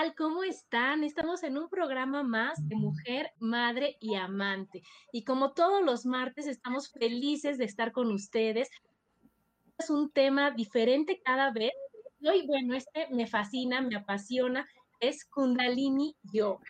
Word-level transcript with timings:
Tal? 0.00 0.14
¿Cómo 0.14 0.44
están? 0.44 1.04
Estamos 1.04 1.42
en 1.42 1.58
un 1.58 1.68
programa 1.68 2.22
más 2.22 2.66
de 2.68 2.74
mujer, 2.74 3.32
madre 3.38 3.98
y 4.00 4.14
amante. 4.14 4.82
Y 5.12 5.24
como 5.24 5.52
todos 5.52 5.84
los 5.84 6.06
martes, 6.06 6.46
estamos 6.46 6.90
felices 6.90 7.58
de 7.58 7.66
estar 7.66 7.92
con 7.92 8.10
ustedes. 8.10 8.70
Es 9.78 9.90
un 9.90 10.10
tema 10.10 10.52
diferente 10.52 11.20
cada 11.22 11.50
vez. 11.50 11.72
Y 12.18 12.28
hoy, 12.28 12.46
bueno, 12.46 12.74
este 12.74 13.08
me 13.10 13.26
fascina, 13.26 13.82
me 13.82 13.96
apasiona, 13.96 14.66
es 15.00 15.26
Kundalini 15.26 16.16
Yoga. 16.32 16.68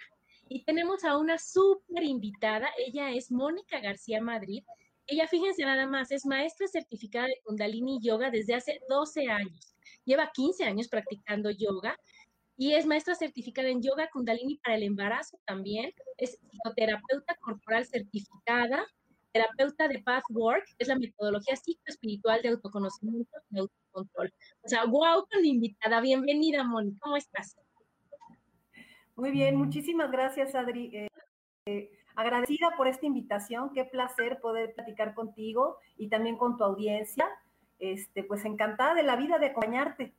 Y 0.48 0.65
tenemos 0.65 1.05
a 1.05 1.17
una 1.17 1.39
súper 1.39 2.03
invitada. 2.03 2.69
Ella 2.78 3.12
es 3.12 3.31
Mónica 3.31 3.78
García 3.78 4.20
Madrid. 4.20 4.65
Ella, 5.06 5.28
fíjense 5.28 5.62
nada 5.62 5.87
más, 5.87 6.11
es 6.11 6.27
maestra 6.27 6.67
certificada 6.67 7.27
de 7.27 7.41
Kundalini 7.44 8.00
Yoga 8.03 8.31
desde 8.31 8.55
hace 8.55 8.81
12 8.89 9.28
años. 9.28 9.77
Lleva 10.05 10.31
15 10.33 10.65
años 10.65 10.89
practicando 10.89 11.50
yoga 11.50 11.97
y 12.61 12.75
es 12.75 12.84
maestra 12.84 13.14
certificada 13.14 13.69
en 13.69 13.80
yoga 13.80 14.11
kundalini 14.11 14.56
para 14.56 14.77
el 14.77 14.83
embarazo 14.83 15.41
también, 15.47 15.94
es 16.19 16.39
psicoterapeuta 16.50 17.34
corporal 17.36 17.86
certificada, 17.86 18.86
terapeuta 19.33 19.89
de 19.89 20.00
pathwork, 20.00 20.66
es 20.78 20.88
la 20.88 20.98
metodología 20.98 21.56
psicoespiritual 21.56 22.42
de 22.42 22.50
autoconocimiento 22.50 23.38
y 23.50 23.61
autocontrol. 23.61 24.31
O 24.61 24.69
sea, 24.69 24.84
wow 24.84 25.27
con 25.33 25.41
la 25.41 25.47
invitada. 25.47 26.03
Bienvenida, 26.03 26.62
Moni, 26.62 26.94
¿cómo 26.98 27.16
estás? 27.16 27.56
Muy 29.16 29.31
bien, 29.31 29.56
muchísimas 29.56 30.11
gracias, 30.11 30.55
Adri. 30.55 30.94
Eh, 30.94 31.08
eh, 31.64 31.91
agradecida 32.14 32.77
por 32.77 32.88
esta 32.88 33.06
invitación, 33.06 33.72
qué 33.72 33.86
placer 33.86 34.38
poder 34.38 34.75
platicar 34.75 35.14
contigo 35.14 35.78
y 35.97 36.10
también 36.10 36.37
con 36.37 36.59
tu 36.59 36.65
audiencia. 36.65 37.27
Este, 37.78 38.22
pues 38.22 38.44
encantada 38.44 38.92
de 38.92 39.03
la 39.03 39.16
vida 39.16 39.38
de 39.38 39.47
acompañarte. 39.47 40.12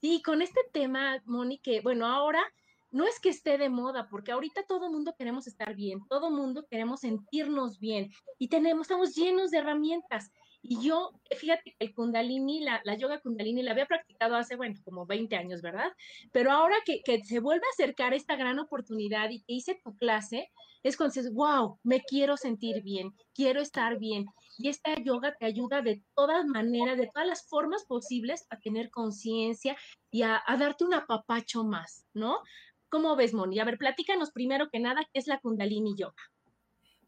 Sí, 0.00 0.22
con 0.22 0.40
este 0.40 0.60
tema, 0.72 1.22
Moni, 1.26 1.58
que 1.58 1.82
bueno, 1.82 2.06
ahora 2.06 2.42
no 2.90 3.06
es 3.06 3.20
que 3.20 3.28
esté 3.28 3.58
de 3.58 3.68
moda, 3.68 4.08
porque 4.08 4.32
ahorita 4.32 4.62
todo 4.66 4.86
el 4.86 4.92
mundo 4.92 5.14
queremos 5.16 5.46
estar 5.46 5.74
bien, 5.74 6.00
todo 6.08 6.28
el 6.28 6.34
mundo 6.34 6.66
queremos 6.70 7.00
sentirnos 7.00 7.78
bien 7.78 8.10
y 8.38 8.48
tenemos, 8.48 8.86
estamos 8.86 9.14
llenos 9.14 9.50
de 9.50 9.58
herramientas. 9.58 10.30
Y 10.62 10.80
yo, 10.86 11.12
fíjate 11.36 11.74
el 11.78 11.94
kundalini, 11.94 12.60
la, 12.60 12.80
la, 12.84 12.94
yoga 12.94 13.20
kundalini, 13.20 13.62
la 13.62 13.72
había 13.72 13.86
practicado 13.86 14.36
hace, 14.36 14.56
bueno, 14.56 14.78
como 14.84 15.06
20 15.06 15.34
años, 15.36 15.62
¿verdad? 15.62 15.90
Pero 16.32 16.52
ahora 16.52 16.76
que, 16.84 17.00
que, 17.02 17.24
se 17.24 17.40
vuelve 17.40 17.64
a 17.66 17.74
acercar 17.74 18.12
esta 18.12 18.36
gran 18.36 18.58
oportunidad 18.58 19.30
y 19.30 19.40
que 19.40 19.54
hice 19.54 19.80
tu 19.82 19.96
clase, 19.96 20.50
es 20.82 20.96
cuando 20.96 21.14
dices, 21.14 21.32
wow, 21.32 21.78
me 21.82 22.02
quiero 22.02 22.36
sentir 22.36 22.82
bien, 22.82 23.14
quiero 23.34 23.60
estar 23.62 23.98
bien. 23.98 24.26
Y 24.58 24.68
esta 24.68 24.94
yoga 24.96 25.34
te 25.38 25.46
ayuda 25.46 25.80
de 25.80 26.02
todas 26.14 26.44
maneras, 26.44 26.98
de 26.98 27.06
todas 27.06 27.26
las 27.26 27.48
formas 27.48 27.84
posibles 27.86 28.46
a 28.50 28.58
tener 28.58 28.90
conciencia 28.90 29.76
y 30.10 30.22
a, 30.22 30.42
a, 30.46 30.56
darte 30.58 30.84
un 30.84 30.94
apapacho 30.94 31.64
más, 31.64 32.04
¿no? 32.12 32.42
¿Cómo 32.90 33.16
ves, 33.16 33.32
Moni? 33.32 33.60
A 33.60 33.64
ver, 33.64 33.78
platícanos 33.78 34.30
primero 34.30 34.68
que 34.68 34.80
nada 34.80 35.02
qué 35.12 35.20
es 35.20 35.26
la 35.26 35.40
kundalini 35.40 35.94
yoga. 35.96 36.29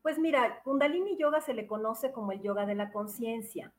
Pues 0.03 0.19
mira, 0.19 0.61
Kundalini 0.63 1.17
Yoga 1.17 1.41
se 1.41 1.55
le 1.55 1.67
conoce 1.67 2.11
como 2.13 2.33
el 2.33 2.43
yoga 2.43 2.67
de 2.67 2.75
la 2.75 2.91
conciencia. 2.91 3.73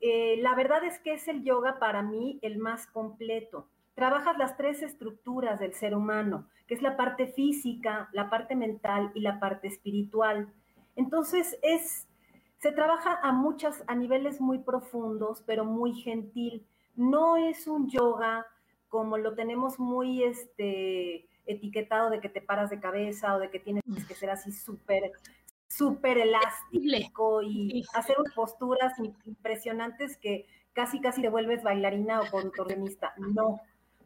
Eh, 0.00 0.36
la 0.38 0.54
verdad 0.54 0.84
es 0.84 0.98
que 1.00 1.14
es 1.14 1.26
el 1.28 1.42
yoga 1.42 1.78
para 1.78 2.02
mí 2.02 2.38
el 2.42 2.58
más 2.58 2.86
completo. 2.86 3.68
Trabajas 3.94 4.38
las 4.38 4.56
tres 4.56 4.82
estructuras 4.82 5.60
del 5.60 5.74
ser 5.74 5.94
humano, 5.94 6.48
que 6.66 6.74
es 6.74 6.82
la 6.82 6.96
parte 6.96 7.26
física, 7.26 8.08
la 8.12 8.30
parte 8.30 8.54
mental 8.54 9.10
y 9.14 9.20
la 9.20 9.40
parte 9.40 9.66
espiritual. 9.66 10.52
Entonces 10.94 11.58
es, 11.62 12.06
se 12.58 12.72
trabaja 12.72 13.18
a 13.22 13.32
muchas, 13.32 13.82
a 13.86 13.94
niveles 13.94 14.40
muy 14.40 14.58
profundos, 14.58 15.42
pero 15.46 15.64
muy 15.64 15.94
gentil. 15.94 16.66
No 16.96 17.36
es 17.36 17.66
un 17.66 17.88
yoga 17.88 18.46
como 18.88 19.18
lo 19.18 19.34
tenemos 19.34 19.80
muy, 19.80 20.22
este, 20.22 21.26
etiquetado 21.46 22.10
de 22.10 22.20
que 22.20 22.28
te 22.28 22.40
paras 22.40 22.70
de 22.70 22.80
cabeza 22.80 23.34
o 23.34 23.38
de 23.38 23.50
que 23.50 23.60
tienes 23.60 23.82
que 24.06 24.14
ser 24.14 24.30
así 24.30 24.52
súper 24.52 25.12
súper 25.66 26.18
elástico 26.18 27.42
y 27.42 27.84
hacer 27.94 28.16
posturas 28.34 28.92
impresionantes 29.24 30.16
que 30.16 30.46
casi 30.72 31.00
casi 31.00 31.22
te 31.22 31.28
vuelves 31.28 31.62
bailarina 31.62 32.20
o 32.20 32.30
contorsionista. 32.30 33.14
No. 33.16 33.60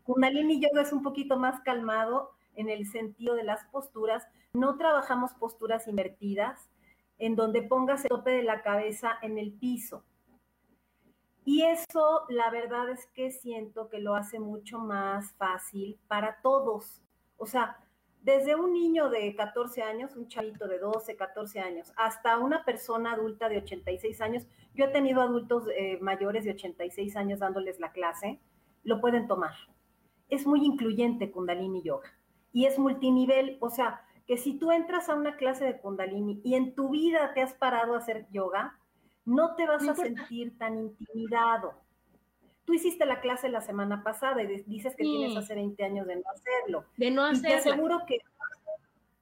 Kundalini 0.05 0.61
Yoga 0.61 0.83
es 0.83 0.93
un 0.93 1.03
poquito 1.03 1.39
más 1.39 1.61
calmado 1.61 2.31
en 2.55 2.71
el 2.71 2.87
sentido 2.87 3.35
de 3.35 3.45
las 3.45 3.65
posturas. 3.67 4.27
No 4.55 4.79
trabajamos 4.79 5.35
posturas 5.35 5.87
invertidas 5.89 6.71
en 7.19 7.37
donde 7.37 7.63
pongas 7.63 8.05
el 8.05 8.11
tope 8.11 8.31
de 8.31 8.43
la 8.43 8.63
cabeza 8.63 9.19
en 9.23 9.39
el 9.39 9.53
piso. 9.53 10.05
Y 11.45 11.63
eso, 11.63 12.25
la 12.29 12.51
verdad 12.51 12.91
es 12.91 13.07
que 13.15 13.31
siento 13.31 13.89
que 13.89 13.99
lo 13.99 14.15
hace 14.15 14.39
mucho 14.39 14.79
más 14.79 15.33
fácil 15.35 15.99
para 16.07 16.41
todos. 16.43 17.03
O 17.39 17.47
sea, 17.47 17.79
desde 18.21 18.55
un 18.57 18.73
niño 18.73 19.09
de 19.09 19.35
14 19.35 19.83
años, 19.83 20.17
un 20.17 20.29
chavito 20.29 20.69
de 20.69 20.79
12, 20.79 21.17
14 21.17 21.61
años, 21.61 21.93
hasta 21.97 22.37
una 22.39 22.65
persona 22.65 23.13
adulta 23.13 23.49
de 23.49 23.59
86 23.59 24.21
años, 24.21 24.47
yo 24.75 24.85
he 24.85 24.89
tenido 24.89 25.23
adultos 25.23 25.65
eh, 25.75 25.99
mayores 26.03 26.45
de 26.45 26.51
86 26.51 27.17
años 27.17 27.39
dándoles 27.39 27.81
la 27.81 27.93
clase, 27.93 28.41
lo 28.83 29.01
pueden 29.01 29.29
tomar. 29.29 29.55
Es 30.29 30.47
muy 30.47 30.65
incluyente 30.65 31.31
Kundalini 31.31 31.83
Yoga 31.83 32.13
y 32.53 32.67
es 32.67 32.79
multinivel, 32.79 33.57
o 33.61 33.71
sea, 33.71 34.03
que 34.27 34.37
si 34.37 34.59
tú 34.59 34.73
entras 34.73 35.09
a 35.09 35.15
una 35.15 35.37
clase 35.37 35.65
de 35.65 35.81
Kundalini 35.81 36.41
y 36.45 36.55
en 36.55 36.75
tu 36.75 36.91
vida 36.91 37.33
te 37.33 37.41
has 37.41 37.55
parado 37.55 37.95
a 37.95 37.99
hacer 37.99 38.27
yoga, 38.31 38.79
no 39.25 39.55
te 39.55 39.67
vas 39.67 39.89
a 39.89 39.95
sentir 39.95 40.59
tan 40.59 40.77
intimidado 40.79 41.75
Tú 42.69 42.75
hiciste 42.75 43.07
la 43.07 43.23
clase 43.23 43.49
la 43.49 43.63
semana 43.63 44.03
pasada 44.05 44.43
y 44.43 44.63
dices 44.67 44.95
que 44.95 45.03
sí. 45.03 45.11
tienes 45.11 45.35
hace 45.39 45.55
20 45.55 45.83
años 45.85 46.07
de 46.07 46.17
no 46.17 46.23
hacerlo. 46.31 46.85
De 46.99 47.11
no 47.11 47.25
hacerlo. 47.25 47.49
Y 47.49 47.51
te 47.51 47.55
aseguro 47.55 48.01
que 48.07 48.19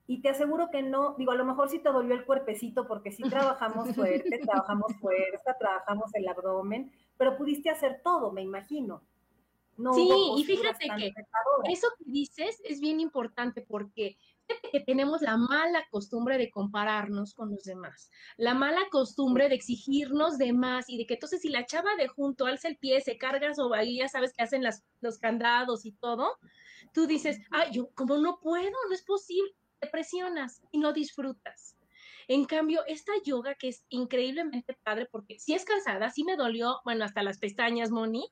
y 0.09 0.21
te 0.21 0.31
aseguro 0.31 0.69
que 0.73 0.83
no, 0.83 1.15
digo, 1.17 1.31
a 1.31 1.37
lo 1.37 1.45
mejor 1.45 1.69
sí 1.69 1.79
te 1.79 1.93
dolió 1.93 2.13
el 2.15 2.25
cuerpecito 2.25 2.89
porque 2.89 3.13
sí 3.13 3.23
trabajamos 3.23 3.95
fuerte, 3.95 4.41
trabajamos 4.43 4.97
fuerza, 5.01 5.57
trabajamos 5.61 6.13
el 6.15 6.27
abdomen, 6.27 6.91
pero 7.17 7.37
pudiste 7.37 7.71
hacer 7.71 8.01
todo, 8.03 8.33
me 8.33 8.43
imagino. 8.43 9.01
No 9.77 9.95
sí, 9.95 10.11
y 10.39 10.43
fíjate 10.43 10.89
que 10.97 11.13
eso 11.71 11.87
que 11.99 12.05
dices 12.11 12.61
es 12.65 12.81
bien 12.81 12.99
importante 12.99 13.63
porque 13.63 14.17
que 14.73 14.81
tenemos 14.81 15.23
la 15.23 15.37
mala 15.37 15.85
costumbre 15.91 16.39
de 16.39 16.51
compararnos 16.51 17.35
con 17.35 17.51
los 17.51 17.65
demás, 17.65 18.11
la 18.37 18.55
mala 18.55 18.81
costumbre 18.91 19.49
de 19.49 19.55
exigirnos 19.55 20.39
de 20.39 20.53
más 20.53 20.89
y 20.89 20.99
de 20.99 21.07
que 21.07 21.15
entonces 21.15 21.41
si 21.41 21.49
la 21.49 21.67
chava 21.67 21.95
de 21.97 22.09
junto 22.09 22.47
alza 22.47 22.69
el 22.69 22.77
pie, 22.77 23.01
se 23.01 23.19
carga 23.19 23.55
sobre 23.55 23.95
ya 23.95 24.09
sabes 24.09 24.33
que 24.33 24.43
hacen 24.43 24.63
las, 24.63 24.85
los 25.01 25.19
candados 25.19 25.85
y 25.85 25.93
todo, 25.93 26.39
tú 26.93 27.07
dices, 27.07 27.41
ay, 27.51 27.71
yo 27.73 27.91
como 27.95 28.19
no 28.19 28.39
puedo, 28.41 28.71
no 28.89 28.95
es 28.95 29.03
posible, 29.03 29.53
te 29.79 29.89
presionas 29.89 30.63
y 30.71 30.79
no 30.79 30.93
disfrutas. 30.93 31.77
En 32.29 32.45
cambio, 32.45 32.85
esta 32.87 33.13
yoga 33.25 33.55
que 33.55 33.69
es 33.69 33.85
increíblemente 33.89 34.77
padre, 34.83 35.07
porque 35.11 35.39
si 35.39 35.55
es 35.55 35.65
cansada, 35.65 36.11
sí 36.11 36.25
me 36.25 36.37
dolió, 36.37 36.81
bueno, 36.85 37.05
hasta 37.05 37.23
las 37.23 37.39
pestañas, 37.39 37.91
Moni, 37.91 38.29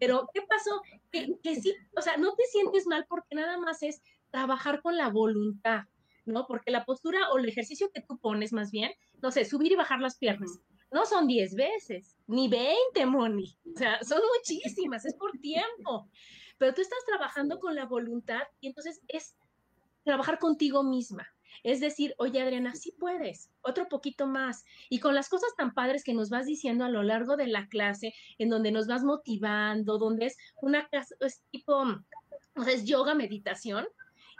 pero 0.00 0.28
¿qué 0.34 0.42
pasó? 0.42 0.82
Que, 1.12 1.38
que 1.42 1.54
sí, 1.54 1.72
o 1.96 2.02
sea, 2.02 2.16
no 2.16 2.34
te 2.34 2.42
sientes 2.44 2.86
mal 2.88 3.06
porque 3.08 3.36
nada 3.36 3.56
más 3.56 3.84
es 3.84 4.02
trabajar 4.36 4.82
con 4.82 4.98
la 4.98 5.08
voluntad, 5.08 5.84
¿no? 6.26 6.46
Porque 6.46 6.70
la 6.70 6.84
postura 6.84 7.30
o 7.30 7.38
el 7.38 7.48
ejercicio 7.48 7.88
que 7.94 8.02
tú 8.02 8.18
pones 8.18 8.52
más 8.52 8.70
bien, 8.70 8.92
no 9.22 9.30
sé, 9.30 9.46
subir 9.46 9.72
y 9.72 9.76
bajar 9.76 10.00
las 10.00 10.18
piernas, 10.18 10.60
no 10.92 11.06
son 11.06 11.26
10 11.26 11.54
veces, 11.54 12.18
ni 12.26 12.46
20, 12.46 13.06
Moni, 13.06 13.56
o 13.74 13.78
sea, 13.78 13.98
son 14.04 14.20
muchísimas, 14.36 15.06
es 15.06 15.14
por 15.14 15.32
tiempo, 15.38 16.10
pero 16.58 16.74
tú 16.74 16.82
estás 16.82 16.98
trabajando 17.06 17.58
con 17.58 17.74
la 17.74 17.86
voluntad 17.86 18.42
y 18.60 18.66
entonces 18.66 19.00
es 19.08 19.38
trabajar 20.04 20.38
contigo 20.38 20.82
misma. 20.82 21.26
Es 21.62 21.80
decir, 21.80 22.14
oye 22.18 22.42
Adriana, 22.42 22.74
sí 22.74 22.92
puedes, 23.00 23.48
otro 23.62 23.88
poquito 23.88 24.26
más. 24.26 24.64
Y 24.90 25.00
con 25.00 25.14
las 25.14 25.30
cosas 25.30 25.48
tan 25.56 25.72
padres 25.72 26.04
que 26.04 26.12
nos 26.12 26.28
vas 26.28 26.44
diciendo 26.44 26.84
a 26.84 26.90
lo 26.90 27.02
largo 27.02 27.38
de 27.38 27.46
la 27.46 27.68
clase, 27.68 28.12
en 28.36 28.50
donde 28.50 28.70
nos 28.70 28.86
vas 28.86 29.02
motivando, 29.02 29.96
donde 29.96 30.26
es 30.26 30.36
una 30.60 30.86
clase, 30.88 31.14
es 31.20 31.42
tipo, 31.50 31.74
o 32.54 32.62
sea, 32.62 32.74
es 32.74 32.84
yoga, 32.84 33.14
meditación, 33.14 33.86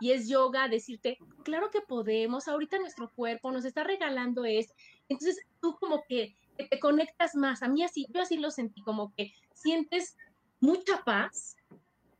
y 0.01 0.13
es 0.13 0.29
yoga, 0.29 0.69
decirte, 0.69 1.19
claro 1.43 1.71
que 1.71 1.81
podemos, 1.81 2.49
ahorita 2.49 2.79
nuestro 2.79 3.11
cuerpo 3.11 3.51
nos 3.51 3.65
está 3.65 3.85
regalando 3.85 4.45
esto. 4.45 4.75
Entonces 5.09 5.41
tú 5.61 5.77
como 5.79 6.05
que, 6.09 6.37
te 6.57 6.81
conectas 6.81 7.35
más. 7.35 7.63
A 7.63 7.69
mí 7.69 7.85
así, 7.85 8.07
yo 8.09 8.23
así 8.23 8.39
lo 8.39 8.51
sentí, 8.51 8.81
como 8.81 9.13
que 9.15 9.33
sientes 9.53 10.17
mucha 10.59 11.05
paz, 11.05 11.57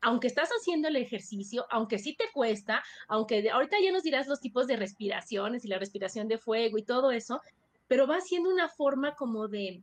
aunque 0.03 0.27
estás 0.27 0.51
haciendo 0.51 0.89
el 0.89 0.97
ejercicio, 0.97 1.67
aunque 1.71 1.99
sí 1.99 2.15
te 2.15 2.27
cuesta, 2.33 2.85
aunque 3.09 3.49
ahorita 3.51 3.79
ya 3.83 3.93
nos 3.93 4.03
dirás 4.03 4.29
los 4.29 4.41
tipos 4.41 4.67
de 4.67 4.77
respiraciones 4.77 5.65
y 5.65 5.69
la 5.69 5.79
respiración 5.79 6.29
de 6.29 6.37
fuego 6.37 6.77
y 6.77 6.83
todo 6.83 7.13
eso, 7.13 7.41
pero 7.89 8.07
va 8.07 8.21
siendo 8.21 8.51
una 8.51 8.69
forma 8.69 9.15
como 9.15 9.49
de, 9.49 9.83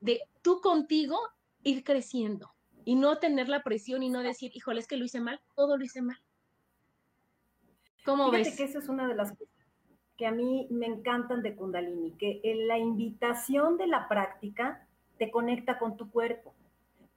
de 0.00 0.20
tú 0.42 0.60
contigo 0.60 1.18
ir 1.62 1.82
creciendo 1.82 2.52
y 2.84 2.96
no 2.96 3.18
tener 3.18 3.48
la 3.48 3.62
presión 3.62 4.02
y 4.02 4.10
no 4.10 4.22
decir, 4.22 4.52
híjole, 4.54 4.80
es 4.80 4.86
que 4.86 4.98
lo 4.98 5.06
hice 5.06 5.20
mal, 5.20 5.40
todo 5.56 5.78
lo 5.78 5.84
hice 5.84 6.02
mal. 6.02 6.18
¿Cómo 8.04 8.30
Fíjate 8.30 8.56
que 8.56 8.64
eso 8.64 8.78
es 8.78 8.88
una 8.88 9.08
de 9.08 9.14
las 9.14 9.30
cosas 9.30 9.54
que 10.16 10.26
a 10.26 10.32
mí 10.32 10.68
me 10.70 10.86
encantan 10.86 11.42
de 11.42 11.56
Kundalini, 11.56 12.12
que 12.12 12.40
en 12.44 12.68
la 12.68 12.78
invitación 12.78 13.76
de 13.76 13.86
la 13.86 14.08
práctica 14.08 14.86
te 15.18 15.30
conecta 15.30 15.78
con 15.78 15.96
tu 15.96 16.10
cuerpo. 16.10 16.54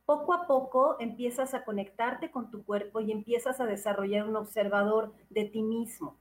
Poco 0.06 0.34
a 0.34 0.48
poco 0.48 0.96
empiezas 1.00 1.54
a 1.54 1.64
conectarte 1.64 2.32
con 2.32 2.50
tu 2.50 2.64
cuerpo 2.64 3.02
y 3.02 3.12
empiezas 3.12 3.60
a 3.60 3.66
desarrollar 3.66 4.28
un 4.28 4.38
observador 4.38 5.14
de 5.30 5.46
ti 5.46 5.62
mismo. 5.62 6.18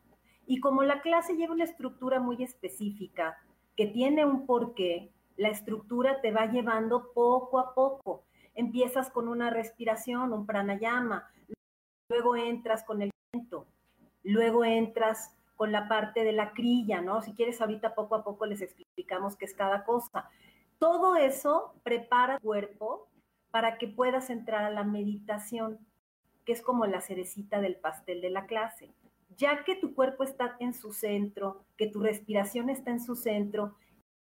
Y 0.47 0.61
como 0.61 0.83
la 0.83 1.01
clase 1.01 1.37
lleva 1.37 1.55
una 1.55 1.65
estructura 1.65 2.21
muy 2.21 2.43
específica, 2.43 3.39
que 3.77 3.87
tiene 3.87 4.25
un 4.25 4.47
porqué, 4.47 5.13
la 5.37 5.49
estructura 5.49 6.21
te 6.21 6.33
va 6.33 6.47
llevando 6.47 7.13
poco 7.13 7.59
a 7.59 7.75
poco. 7.75 8.25
Empiezas 8.55 9.11
con 9.11 9.29
una 9.29 9.51
respiración, 9.51 10.33
un 10.33 10.47
pranayama, 10.47 11.31
luego 12.09 12.37
entras 12.37 12.85
con 12.85 13.03
el 13.03 13.11
viento, 13.33 13.67
luego 14.27 14.65
entras 14.65 15.35
con 15.57 15.73
la 15.73 15.89
parte 15.89 16.25
de 16.25 16.33
la 16.33 16.53
crilla, 16.53 17.01
¿no? 17.01 17.23
Si 17.23 17.33
quieres, 17.33 17.61
ahorita 17.61 17.95
poco 17.95 18.15
a 18.17 18.25
poco 18.25 18.45
les 18.47 18.61
explicamos 18.61 19.37
qué 19.37 19.47
es 19.47 19.55
cada 19.55 19.85
cosa. 19.85 20.29
Todo 20.79 21.17
eso 21.17 21.75
prepara 21.83 22.35
el 22.35 22.41
cuerpo 22.41 23.09
para 23.51 23.79
que 23.79 23.89
puedas 23.89 24.29
entrar 24.29 24.65
a 24.65 24.71
la 24.71 24.85
meditación, 24.85 25.79
que 26.45 26.53
es 26.53 26.61
como 26.61 26.87
la 26.87 27.01
cerecita 27.01 27.61
del 27.61 27.77
pastel 27.77 28.21
de 28.21 28.31
la 28.31 28.47
clase. 28.47 28.93
Ya 29.39 29.65
que 29.65 29.77
tu 29.77 29.95
cuerpo 29.95 30.25
está 30.25 30.57
en 30.61 30.75
su 30.75 30.93
centro, 30.93 31.65
que 31.79 31.87
tu 31.87 32.01
respiración 32.01 32.69
está 32.69 32.91
en 32.91 33.01
su 33.01 33.17
centro, 33.17 33.77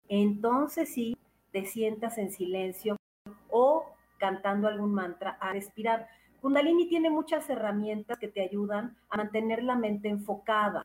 entonces 0.08 0.92
sí 0.92 1.16
te 1.50 1.64
sientas 1.64 2.18
en 2.18 2.30
silencio 2.30 2.96
o 3.48 3.86
cantando 4.18 4.68
algún 4.68 4.94
mantra 4.94 5.38
a 5.40 5.52
respirar. 5.52 6.08
Kundalini 6.44 6.86
tiene 6.88 7.08
muchas 7.08 7.48
herramientas 7.48 8.18
que 8.18 8.28
te 8.28 8.42
ayudan 8.42 8.98
a 9.08 9.16
mantener 9.16 9.62
la 9.62 9.76
mente 9.76 10.10
enfocada, 10.10 10.84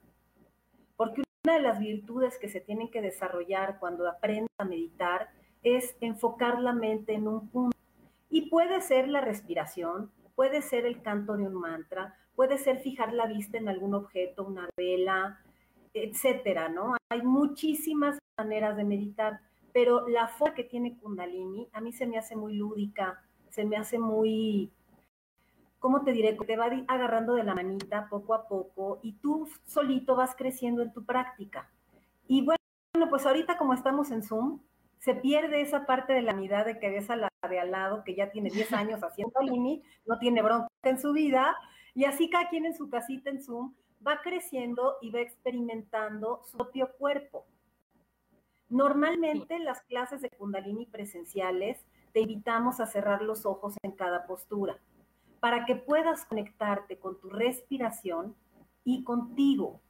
porque 0.96 1.22
una 1.44 1.56
de 1.56 1.62
las 1.62 1.80
virtudes 1.80 2.38
que 2.38 2.48
se 2.48 2.62
tienen 2.62 2.90
que 2.90 3.02
desarrollar 3.02 3.78
cuando 3.78 4.08
aprendes 4.08 4.48
a 4.58 4.64
meditar 4.64 5.28
es 5.62 5.98
enfocar 6.00 6.62
la 6.62 6.72
mente 6.72 7.14
en 7.14 7.28
un 7.28 7.50
punto. 7.50 7.78
Y 8.30 8.50
puede 8.50 8.80
ser 8.80 9.10
la 9.10 9.20
respiración, 9.20 10.10
puede 10.34 10.62
ser 10.62 10.86
el 10.86 11.02
canto 11.02 11.36
de 11.36 11.44
un 11.44 11.56
mantra, 11.56 12.16
puede 12.38 12.58
ser 12.58 12.80
fijar 12.80 13.12
la 13.12 13.26
vista 13.26 13.58
en 13.58 13.68
algún 13.68 13.96
objeto, 13.96 14.46
una 14.46 14.70
vela, 14.78 15.42
etcétera, 15.94 16.70
¿no? 16.70 16.96
Hay 17.10 17.22
muchísimas 17.22 18.18
maneras 18.38 18.78
de 18.78 18.86
meditar, 18.86 19.42
pero 19.74 20.08
la 20.08 20.30
forma 20.30 20.56
que 20.56 20.64
tiene 20.64 20.98
Kundalini 21.00 21.68
a 21.74 21.82
mí 21.82 21.92
se 21.92 22.08
me 22.08 22.18
hace 22.18 22.38
muy 22.38 22.54
lúdica, 22.56 23.22
se 23.50 23.66
me 23.66 23.76
hace 23.76 24.00
muy 24.00 24.72
¿cómo 25.80 26.04
te 26.04 26.12
diré? 26.12 26.34
Te 26.34 26.58
va 26.58 26.70
agarrando 26.88 27.34
de 27.34 27.44
la 27.44 27.56
manita 27.56 28.08
poco 28.10 28.34
a 28.34 28.48
poco 28.48 29.00
y 29.02 29.14
tú 29.14 29.50
solito 29.66 30.16
vas 30.16 30.36
creciendo 30.36 30.82
en 30.82 30.94
tu 30.94 31.06
práctica. 31.06 31.70
Y 32.28 32.46
bueno, 32.46 33.10
pues 33.10 33.26
ahorita 33.26 33.58
como 33.58 33.74
estamos 33.74 34.12
en 34.12 34.24
Zoom, 34.24 34.60
se 35.00 35.16
pierde 35.16 35.62
esa 35.62 35.86
parte 35.86 36.14
de 36.14 36.22
la 36.22 36.34
unidad 36.34 36.66
de 36.66 36.78
que 36.78 36.90
ves 36.90 37.10
a 37.10 37.16
la 37.16 37.30
de 37.50 37.60
al 37.60 37.72
lado 37.72 38.04
que 38.04 38.16
ya 38.16 38.32
tiene 38.32 38.50
10 38.50 38.74
años 38.74 39.02
haciendo 39.02 39.40
Lini, 39.42 39.82
no 40.06 40.20
tiene 40.20 40.42
bronca 40.42 40.68
en 40.84 41.00
su 41.00 41.14
vida, 41.14 41.56
y 41.96 42.06
así 42.06 42.30
cada 42.30 42.50
quien 42.50 42.66
en 42.66 42.76
su 42.76 42.90
casita 42.90 43.30
en 43.30 43.42
Zoom 43.42 43.74
va 44.06 44.22
creciendo 44.22 44.98
y 45.02 45.12
va 45.12 45.22
experimentando 45.22 46.42
su 46.44 46.58
propio 46.58 46.92
cuerpo. 46.98 47.46
Normalmente 48.70 49.58
las 49.60 49.82
clases 49.82 50.22
de 50.22 50.30
Kundalini 50.30 50.86
presenciales 50.86 51.84
te 52.14 52.20
invitamos 52.20 52.80
a 52.80 52.86
cerrar 52.86 53.22
los 53.22 53.46
ojos 53.46 53.76
en 53.82 53.92
cada 53.94 54.28
postura 54.28 54.80
para 55.40 55.66
que 55.66 55.76
puedas 55.76 56.26
conectarte 56.26 56.98
con 56.98 57.20
tu 57.20 57.30
respiración 57.30 58.36
y 58.84 59.04
contigo. 59.04 59.82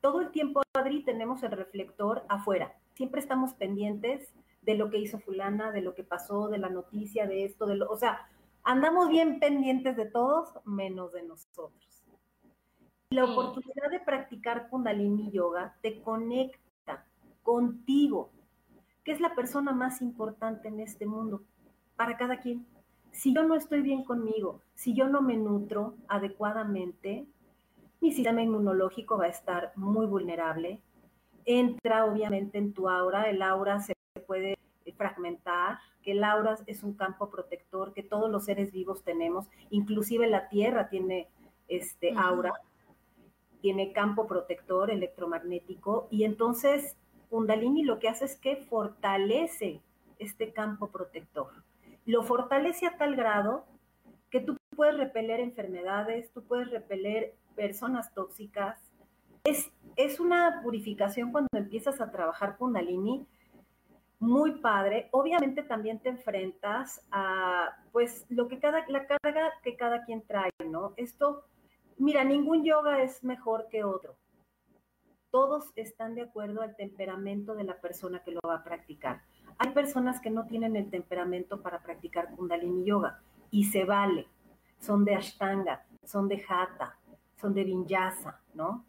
Todo 0.00 0.20
el 0.20 0.30
tiempo, 0.30 0.62
Adri, 0.74 1.04
tenemos 1.04 1.42
el 1.42 1.52
reflector 1.52 2.24
afuera. 2.28 2.74
Siempre 2.94 3.20
estamos 3.20 3.54
pendientes 3.54 4.32
de 4.62 4.74
lo 4.74 4.90
que 4.90 4.98
hizo 4.98 5.18
fulana, 5.18 5.72
de 5.72 5.82
lo 5.82 5.94
que 5.94 6.04
pasó, 6.04 6.48
de 6.48 6.58
la 6.58 6.68
noticia, 6.68 7.26
de 7.26 7.44
esto, 7.44 7.66
de 7.66 7.76
lo, 7.76 7.90
o 7.90 7.96
sea, 7.96 8.28
andamos 8.62 9.08
bien 9.08 9.40
pendientes 9.40 9.96
de 9.96 10.06
todos 10.06 10.52
menos 10.64 11.12
de 11.12 11.22
nosotros. 11.22 12.04
La 13.10 13.24
oportunidad 13.24 13.90
de 13.90 14.00
practicar 14.00 14.70
Kundalini 14.70 15.30
Yoga 15.30 15.76
te 15.82 16.00
conecta 16.00 17.04
contigo, 17.42 18.30
que 19.04 19.12
es 19.12 19.20
la 19.20 19.34
persona 19.34 19.72
más 19.72 20.00
importante 20.00 20.68
en 20.68 20.80
este 20.80 21.04
mundo 21.06 21.42
para 21.96 22.16
cada 22.16 22.38
quien. 22.38 22.66
Si 23.12 23.34
yo 23.34 23.42
no 23.42 23.54
estoy 23.54 23.82
bien 23.82 24.04
conmigo, 24.04 24.60
si 24.74 24.94
yo 24.94 25.06
no 25.06 25.20
me 25.20 25.36
nutro 25.36 25.94
adecuadamente, 26.08 27.26
mi 28.00 28.10
sistema 28.10 28.42
inmunológico 28.42 29.18
va 29.18 29.26
a 29.26 29.28
estar 29.28 29.72
muy 29.76 30.06
vulnerable. 30.06 30.80
Entra 31.44 32.06
obviamente 32.06 32.58
en 32.58 32.72
tu 32.72 32.88
aura, 32.88 33.28
el 33.28 33.42
aura 33.42 33.80
se 33.80 33.94
puede 34.26 34.58
fragmentar, 34.96 35.78
que 36.02 36.12
el 36.12 36.24
aura 36.24 36.56
es 36.66 36.82
un 36.82 36.94
campo 36.94 37.28
protector 37.28 37.92
que 37.92 38.02
todos 38.02 38.30
los 38.30 38.46
seres 38.46 38.72
vivos 38.72 39.04
tenemos, 39.04 39.46
inclusive 39.70 40.26
la 40.26 40.48
Tierra 40.48 40.88
tiene 40.88 41.28
este 41.68 42.14
aura, 42.16 42.52
tiene 43.60 43.92
campo 43.92 44.26
protector 44.26 44.90
electromagnético 44.90 46.08
y 46.10 46.24
entonces 46.24 46.96
Kundalini 47.30 47.84
lo 47.84 47.98
que 47.98 48.08
hace 48.08 48.24
es 48.24 48.36
que 48.36 48.56
fortalece 48.56 49.80
este 50.18 50.52
campo 50.52 50.88
protector 50.88 51.62
lo 52.04 52.22
fortalece 52.22 52.86
a 52.86 52.96
tal 52.96 53.16
grado 53.16 53.64
que 54.30 54.40
tú 54.40 54.56
puedes 54.74 54.96
repeler 54.96 55.40
enfermedades, 55.40 56.32
tú 56.32 56.42
puedes 56.44 56.70
repeler 56.70 57.34
personas 57.54 58.12
tóxicas. 58.14 58.78
Es, 59.44 59.70
es 59.96 60.20
una 60.20 60.60
purificación 60.62 61.32
cuando 61.32 61.48
empiezas 61.52 62.00
a 62.00 62.10
trabajar 62.10 62.56
Kundalini 62.56 63.26
muy 64.22 64.60
padre. 64.60 65.08
Obviamente 65.10 65.64
también 65.64 65.98
te 65.98 66.08
enfrentas 66.08 67.04
a, 67.10 67.76
pues, 67.90 68.24
lo 68.28 68.46
que 68.46 68.60
cada, 68.60 68.86
la 68.88 69.06
carga 69.06 69.52
que 69.64 69.76
cada 69.76 70.04
quien 70.04 70.22
trae, 70.22 70.52
¿no? 70.64 70.94
Esto, 70.96 71.44
mira, 71.98 72.22
ningún 72.22 72.64
yoga 72.64 73.02
es 73.02 73.24
mejor 73.24 73.68
que 73.68 73.82
otro. 73.82 74.16
Todos 75.32 75.72
están 75.74 76.14
de 76.14 76.22
acuerdo 76.22 76.62
al 76.62 76.76
temperamento 76.76 77.54
de 77.54 77.64
la 77.64 77.80
persona 77.80 78.22
que 78.22 78.30
lo 78.30 78.40
va 78.46 78.56
a 78.56 78.64
practicar. 78.64 79.22
Hay 79.58 79.70
personas 79.70 80.20
que 80.20 80.30
no 80.30 80.46
tienen 80.46 80.76
el 80.76 80.90
temperamento 80.90 81.60
para 81.62 81.82
practicar 81.82 82.34
Kundalini 82.34 82.84
Yoga 82.84 83.20
y 83.50 83.64
se 83.64 83.84
vale. 83.84 84.26
Son 84.78 85.04
de 85.04 85.14
Ashtanga, 85.14 85.84
son 86.04 86.28
de 86.28 86.44
Hatha, 86.48 86.98
son 87.40 87.54
de 87.54 87.64
Vinyasa, 87.64 88.40
¿no? 88.54 88.84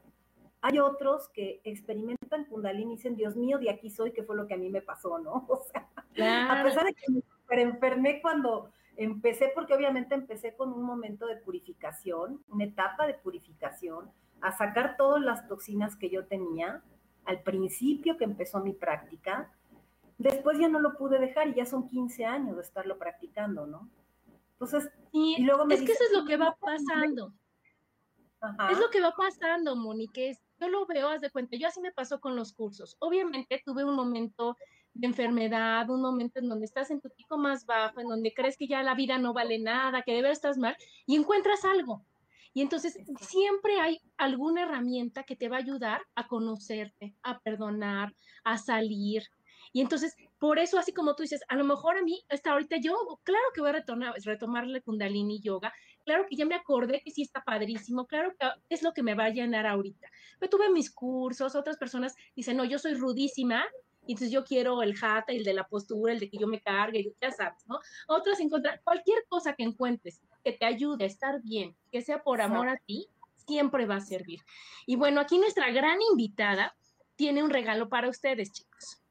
Hay 0.61 0.79
otros 0.79 1.27
que 1.29 1.59
experimentan 1.65 2.45
Kundalini 2.45 2.93
y 2.93 2.95
dicen, 2.95 3.15
Dios 3.15 3.35
mío, 3.35 3.59
de 3.59 3.69
aquí 3.69 3.89
soy, 3.89 4.13
que 4.13 4.23
fue 4.23 4.35
lo 4.35 4.47
que 4.47 4.53
a 4.53 4.57
mí 4.57 4.69
me 4.69 4.81
pasó, 4.81 5.19
¿no? 5.19 5.45
O 5.49 5.61
sea, 5.61 5.89
a 6.49 6.63
pesar 6.63 6.85
de 6.85 6.93
que 6.93 7.11
me 7.11 7.61
enfermé 7.61 8.21
cuando 8.21 8.71
empecé, 8.95 9.51
porque 9.53 9.73
obviamente 9.73 10.15
empecé 10.15 10.55
con 10.55 10.71
un 10.71 10.83
momento 10.83 11.27
de 11.27 11.37
purificación, 11.37 12.43
una 12.49 12.65
etapa 12.65 13.07
de 13.07 13.15
purificación, 13.15 14.11
a 14.41 14.51
sacar 14.51 14.97
todas 14.97 15.21
las 15.21 15.47
toxinas 15.47 15.95
que 15.95 16.09
yo 16.09 16.25
tenía, 16.25 16.81
al 17.25 17.41
principio 17.41 18.17
que 18.17 18.25
empezó 18.25 18.59
mi 18.59 18.73
práctica, 18.73 19.51
después 20.17 20.59
ya 20.59 20.69
no 20.69 20.79
lo 20.79 20.95
pude 20.95 21.19
dejar 21.19 21.47
y 21.47 21.55
ya 21.55 21.65
son 21.65 21.87
15 21.87 22.25
años 22.25 22.55
de 22.55 22.61
estarlo 22.61 22.97
practicando, 22.97 23.65
¿no? 23.65 23.89
Entonces, 24.53 24.91
y, 25.11 25.43
luego 25.43 25.65
me 25.65 25.75
es 25.75 25.81
que 25.81 25.91
eso 25.91 26.03
es 26.05 26.17
lo 26.17 26.25
que 26.25 26.37
va 26.37 26.55
pasando. 26.59 27.33
Es 28.69 28.77
lo 28.77 28.89
que 28.89 29.01
va 29.01 29.13
pasando, 29.15 29.75
Monique. 29.75 30.37
Yo 30.59 30.67
lo 30.67 30.85
veo, 30.85 31.09
haz 31.09 31.21
de 31.21 31.31
cuenta, 31.31 31.55
yo 31.57 31.67
así 31.67 31.79
me 31.81 31.91
pasó 31.91 32.19
con 32.19 32.35
los 32.35 32.53
cursos. 32.53 32.97
Obviamente 32.99 33.61
tuve 33.65 33.83
un 33.85 33.95
momento 33.95 34.57
de 34.93 35.07
enfermedad, 35.07 35.89
un 35.89 36.01
momento 36.01 36.39
en 36.39 36.49
donde 36.49 36.65
estás 36.65 36.91
en 36.91 37.01
tu 37.01 37.09
pico 37.09 37.37
más 37.37 37.65
bajo, 37.65 37.99
en 37.99 38.07
donde 38.07 38.33
crees 38.33 38.57
que 38.57 38.67
ya 38.67 38.83
la 38.83 38.95
vida 38.95 39.17
no 39.17 39.33
vale 39.33 39.59
nada, 39.59 40.03
que 40.03 40.11
de 40.11 40.17
verdad 40.17 40.33
estás 40.33 40.57
mal, 40.57 40.75
y 41.05 41.15
encuentras 41.15 41.65
algo. 41.65 42.05
Y 42.53 42.61
entonces 42.61 42.97
siempre 43.21 43.79
hay 43.79 43.99
alguna 44.17 44.63
herramienta 44.63 45.23
que 45.23 45.35
te 45.35 45.49
va 45.49 45.57
a 45.57 45.61
ayudar 45.61 46.01
a 46.13 46.27
conocerte, 46.27 47.15
a 47.23 47.39
perdonar, 47.39 48.13
a 48.43 48.57
salir. 48.57 49.23
Y 49.73 49.81
entonces, 49.81 50.15
por 50.37 50.59
eso, 50.59 50.77
así 50.77 50.93
como 50.93 51.15
tú 51.15 51.23
dices, 51.23 51.41
a 51.49 51.55
lo 51.55 51.63
mejor 51.63 51.97
a 51.97 52.03
mí, 52.03 52.23
hasta 52.29 52.51
ahorita 52.51 52.77
yo, 52.77 52.95
claro 53.23 53.43
que 53.53 53.61
voy 53.61 53.71
a 53.71 53.73
retornar, 53.73 54.13
retomarle 54.23 54.81
Kundalini 54.81 55.41
Yoga, 55.41 55.73
claro 56.05 56.25
que 56.29 56.35
ya 56.35 56.45
me 56.45 56.55
acordé 56.55 57.01
que 57.03 57.09
sí 57.09 57.23
está 57.23 57.43
padrísimo, 57.43 58.05
claro 58.05 58.33
que 58.39 58.47
es 58.69 58.83
lo 58.83 58.93
que 58.93 59.01
me 59.01 59.15
va 59.15 59.25
a 59.25 59.29
llenar 59.29 59.65
ahorita. 59.65 60.07
Pero 60.39 60.49
tuve 60.51 60.69
mis 60.69 60.91
cursos, 60.93 61.55
otras 61.55 61.77
personas 61.77 62.15
dicen, 62.35 62.55
no, 62.55 62.65
yo 62.65 62.77
soy 62.77 62.93
rudísima, 62.93 63.65
y 64.05 64.11
entonces 64.11 64.31
yo 64.31 64.43
quiero 64.43 64.83
el 64.83 64.95
jata, 64.95 65.31
el 65.31 65.43
de 65.43 65.53
la 65.53 65.67
postura, 65.67 66.13
el 66.13 66.19
de 66.19 66.29
que 66.29 66.37
yo 66.37 66.45
me 66.47 66.61
cargue, 66.61 67.13
ya 67.19 67.31
sabes, 67.31 67.65
¿no? 67.67 67.79
Otras 68.07 68.39
encontrar 68.39 68.81
cualquier 68.83 69.25
cosa 69.27 69.53
que 69.53 69.63
encuentres 69.63 70.21
que 70.43 70.51
te 70.51 70.65
ayude 70.65 71.05
a 71.05 71.07
estar 71.07 71.41
bien, 71.41 71.75
que 71.91 72.01
sea 72.01 72.21
por 72.21 72.41
amor 72.41 72.67
a 72.67 72.77
ti, 72.85 73.07
siempre 73.47 73.85
va 73.85 73.95
a 73.95 74.01
servir. 74.01 74.39
Y 74.85 74.97
bueno, 74.97 75.21
aquí 75.21 75.37
nuestra 75.37 75.71
gran 75.71 75.99
invitada 76.11 76.75
tiene 77.15 77.43
un 77.43 77.49
regalo 77.49 77.89
para 77.89 78.09
ustedes, 78.09 78.51
chicos. 78.51 79.02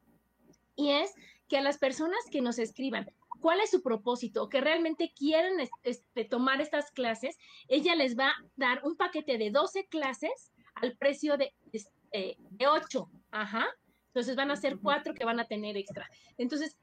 Y 0.75 0.91
es 0.91 1.13
que 1.47 1.57
a 1.57 1.61
las 1.61 1.77
personas 1.77 2.19
que 2.31 2.41
nos 2.41 2.59
escriban 2.59 3.07
cuál 3.43 3.59
es 3.59 3.71
su 3.71 3.81
propósito, 3.81 4.47
que 4.47 4.61
realmente 4.61 5.11
quieren 5.13 5.69
este, 5.83 6.23
tomar 6.23 6.61
estas 6.61 6.91
clases, 6.91 7.37
ella 7.67 7.93
les 7.93 8.17
va 8.17 8.29
a 8.29 8.35
dar 8.55 8.81
un 8.85 8.95
paquete 8.95 9.37
de 9.37 9.51
12 9.51 9.87
clases 9.87 10.53
al 10.75 10.95
precio 10.95 11.35
de, 11.35 11.53
este, 11.73 12.37
de 12.39 12.67
8. 12.67 13.09
Ajá. 13.31 13.67
Entonces 14.07 14.35
van 14.35 14.49
a 14.49 14.55
ser 14.55 14.77
cuatro 14.79 15.13
que 15.13 15.25
van 15.25 15.39
a 15.39 15.47
tener 15.47 15.75
extra. 15.75 16.09
Entonces, 16.37 16.77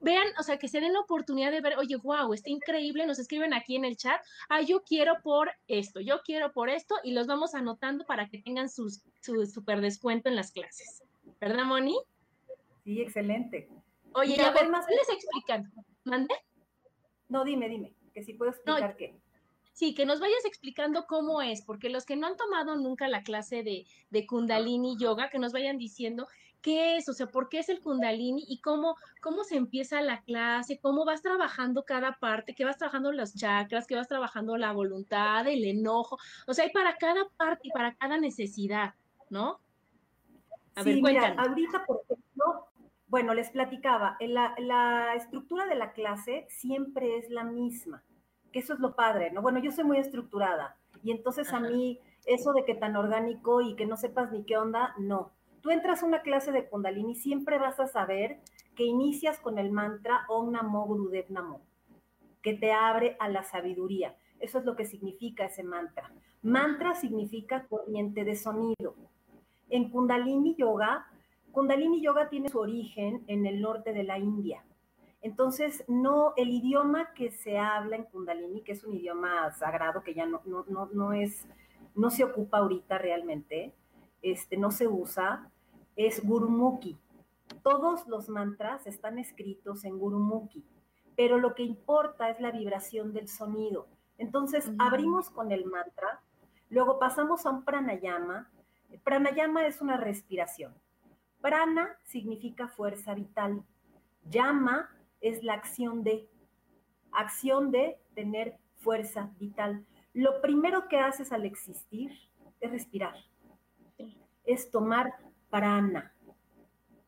vean, 0.00 0.26
o 0.38 0.42
sea, 0.42 0.58
que 0.58 0.68
se 0.68 0.80
den 0.80 0.92
la 0.92 1.00
oportunidad 1.00 1.50
de 1.50 1.60
ver, 1.60 1.78
oye, 1.78 1.96
wow, 1.96 2.34
está 2.34 2.50
increíble, 2.50 3.06
nos 3.06 3.18
escriben 3.18 3.54
aquí 3.54 3.76
en 3.76 3.84
el 3.84 3.96
chat, 3.96 4.20
ah, 4.48 4.60
yo 4.60 4.82
quiero 4.82 5.14
por 5.22 5.50
esto, 5.68 6.00
yo 6.00 6.20
quiero 6.24 6.52
por 6.52 6.68
esto, 6.68 6.96
y 7.04 7.12
los 7.12 7.26
vamos 7.26 7.54
anotando 7.54 8.04
para 8.04 8.28
que 8.28 8.42
tengan 8.42 8.68
sus, 8.68 9.02
su 9.22 9.46
super 9.46 9.80
descuento 9.80 10.28
en 10.28 10.36
las 10.36 10.50
clases. 10.50 11.04
¿Verdad, 11.40 11.64
Moni? 11.64 11.96
Sí, 12.84 13.00
excelente. 13.00 13.68
Oye, 14.14 14.36
ya 14.36 14.50
ver, 14.50 14.68
más 14.68 14.86
les 14.88 15.08
explican? 15.08 15.72
¿Mande? 16.04 16.34
No, 17.28 17.44
dime, 17.44 17.68
dime, 17.68 17.94
que 18.12 18.22
si 18.22 18.34
puedo 18.34 18.50
explicar 18.50 18.96
qué. 18.96 19.18
Sí, 19.72 19.94
que 19.94 20.04
nos 20.04 20.20
vayas 20.20 20.44
explicando 20.44 21.06
cómo 21.06 21.40
es, 21.40 21.62
porque 21.62 21.88
los 21.88 22.04
que 22.04 22.16
no 22.16 22.26
han 22.26 22.36
tomado 22.36 22.76
nunca 22.76 23.08
la 23.08 23.22
clase 23.22 23.62
de, 23.62 23.86
de 24.10 24.26
Kundalini 24.26 24.98
Yoga, 24.98 25.30
que 25.30 25.38
nos 25.38 25.52
vayan 25.52 25.78
diciendo 25.78 26.28
qué 26.60 26.96
es, 26.96 27.08
o 27.08 27.14
sea, 27.14 27.26
por 27.26 27.48
qué 27.48 27.58
es 27.58 27.68
el 27.68 27.80
Kundalini 27.80 28.44
y 28.46 28.60
cómo, 28.60 28.96
cómo 29.20 29.44
se 29.44 29.56
empieza 29.56 30.00
la 30.00 30.22
clase, 30.22 30.78
cómo 30.78 31.04
vas 31.04 31.22
trabajando 31.22 31.84
cada 31.84 32.18
parte, 32.18 32.54
qué 32.54 32.64
vas 32.64 32.76
trabajando 32.78 33.12
los 33.12 33.34
chakras, 33.34 33.86
qué 33.86 33.96
vas 33.96 34.08
trabajando 34.08 34.56
la 34.56 34.72
voluntad, 34.72 35.46
el 35.46 35.64
enojo, 35.64 36.18
o 36.46 36.54
sea, 36.54 36.64
hay 36.64 36.70
para 36.70 36.96
cada 36.96 37.28
parte 37.36 37.68
y 37.68 37.70
para 37.70 37.94
cada 37.94 38.18
necesidad, 38.18 38.94
¿no? 39.30 39.58
A 40.74 40.84
sí, 40.84 41.00
ver, 41.00 41.02
mira, 41.02 41.34
ahorita, 41.36 41.84
por 41.84 42.02
ejemplo, 42.04 42.26
bueno, 43.12 43.34
les 43.34 43.50
platicaba, 43.50 44.16
la, 44.20 44.54
la 44.56 45.14
estructura 45.14 45.66
de 45.66 45.74
la 45.74 45.92
clase 45.92 46.46
siempre 46.48 47.18
es 47.18 47.28
la 47.28 47.44
misma, 47.44 48.02
que 48.52 48.60
eso 48.60 48.72
es 48.72 48.80
lo 48.80 48.96
padre, 48.96 49.30
¿no? 49.30 49.42
Bueno, 49.42 49.58
yo 49.58 49.70
soy 49.70 49.84
muy 49.84 49.98
estructurada 49.98 50.78
y 51.04 51.10
entonces 51.10 51.52
a 51.52 51.60
mí 51.60 52.00
eso 52.24 52.54
de 52.54 52.64
que 52.64 52.74
tan 52.74 52.96
orgánico 52.96 53.60
y 53.60 53.76
que 53.76 53.84
no 53.84 53.98
sepas 53.98 54.32
ni 54.32 54.44
qué 54.46 54.56
onda, 54.56 54.94
no 54.98 55.30
tú 55.60 55.70
entras 55.70 56.02
a 56.02 56.06
una 56.06 56.22
clase 56.22 56.52
de 56.52 56.70
Kundalini, 56.70 57.14
siempre 57.14 57.58
vas 57.58 57.78
a 57.80 57.86
saber 57.86 58.40
que 58.74 58.84
inicias 58.84 59.38
con 59.40 59.58
el 59.58 59.70
mantra 59.70 60.24
Om 60.28 60.52
Namo 60.52 60.86
Gurudev 60.86 61.30
Namo, 61.30 61.60
que 62.40 62.54
te 62.54 62.72
abre 62.72 63.18
a 63.20 63.28
la 63.28 63.44
sabiduría. 63.44 64.16
Eso 64.40 64.58
es 64.58 64.64
lo 64.64 64.74
que 64.74 64.86
significa 64.86 65.44
ese 65.44 65.62
mantra. 65.62 66.10
Mantra 66.40 66.94
significa 66.94 67.66
corriente 67.68 68.24
de 68.24 68.34
sonido. 68.34 68.96
En 69.68 69.90
Kundalini 69.90 70.56
Yoga, 70.56 71.06
Kundalini 71.52 72.00
Yoga 72.00 72.28
tiene 72.28 72.48
su 72.48 72.58
origen 72.58 73.24
en 73.26 73.46
el 73.46 73.60
norte 73.60 73.92
de 73.92 74.04
la 74.04 74.18
India. 74.18 74.64
Entonces, 75.20 75.84
no, 75.86 76.32
el 76.36 76.50
idioma 76.50 77.12
que 77.14 77.30
se 77.30 77.58
habla 77.58 77.96
en 77.96 78.04
Kundalini, 78.04 78.62
que 78.62 78.72
es 78.72 78.82
un 78.82 78.94
idioma 78.94 79.52
sagrado 79.52 80.02
que 80.02 80.14
ya 80.14 80.26
no, 80.26 80.42
no, 80.46 80.88
no 80.92 81.12
es, 81.12 81.46
no 81.94 82.10
se 82.10 82.24
ocupa 82.24 82.58
ahorita 82.58 82.98
realmente, 82.98 83.72
este, 84.22 84.56
no 84.56 84.70
se 84.70 84.88
usa, 84.88 85.50
es 85.94 86.26
Gurumukhi. 86.26 86.98
Todos 87.62 88.08
los 88.08 88.28
mantras 88.28 88.86
están 88.86 89.18
escritos 89.18 89.84
en 89.84 89.98
Gurumukhi, 89.98 90.64
pero 91.16 91.38
lo 91.38 91.54
que 91.54 91.62
importa 91.62 92.30
es 92.30 92.40
la 92.40 92.50
vibración 92.50 93.12
del 93.12 93.28
sonido. 93.28 93.86
Entonces, 94.18 94.72
abrimos 94.78 95.30
con 95.30 95.52
el 95.52 95.66
mantra, 95.66 96.20
luego 96.70 96.98
pasamos 96.98 97.46
a 97.46 97.50
un 97.50 97.64
pranayama. 97.64 98.50
pranayama 99.04 99.66
es 99.66 99.80
una 99.80 99.96
respiración. 99.98 100.74
Prana 101.42 101.98
significa 102.04 102.68
fuerza 102.68 103.14
vital. 103.14 103.64
Yama 104.30 104.88
es 105.20 105.42
la 105.42 105.54
acción 105.54 106.04
de, 106.04 106.30
acción 107.10 107.72
de 107.72 107.98
tener 108.14 108.58
fuerza 108.76 109.32
vital. 109.40 109.84
Lo 110.14 110.40
primero 110.40 110.86
que 110.88 110.98
haces 110.98 111.32
al 111.32 111.44
existir 111.44 112.12
es 112.60 112.70
respirar, 112.70 113.16
es 114.44 114.70
tomar 114.70 115.14
prana. 115.50 116.14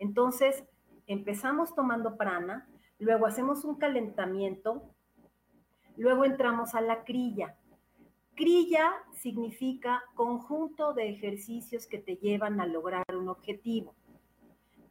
Entonces, 0.01 0.65
empezamos 1.07 1.73
tomando 1.77 2.17
prana, 2.17 2.69
luego 2.99 3.27
hacemos 3.27 3.65
un 3.65 3.77
calentamiento, 3.77 4.83
luego 5.97 6.25
entramos 6.25 6.75
a 6.75 6.81
la 6.81 7.05
crilla. 7.05 7.57
Crilla 8.35 8.91
significa 9.13 10.03
conjunto 10.17 10.93
de 10.93 11.09
ejercicios 11.09 11.87
que 11.87 11.99
te 11.99 12.17
llevan 12.17 12.61
a 12.61 12.67
lograr 12.67 13.05
un 13.17 13.29
objetivo. 13.29 13.95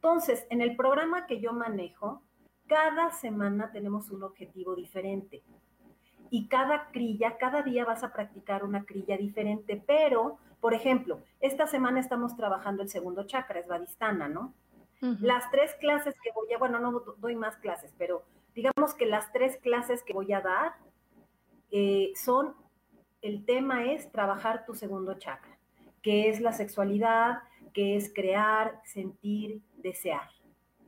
Entonces, 0.04 0.46
en 0.50 0.60
el 0.60 0.76
programa 0.76 1.26
que 1.26 1.40
yo 1.40 1.54
manejo, 1.54 2.20
cada 2.66 3.10
semana 3.10 3.72
tenemos 3.72 4.10
un 4.10 4.22
objetivo 4.22 4.74
diferente. 4.74 5.42
Y 6.28 6.46
cada 6.48 6.90
crilla, 6.90 7.38
cada 7.38 7.62
día 7.62 7.86
vas 7.86 8.04
a 8.04 8.12
practicar 8.12 8.64
una 8.64 8.84
crilla 8.84 9.16
diferente, 9.16 9.82
pero 9.86 10.36
por 10.60 10.74
ejemplo, 10.74 11.22
esta 11.40 11.66
semana 11.66 12.00
estamos 12.00 12.36
trabajando 12.36 12.82
el 12.82 12.90
segundo 12.90 13.24
chakra, 13.24 13.60
es 13.60 13.66
Vadistana, 13.66 14.28
¿no? 14.28 14.52
Las 15.00 15.50
tres 15.50 15.74
clases 15.80 16.14
que 16.22 16.32
voy 16.34 16.52
a, 16.52 16.58
bueno, 16.58 16.78
no 16.80 17.00
doy 17.16 17.34
más 17.34 17.56
clases, 17.56 17.94
pero 17.96 18.24
digamos 18.54 18.92
que 18.92 19.06
las 19.06 19.32
tres 19.32 19.56
clases 19.56 20.02
que 20.02 20.12
voy 20.12 20.34
a 20.34 20.42
dar 20.42 20.74
eh, 21.70 22.12
son, 22.14 22.54
el 23.22 23.46
tema 23.46 23.90
es 23.90 24.12
trabajar 24.12 24.66
tu 24.66 24.74
segundo 24.74 25.14
chakra, 25.14 25.58
que 26.02 26.28
es 26.28 26.42
la 26.42 26.52
sexualidad, 26.52 27.38
que 27.72 27.96
es 27.96 28.12
crear, 28.14 28.82
sentir, 28.84 29.62
desear. 29.84 30.28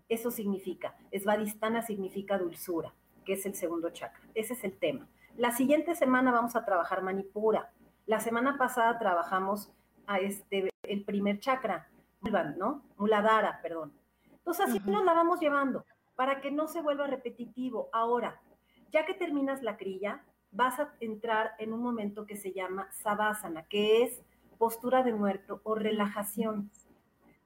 Eso 0.08 0.32
significa, 0.32 0.96
Svadhisthana 1.12 1.82
significa 1.82 2.38
dulzura, 2.38 2.92
que 3.24 3.34
es 3.34 3.46
el 3.46 3.54
segundo 3.54 3.90
chakra. 3.90 4.22
Ese 4.34 4.54
es 4.54 4.64
el 4.64 4.76
tema. 4.76 5.06
La 5.36 5.52
siguiente 5.52 5.94
semana 5.94 6.32
vamos 6.32 6.56
a 6.56 6.64
trabajar 6.64 7.02
Manipura, 7.02 7.70
la 8.06 8.20
semana 8.20 8.56
pasada 8.56 8.98
trabajamos 8.98 9.70
a 10.06 10.18
este, 10.18 10.70
el 10.82 11.04
primer 11.04 11.40
chakra, 11.40 11.88
¿no? 12.56 12.82
Muladhara, 12.96 13.60
perdón. 13.62 13.92
Entonces 14.32 14.66
así 14.66 14.80
nos 14.86 15.04
la 15.04 15.12
vamos 15.12 15.40
llevando 15.40 15.84
para 16.14 16.40
que 16.40 16.50
no 16.50 16.68
se 16.68 16.80
vuelva 16.80 17.06
repetitivo. 17.06 17.88
Ahora, 17.92 18.40
ya 18.92 19.04
que 19.04 19.14
terminas 19.14 19.62
la 19.62 19.76
crilla, 19.76 20.24
vas 20.52 20.78
a 20.78 20.94
entrar 21.00 21.52
en 21.58 21.72
un 21.72 21.82
momento 21.82 22.26
que 22.26 22.36
se 22.36 22.52
llama 22.52 22.88
savasana, 22.92 23.64
que 23.64 24.04
es 24.04 24.22
postura 24.56 25.02
de 25.02 25.12
muerto 25.12 25.60
o 25.64 25.74
relajación, 25.74 26.70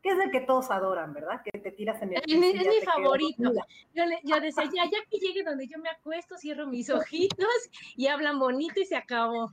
que 0.03 0.11
es 0.11 0.19
el 0.19 0.31
que 0.31 0.41
todos 0.41 0.71
adoran, 0.71 1.13
¿verdad? 1.13 1.43
Que 1.45 1.59
te 1.59 1.73
tiras 1.73 2.01
en 2.03 2.15
el... 2.15 2.23
Es, 2.27 2.61
es 2.61 2.67
mi 2.67 2.81
favorito. 2.85 3.53
Yo, 3.95 4.05
yo, 4.25 4.41
decía, 4.41 4.65
ya, 4.65 4.85
ya 4.85 4.99
que 5.11 5.19
llegue 5.19 5.43
donde 5.43 5.67
yo 5.67 5.79
me 5.79 5.91
acuesto, 5.91 6.37
cierro 6.39 6.67
mis 6.67 6.89
ojitos 6.91 7.71
y 7.97 8.07
hablan 8.07 8.39
bonito 8.39 8.81
y 8.81 8.87
se 8.87 8.97
acabó. 8.97 9.53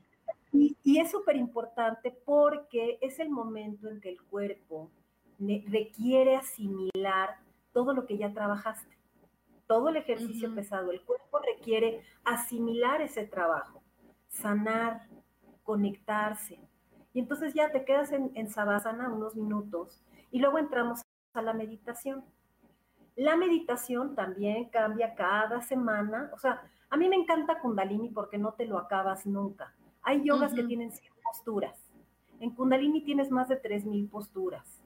Y, 0.54 1.00
es 1.00 1.12
súper 1.12 1.36
importante 1.36 2.16
porque 2.25 2.98
es 3.01 3.20
el 3.20 3.30
momento 3.30 3.89
en 3.89 4.00
que 4.00 4.10
el 4.10 4.22
cuerpo 4.24 4.89
requiere 5.39 6.36
asimilar 6.36 7.38
todo 7.74 7.94
lo 7.94 8.06
que 8.08 8.18
ya 8.18 8.34
trabajaste, 8.34 8.98
todo 9.68 9.89
el 9.89 9.98
ejercicio 9.98 10.56
pesado. 10.56 10.92
El 10.92 11.01
cuerpo 11.01 11.39
requiere 11.39 12.01
asimilar 12.24 13.01
ese 13.01 13.25
trabajo, 13.25 13.84
sanar, 14.30 15.08
conectarse. 15.63 16.58
Y 17.13 17.20
entonces 17.20 17.54
ya 17.54 17.72
te 17.72 17.84
quedas 17.84 18.12
en, 18.12 18.32
en 18.34 18.50
Savasana 18.50 19.10
unos 19.10 19.36
minutos 19.36 20.01
Y 20.32 20.40
luego 20.40 20.58
entramos 20.58 21.02
a 21.34 21.42
la 21.42 21.54
meditación. 21.54 22.24
La 23.16 23.36
meditación 23.36 24.16
también 24.16 24.70
cambia 24.70 25.16
cada 25.16 25.62
semana. 25.62 26.30
O 26.34 26.40
sea, 26.40 26.62
a 26.90 26.98
mí 26.98 27.10
me 27.10 27.16
encanta 27.16 27.60
Kundalini 27.60 28.10
porque 28.10 28.38
no 28.38 28.54
te 28.54 28.66
lo 28.66 28.78
acabas 28.78 29.26
nunca. 29.26 29.74
Hay 30.02 30.24
yogas 30.24 30.54
que 30.54 30.64
tienen 30.64 30.92
100 30.92 31.14
posturas. 31.24 31.78
En 32.40 32.52
Kundalini 32.52 33.02
tienes 33.02 33.32
más 33.32 33.50
de 33.50 33.62
3.000 33.62 34.10
posturas, 34.10 34.82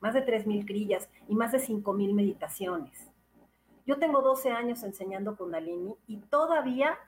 más 0.00 0.14
de 0.14 0.24
3.000 0.24 0.64
grillas 0.64 1.08
y 1.28 1.34
más 1.34 1.52
de 1.52 1.58
5.000 1.58 2.14
meditaciones. 2.14 3.10
Yo 3.86 3.98
tengo 3.98 4.22
12 4.22 4.50
años 4.50 4.82
enseñando 4.82 5.36
Kundalini 5.36 5.94
y 6.06 6.16
todavía 6.16 6.98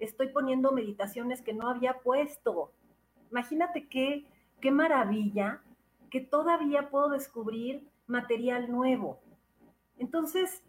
estoy 0.00 0.28
poniendo 0.28 0.72
meditaciones 0.72 1.42
que 1.42 1.52
no 1.52 1.68
había 1.68 2.00
puesto. 2.00 2.72
Imagínate 3.30 3.88
qué, 3.88 4.24
qué 4.60 4.70
maravilla 4.70 5.62
que 6.14 6.20
todavía 6.20 6.90
puedo 6.90 7.08
descubrir 7.08 7.90
material 8.06 8.70
nuevo. 8.70 9.18
Entonces, 9.98 10.62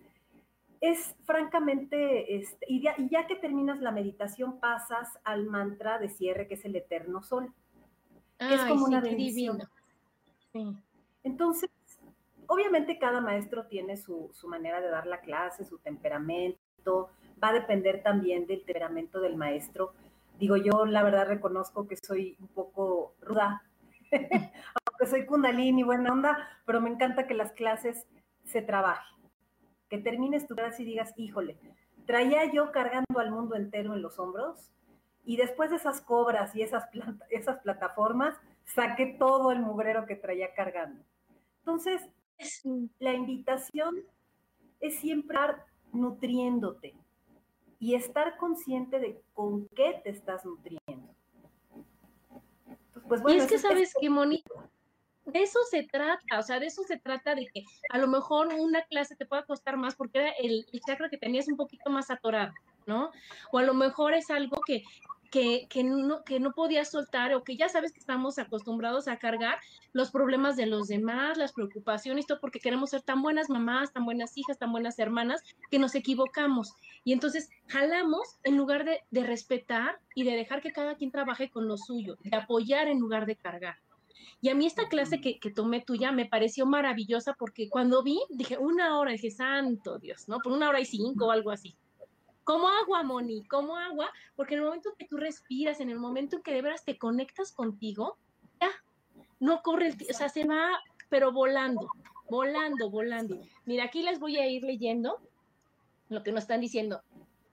es 0.82 1.14
francamente, 1.24 2.36
este, 2.36 2.66
y, 2.68 2.82
ya, 2.82 3.28
que 3.28 3.36
terminas 3.36 3.80
la 3.80 3.92
meditación, 3.92 4.60
pasas 4.60 5.20
al 5.24 5.46
mantra 5.46 6.00
de 6.00 6.10
cierre, 6.10 6.48
que 6.48 6.56
es 6.56 6.66
el 6.66 6.76
eterno 6.76 7.22
sol, 7.22 7.54
que 8.40 8.56
es 8.56 8.62
como 8.64 8.86
una 8.86 9.02
bendición. 9.02 9.62
Entonces, 11.22 11.70
obviamente 12.48 12.98
cada 12.98 13.22
maestro 13.22 13.68
tiene 13.68 13.98
su, 13.98 14.32
su, 14.34 14.48
manera 14.48 14.82
de 14.82 14.90
dar 14.90 15.06
la 15.06 15.22
clase, 15.22 15.64
su 15.64 15.78
temperamento, 15.78 17.12
va 17.44 17.50
a 17.50 17.54
depender 17.54 18.02
también 18.02 18.48
del 18.48 18.66
temperamento 18.66 19.22
del 19.22 19.36
maestro. 19.36 19.94
Digo, 20.40 20.58
yo 20.58 20.88
la 20.88 21.04
verdad 21.04 21.28
reconozco 21.28 21.88
que 21.88 21.98
soy 21.98 22.36
un 22.40 22.48
poco 22.48 23.14
ruda, 23.22 23.62
aunque 24.96 25.08
soy 25.08 25.26
kundalini, 25.26 25.84
buena 25.84 26.12
onda, 26.12 26.50
pero 26.66 26.80
me 26.80 26.90
encanta 26.90 27.28
que 27.28 27.34
las 27.34 27.52
clases 27.52 28.08
se 28.46 28.62
trabajen 28.62 29.16
que 29.90 29.98
termines 30.00 30.48
tu 30.48 30.56
clase 30.56 30.84
y 30.84 30.86
digas, 30.86 31.14
híjole, 31.18 31.58
traía 32.06 32.52
yo 32.52 32.72
cargando 32.72 33.20
al 33.20 33.32
mundo 33.32 33.56
entero 33.56 33.94
en 33.94 34.02
los 34.02 34.20
hombros 34.20 34.72
y 35.24 35.38
después 35.38 35.70
de 35.70 35.78
esas 35.78 36.02
cobras 36.02 36.56
y 36.56 36.62
esas, 36.62 36.86
esas 37.30 37.60
plataformas, 37.62 38.36
saqué 38.64 39.16
todo 39.20 39.52
el 39.52 39.60
mugrero 39.60 40.06
que 40.06 40.16
traía 40.16 40.54
cargando. 40.54 41.04
Entonces, 41.60 42.02
la 43.00 43.14
invitación 43.14 43.96
es 44.80 45.00
siempre 45.00 45.38
estar 45.38 45.66
nutriéndote 45.94 46.96
y 47.80 47.96
estar 47.96 48.38
consciente 48.38 49.00
de 49.00 49.22
con 49.34 49.68
qué 49.70 50.02
te 50.04 50.10
estás 50.10 50.46
nutriendo. 50.46 51.14
Pues 53.08 53.22
bueno, 53.22 53.38
y 53.38 53.42
es 53.42 53.48
que 53.48 53.60
sabes 53.60 53.94
qué, 54.00 54.10
Moni, 54.10 54.44
de 55.26 55.42
eso 55.42 55.60
se 55.70 55.84
trata, 55.84 56.40
o 56.40 56.44
sea, 56.44 56.60
de 56.60 56.68
eso 56.68 56.84
se 56.84 56.98
trata 56.98 57.36
de 57.36 57.48
que 57.48 57.64
a 57.90 57.98
lo 57.98 58.08
mejor 58.08 58.48
una 58.54 58.84
clase 58.84 59.16
te 59.16 59.26
pueda 59.26 59.44
costar 59.44 59.78
más 59.78 59.96
porque 59.96 60.20
era 60.20 60.30
el, 60.32 60.66
chakra 60.86 61.10
que 61.10 61.18
tenías 61.18 61.48
un 61.48 61.58
poquito 61.58 61.90
más 61.90 62.12
atorado, 62.12 62.54
¿no? 62.86 63.12
O 63.52 63.58
a 63.58 63.64
lo 63.64 63.74
mejor 63.74 64.14
es 64.14 64.30
algo 64.30 64.62
que, 64.66 64.84
que, 65.32 65.68
que, 65.68 65.84
no, 65.84 66.24
que 66.24 66.40
no 66.40 66.54
podías 66.54 66.92
soltar 66.92 67.34
o 67.34 67.44
que 67.44 67.58
ya 67.58 67.70
sabes 67.70 67.92
que 67.92 68.00
estamos 68.00 68.38
acostumbrados 68.38 69.08
a 69.08 69.18
cargar 69.18 69.58
los 69.94 70.12
problemas 70.12 70.56
de 70.56 70.68
los 70.68 70.88
demás, 70.88 71.38
las 71.38 71.54
preocupaciones, 71.54 72.28
todo 72.28 72.40
porque 72.40 72.60
queremos 72.60 72.92
ser 72.92 73.02
tan 73.02 73.24
buenas 73.24 73.50
mamás, 73.50 73.92
tan 73.94 74.06
buenas 74.06 74.38
hijas, 74.38 74.60
tan 74.60 74.72
buenas 74.72 75.00
hermanas, 75.00 75.42
que 75.72 75.80
nos 75.80 75.96
equivocamos. 75.96 76.74
Y 77.04 77.14
entonces 77.14 77.50
jalamos 77.68 78.38
en 78.44 78.58
lugar 78.58 78.86
de, 78.86 79.02
de 79.10 79.24
respetar 79.24 80.00
y 80.14 80.24
de 80.24 80.36
dejar 80.36 80.62
que 80.62 80.72
cada 80.72 80.96
quien 80.96 81.12
trabaje 81.12 81.50
con 81.50 81.68
lo 81.68 81.78
suyo, 81.78 82.18
de 82.22 82.38
apoyar 82.38 82.88
en 82.88 83.00
lugar 83.00 83.26
de 83.26 83.36
cargar. 83.36 83.78
Y 84.42 84.50
a 84.50 84.56
mí 84.56 84.66
esta 84.66 84.88
clase 84.88 85.22
que, 85.22 85.40
que, 85.40 85.52
tomé 85.52 85.82
tuya 85.82 86.12
me 86.12 86.26
pareció 86.26 86.66
maravillosa 86.66 87.34
porque 87.34 87.70
cuando 87.70 88.04
vi, 88.04 88.20
dije, 88.30 88.58
una 88.58 89.00
hora, 89.00 89.12
dije, 89.12 89.32
santo 89.32 89.98
Dios, 90.00 90.28
¿no? 90.28 90.40
Por 90.40 90.52
una 90.52 90.70
hora 90.70 90.80
y 90.80 90.86
cinco 90.86 91.28
o 91.28 91.32
algo 91.32 91.52
así. 91.52 91.76
Como 92.44 92.68
agua, 92.68 93.02
Moni, 93.02 93.44
como 93.46 93.76
agua, 93.76 94.12
porque 94.36 94.54
en 94.54 94.60
el 94.60 94.66
momento 94.66 94.94
que 94.98 95.08
tú 95.08 95.18
respiras, 95.18 95.80
en 95.80 95.90
el 95.90 95.98
momento 95.98 96.38
en 96.38 96.44
que 96.44 96.54
de 96.54 96.62
veras 96.62 96.86
te 96.86 96.98
conectas 96.98 97.52
contigo, 97.52 98.18
ya, 98.62 98.70
no 99.40 99.62
corre 99.64 99.88
el, 99.88 99.98
o 100.10 100.14
sea, 100.14 100.30
se 100.30 100.46
va, 100.46 100.70
pero 101.10 101.32
volando, 101.32 101.88
volando, 102.30 102.90
volando. 102.90 103.42
Mira, 103.66 103.86
aquí 103.86 104.04
les 104.04 104.20
voy 104.20 104.38
a 104.38 104.48
ir 104.48 104.64
leyendo 104.64 105.20
lo 106.10 106.22
que 106.22 106.32
nos 106.32 106.44
están 106.44 106.62
diciendo. 106.62 107.02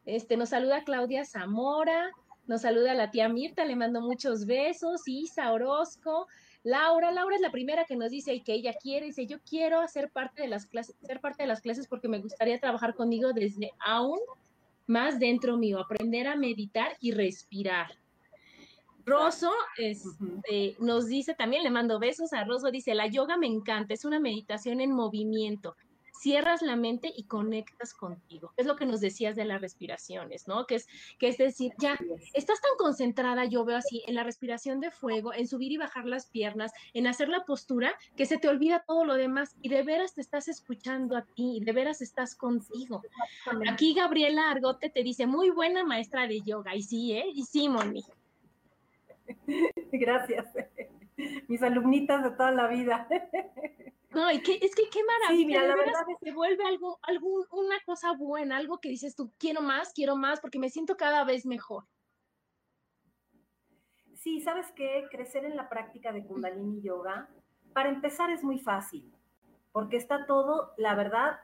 Este, 0.04 0.36
nos 0.36 0.50
saluda 0.50 0.84
Claudia 0.84 1.24
Zamora, 1.24 2.10
nos 2.46 2.62
saluda 2.62 2.94
la 2.94 3.10
tía 3.10 3.28
Mirta, 3.28 3.64
le 3.64 3.76
mando 3.76 4.00
muchos 4.00 4.46
besos, 4.46 5.02
Isa 5.06 5.52
Orozco, 5.52 6.26
Laura, 6.64 7.10
Laura 7.10 7.34
es 7.34 7.42
la 7.42 7.50
primera 7.50 7.84
que 7.84 7.96
nos 7.96 8.10
dice 8.10 8.40
que 8.42 8.54
ella 8.54 8.74
quiere, 8.74 9.06
dice, 9.06 9.26
yo 9.26 9.38
quiero 9.40 9.80
hacer 9.80 10.10
parte 10.10 10.42
de 10.42 10.48
las 10.48 10.66
clases, 10.66 10.94
ser 11.02 11.20
parte 11.20 11.42
de 11.42 11.48
las 11.48 11.60
clases 11.60 11.88
porque 11.88 12.08
me 12.08 12.20
gustaría 12.20 12.60
trabajar 12.60 12.94
conmigo 12.94 13.32
desde 13.32 13.72
aún 13.84 14.20
más 14.86 15.18
dentro 15.18 15.56
mío, 15.56 15.80
aprender 15.80 16.28
a 16.28 16.36
meditar 16.36 16.96
y 17.00 17.12
respirar. 17.12 17.98
Rosso 19.04 19.50
este, 19.78 20.76
nos 20.78 21.06
dice 21.08 21.34
también, 21.34 21.64
le 21.64 21.70
mando 21.70 21.98
besos 21.98 22.32
a 22.32 22.44
Rosso, 22.44 22.70
dice, 22.70 22.94
la 22.94 23.08
yoga 23.08 23.36
me 23.36 23.48
encanta, 23.48 23.94
es 23.94 24.04
una 24.04 24.20
meditación 24.20 24.80
en 24.80 24.92
movimiento 24.92 25.74
cierras 26.12 26.62
la 26.62 26.76
mente 26.76 27.12
y 27.14 27.24
conectas 27.24 27.94
contigo. 27.94 28.52
Es 28.56 28.66
lo 28.66 28.76
que 28.76 28.86
nos 28.86 29.00
decías 29.00 29.36
de 29.36 29.44
las 29.44 29.60
respiraciones, 29.60 30.46
¿no? 30.46 30.66
Que 30.66 30.76
es, 30.76 30.86
que 31.18 31.28
es 31.28 31.38
decir, 31.38 31.72
ya 31.78 31.98
estás 32.34 32.60
tan 32.60 32.72
concentrada, 32.78 33.44
yo 33.44 33.64
veo 33.64 33.76
así, 33.76 34.02
en 34.06 34.14
la 34.14 34.22
respiración 34.22 34.80
de 34.80 34.90
fuego, 34.90 35.32
en 35.32 35.48
subir 35.48 35.72
y 35.72 35.76
bajar 35.78 36.04
las 36.04 36.26
piernas, 36.26 36.72
en 36.94 37.06
hacer 37.06 37.28
la 37.28 37.44
postura, 37.44 37.94
que 38.16 38.26
se 38.26 38.38
te 38.38 38.48
olvida 38.48 38.84
todo 38.86 39.04
lo 39.04 39.14
demás 39.14 39.56
y 39.62 39.68
de 39.68 39.82
veras 39.82 40.14
te 40.14 40.20
estás 40.20 40.48
escuchando 40.48 41.16
a 41.16 41.22
ti, 41.22 41.60
de 41.64 41.72
veras 41.72 42.02
estás 42.02 42.34
contigo. 42.34 43.02
Aquí 43.70 43.94
Gabriela 43.94 44.50
Argote 44.50 44.90
te 44.90 45.02
dice, 45.02 45.26
muy 45.26 45.50
buena 45.50 45.84
maestra 45.84 46.26
de 46.26 46.40
yoga, 46.40 46.74
y 46.74 46.82
sí, 46.82 47.12
¿eh? 47.12 47.24
Y 47.34 47.44
sí, 47.44 47.68
Moni. 47.68 48.04
Gracias. 49.92 50.46
Mis 51.48 51.62
alumnitas 51.62 52.24
de 52.24 52.30
toda 52.30 52.50
la 52.50 52.68
vida. 52.68 53.08
No, 54.14 54.30
y 54.30 54.42
que, 54.42 54.58
es 54.60 54.74
que 54.74 54.88
qué 54.90 55.00
maravilla, 55.04 55.62
la 55.62 55.76
verdad 55.76 56.02
es... 56.08 56.18
se 56.20 56.32
vuelve 56.32 56.64
algo, 56.64 56.98
algo, 57.02 57.46
una 57.52 57.76
cosa 57.84 58.12
buena, 58.12 58.56
algo 58.56 58.78
que 58.78 58.88
dices 58.88 59.14
tú, 59.14 59.32
quiero 59.38 59.62
más, 59.62 59.92
quiero 59.92 60.16
más, 60.16 60.40
porque 60.40 60.58
me 60.58 60.70
siento 60.70 60.96
cada 60.96 61.24
vez 61.24 61.46
mejor. 61.46 61.84
Sí, 64.14 64.40
¿sabes 64.40 64.70
qué? 64.76 65.08
Crecer 65.10 65.44
en 65.44 65.56
la 65.56 65.68
práctica 65.68 66.12
de 66.12 66.24
Kundalini 66.24 66.80
Yoga, 66.82 67.28
para 67.72 67.88
empezar 67.88 68.30
es 68.30 68.44
muy 68.44 68.58
fácil, 68.58 69.12
porque 69.72 69.96
está 69.96 70.26
todo, 70.26 70.74
la 70.76 70.94
verdad, 70.94 71.40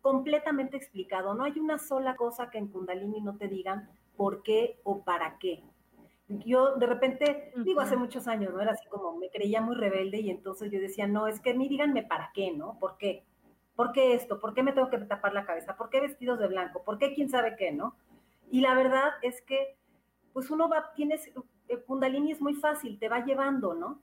completamente 0.00 0.76
explicado. 0.76 1.34
No 1.34 1.44
hay 1.44 1.58
una 1.58 1.78
sola 1.78 2.16
cosa 2.16 2.50
que 2.50 2.58
en 2.58 2.68
Kundalini 2.68 3.20
no 3.20 3.36
te 3.36 3.48
digan 3.48 3.90
por 4.16 4.42
qué 4.42 4.78
o 4.84 5.02
para 5.02 5.38
qué 5.38 5.64
yo 6.28 6.76
de 6.76 6.86
repente, 6.86 7.52
digo, 7.56 7.80
hace 7.80 7.96
muchos 7.96 8.26
años, 8.26 8.52
¿no? 8.52 8.60
Era 8.60 8.72
así 8.72 8.86
como, 8.88 9.16
me 9.16 9.28
creía 9.30 9.60
muy 9.60 9.76
rebelde 9.76 10.20
y 10.20 10.30
entonces 10.30 10.70
yo 10.70 10.80
decía, 10.80 11.06
no, 11.06 11.26
es 11.26 11.40
que 11.40 11.54
ni 11.54 11.68
díganme 11.68 12.02
para 12.02 12.30
qué, 12.32 12.52
¿no? 12.52 12.78
¿Por 12.78 12.96
qué? 12.96 13.24
¿Por 13.76 13.92
qué 13.92 14.14
esto? 14.14 14.40
¿Por 14.40 14.54
qué 14.54 14.62
me 14.62 14.72
tengo 14.72 14.88
que 14.88 14.98
tapar 14.98 15.34
la 15.34 15.44
cabeza? 15.44 15.76
¿Por 15.76 15.90
qué 15.90 16.00
vestidos 16.00 16.38
de 16.38 16.46
blanco? 16.46 16.82
¿Por 16.82 16.98
qué 16.98 17.12
quién 17.12 17.28
sabe 17.28 17.56
qué, 17.56 17.72
no? 17.72 17.96
Y 18.50 18.60
la 18.60 18.74
verdad 18.74 19.10
es 19.22 19.42
que, 19.42 19.76
pues 20.32 20.50
uno 20.50 20.68
va, 20.68 20.92
tienes, 20.94 21.30
el 21.68 21.84
Kundalini 21.84 22.32
es 22.32 22.40
muy 22.40 22.54
fácil, 22.54 22.98
te 22.98 23.08
va 23.08 23.24
llevando, 23.24 23.74
¿no? 23.74 24.00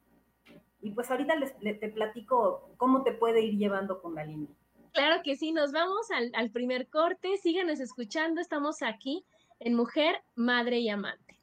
Y 0.82 0.92
pues 0.92 1.10
ahorita 1.10 1.36
les, 1.36 1.58
te 1.58 1.90
platico 1.90 2.72
cómo 2.78 3.04
te 3.04 3.14
puede 3.14 3.42
ir 3.42 3.58
llevando 3.58 4.02
Kundalini. 4.02 4.50
Claro 4.94 5.22
que 5.24 5.36
sí, 5.36 5.54
nos 5.54 5.72
vamos 5.72 6.12
al, 6.12 6.32
al 6.36 6.52
primer 6.52 6.88
corte, 6.90 7.38
síganos 7.38 7.80
escuchando, 7.80 8.42
estamos 8.42 8.82
aquí 8.82 9.26
en 9.60 9.74
Mujer, 9.74 10.22
Madre 10.36 10.80
y 10.80 10.90
Amante 10.90 11.41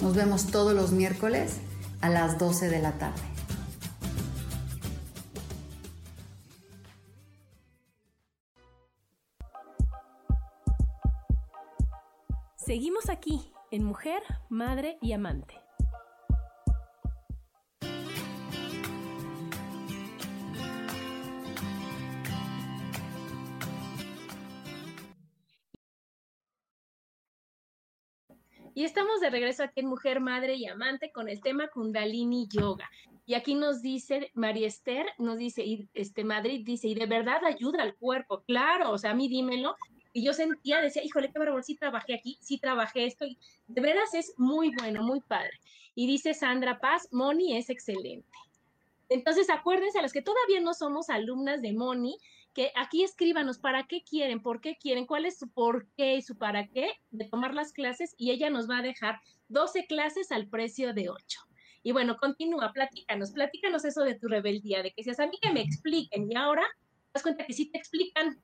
Nos 0.00 0.14
vemos 0.14 0.46
todos 0.46 0.74
los 0.74 0.92
miércoles 0.92 1.60
a 2.00 2.08
las 2.08 2.38
12 2.38 2.68
de 2.68 2.80
la 2.80 2.92
tarde. 2.92 3.20
Seguimos 12.56 13.08
aquí 13.08 13.50
en 13.70 13.82
Mujer, 13.82 14.22
Madre 14.50 14.98
y 15.00 15.12
Amante. 15.12 15.67
Y 28.74 28.84
estamos 28.84 29.20
de 29.20 29.30
regreso 29.30 29.62
aquí 29.62 29.80
en 29.80 29.86
Mujer, 29.86 30.20
Madre 30.20 30.54
y 30.54 30.66
Amante 30.66 31.10
con 31.10 31.28
el 31.28 31.40
tema 31.40 31.68
Kundalini 31.68 32.46
Yoga. 32.48 32.88
Y 33.26 33.34
aquí 33.34 33.54
nos 33.54 33.82
dice 33.82 34.30
María 34.34 34.66
Esther, 34.66 35.06
nos 35.18 35.38
dice, 35.38 35.88
este 35.94 36.24
Madrid 36.24 36.62
dice, 36.64 36.88
y 36.88 36.94
de 36.94 37.06
verdad 37.06 37.44
ayuda 37.44 37.82
al 37.82 37.94
cuerpo, 37.94 38.42
claro, 38.46 38.90
o 38.90 38.98
sea, 38.98 39.10
a 39.10 39.14
mí 39.14 39.28
dímelo. 39.28 39.76
Y 40.12 40.24
yo 40.24 40.32
sentía, 40.32 40.80
decía, 40.80 41.04
híjole, 41.04 41.30
qué 41.30 41.38
bárbaro, 41.38 41.62
sí 41.62 41.76
trabajé 41.76 42.14
aquí, 42.14 42.38
sí 42.40 42.58
trabajé 42.58 43.04
esto, 43.04 43.26
y 43.26 43.38
de 43.66 43.80
veras 43.80 44.14
es 44.14 44.32
muy 44.38 44.70
bueno, 44.74 45.02
muy 45.02 45.20
padre. 45.20 45.52
Y 45.94 46.06
dice 46.06 46.32
Sandra 46.32 46.78
Paz, 46.78 47.08
Moni 47.12 47.56
es 47.56 47.68
excelente. 47.68 48.26
Entonces, 49.10 49.50
acuérdense 49.50 49.98
a 49.98 50.02
los 50.02 50.12
que 50.12 50.22
todavía 50.22 50.60
no 50.60 50.74
somos 50.74 51.10
alumnas 51.10 51.60
de 51.62 51.72
Moni, 51.72 52.18
aquí 52.74 53.04
escríbanos 53.04 53.58
para 53.58 53.86
qué 53.86 54.02
quieren, 54.02 54.40
por 54.40 54.60
qué 54.60 54.76
quieren, 54.76 55.06
cuál 55.06 55.26
es 55.26 55.38
su 55.38 55.48
por 55.48 55.86
qué 55.96 56.16
y 56.16 56.22
su 56.22 56.36
para 56.36 56.66
qué 56.68 56.90
de 57.10 57.24
tomar 57.26 57.54
las 57.54 57.72
clases 57.72 58.14
y 58.16 58.30
ella 58.30 58.50
nos 58.50 58.68
va 58.68 58.78
a 58.78 58.82
dejar 58.82 59.20
12 59.48 59.86
clases 59.86 60.32
al 60.32 60.48
precio 60.48 60.92
de 60.94 61.10
8. 61.10 61.40
Y 61.82 61.92
bueno, 61.92 62.16
continúa, 62.16 62.72
platícanos, 62.72 63.32
platícanos 63.32 63.84
eso 63.84 64.02
de 64.02 64.14
tu 64.14 64.28
rebeldía, 64.28 64.82
de 64.82 64.92
que 64.92 65.04
si 65.04 65.10
a 65.10 65.26
mí 65.26 65.38
que 65.40 65.52
me 65.52 65.60
expliquen 65.60 66.30
y 66.30 66.36
ahora 66.36 66.62
te 66.62 67.10
das 67.14 67.22
cuenta 67.22 67.46
que 67.46 67.52
sí 67.52 67.70
te 67.70 67.78
explican, 67.78 68.36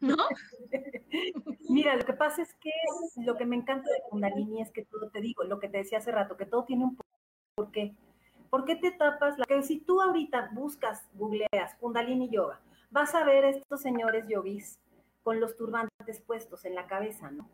¿no? 0.00 0.16
Mira, 1.68 1.96
lo 1.96 2.04
que 2.04 2.12
pasa 2.14 2.42
es 2.42 2.54
que 2.54 2.72
lo 3.24 3.36
que 3.36 3.44
me 3.44 3.56
encanta 3.56 3.88
de 3.90 4.02
Kundalini 4.10 4.62
es 4.62 4.70
que 4.70 4.84
todo 4.84 5.10
te 5.10 5.20
digo, 5.20 5.44
lo 5.44 5.60
que 5.60 5.68
te 5.68 5.78
decía 5.78 5.98
hace 5.98 6.12
rato, 6.12 6.36
que 6.36 6.46
todo 6.46 6.64
tiene 6.64 6.84
un 6.84 6.98
por 7.54 7.70
qué. 7.70 7.94
¿Por 8.50 8.64
qué 8.64 8.76
te 8.76 8.90
tapas 8.90 9.38
la 9.38 9.44
que 9.46 9.62
si 9.62 9.80
tú 9.80 10.00
ahorita 10.00 10.50
buscas, 10.52 11.08
googleas 11.14 11.74
Kundalini 11.80 12.28
Yoga, 12.30 12.60
vas 12.92 13.14
a 13.14 13.24
ver 13.24 13.44
a 13.44 13.50
estos 13.50 13.80
señores 13.80 14.26
yogis 14.28 14.78
con 15.22 15.40
los 15.40 15.56
turbantes 15.56 16.20
puestos 16.20 16.64
en 16.64 16.74
la 16.74 16.86
cabeza, 16.86 17.30
¿no? 17.30 17.48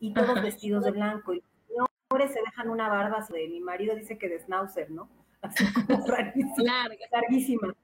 Y 0.00 0.12
todos 0.12 0.42
vestidos 0.42 0.84
de 0.84 0.90
blanco. 0.90 1.32
Y 1.32 1.42
los 1.76 1.88
señores 2.08 2.32
se 2.32 2.40
dejan 2.40 2.70
una 2.70 2.88
barba 2.88 3.26
de 3.30 3.48
mi 3.48 3.60
marido 3.60 3.94
dice 3.94 4.18
que 4.18 4.28
de 4.28 4.40
schnauzer, 4.40 4.90
¿no? 4.90 5.08
Así 5.42 5.64
como 5.72 6.06
rarísima, 6.06 6.88
larguísima. 7.10 7.74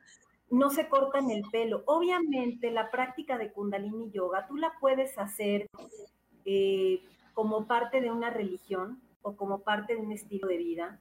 No 0.51 0.71
se 0.71 0.89
cortan 0.89 1.31
el 1.31 1.43
pelo. 1.51 1.83
Obviamente 1.87 2.71
la 2.71 2.91
práctica 2.91 3.39
de 3.39 3.53
kundalini 3.53 4.11
yoga 4.11 4.47
tú 4.47 4.57
la 4.57 4.75
puedes 4.81 5.19
hacer 5.19 5.69
eh, 6.45 7.03
como 7.35 7.67
parte 7.67 8.01
de 8.01 8.11
una 8.11 8.31
religión 8.31 9.01
o 9.23 9.37
como 9.37 9.61
parte 9.61 9.95
de 9.95 10.01
un 10.01 10.13
estilo 10.13 10.49
de 10.49 10.57
vida 10.57 11.01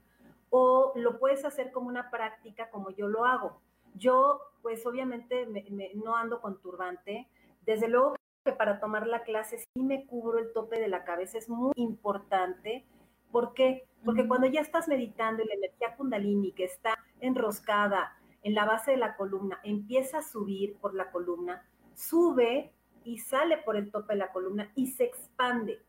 o 0.49 0.93
lo 0.95 1.19
puedes 1.19 1.45
hacer 1.45 1.71
como 1.71 1.87
una 1.87 2.09
práctica 2.09 2.69
como 2.69 2.89
yo 2.91 3.07
lo 3.07 3.25
hago. 3.25 3.61
Yo, 3.97 4.41
pues 4.61 4.85
obviamente 4.85 5.47
no 5.95 6.15
ando 6.15 6.41
con 6.41 6.61
turbante. 6.61 7.27
Desde 7.65 7.87
luego 7.87 8.15
que 8.43 8.51
para 8.51 8.79
tomar 8.79 9.07
la 9.07 9.23
clase 9.23 9.57
sí 9.57 9.81
me 9.81 10.05
cubro 10.05 10.37
el 10.37 10.53
tope 10.53 10.79
de 10.79 10.87
la 10.87 11.03
cabeza, 11.03 11.37
es 11.37 11.49
muy 11.49 11.73
importante. 11.77 12.85
¿Por 13.31 13.53
qué? 13.53 13.87
Porque 14.03 14.27
cuando 14.27 14.47
ya 14.47 14.61
estás 14.61 14.87
meditando 14.87 15.43
y 15.43 15.47
la 15.47 15.55
energía 15.55 15.95
kundalini 15.95 16.51
que 16.51 16.65
está 16.65 16.97
enroscada 17.19 18.15
en 18.43 18.53
la 18.53 18.65
base 18.65 18.91
de 18.91 18.97
la 18.97 19.15
columna 19.17 19.59
empieza 19.63 20.19
a 20.19 20.23
subir 20.23 20.77
por 20.77 20.93
la 20.93 21.11
columna, 21.11 21.65
sube 21.95 22.71
y 23.03 23.17
sale 23.17 23.57
por 23.57 23.75
el 23.75 23.91
tope 23.91 24.13
de 24.13 24.19
la 24.19 24.31
columna 24.31 24.71
y 24.75 24.87
se 24.87 25.05
expande. 25.05 25.81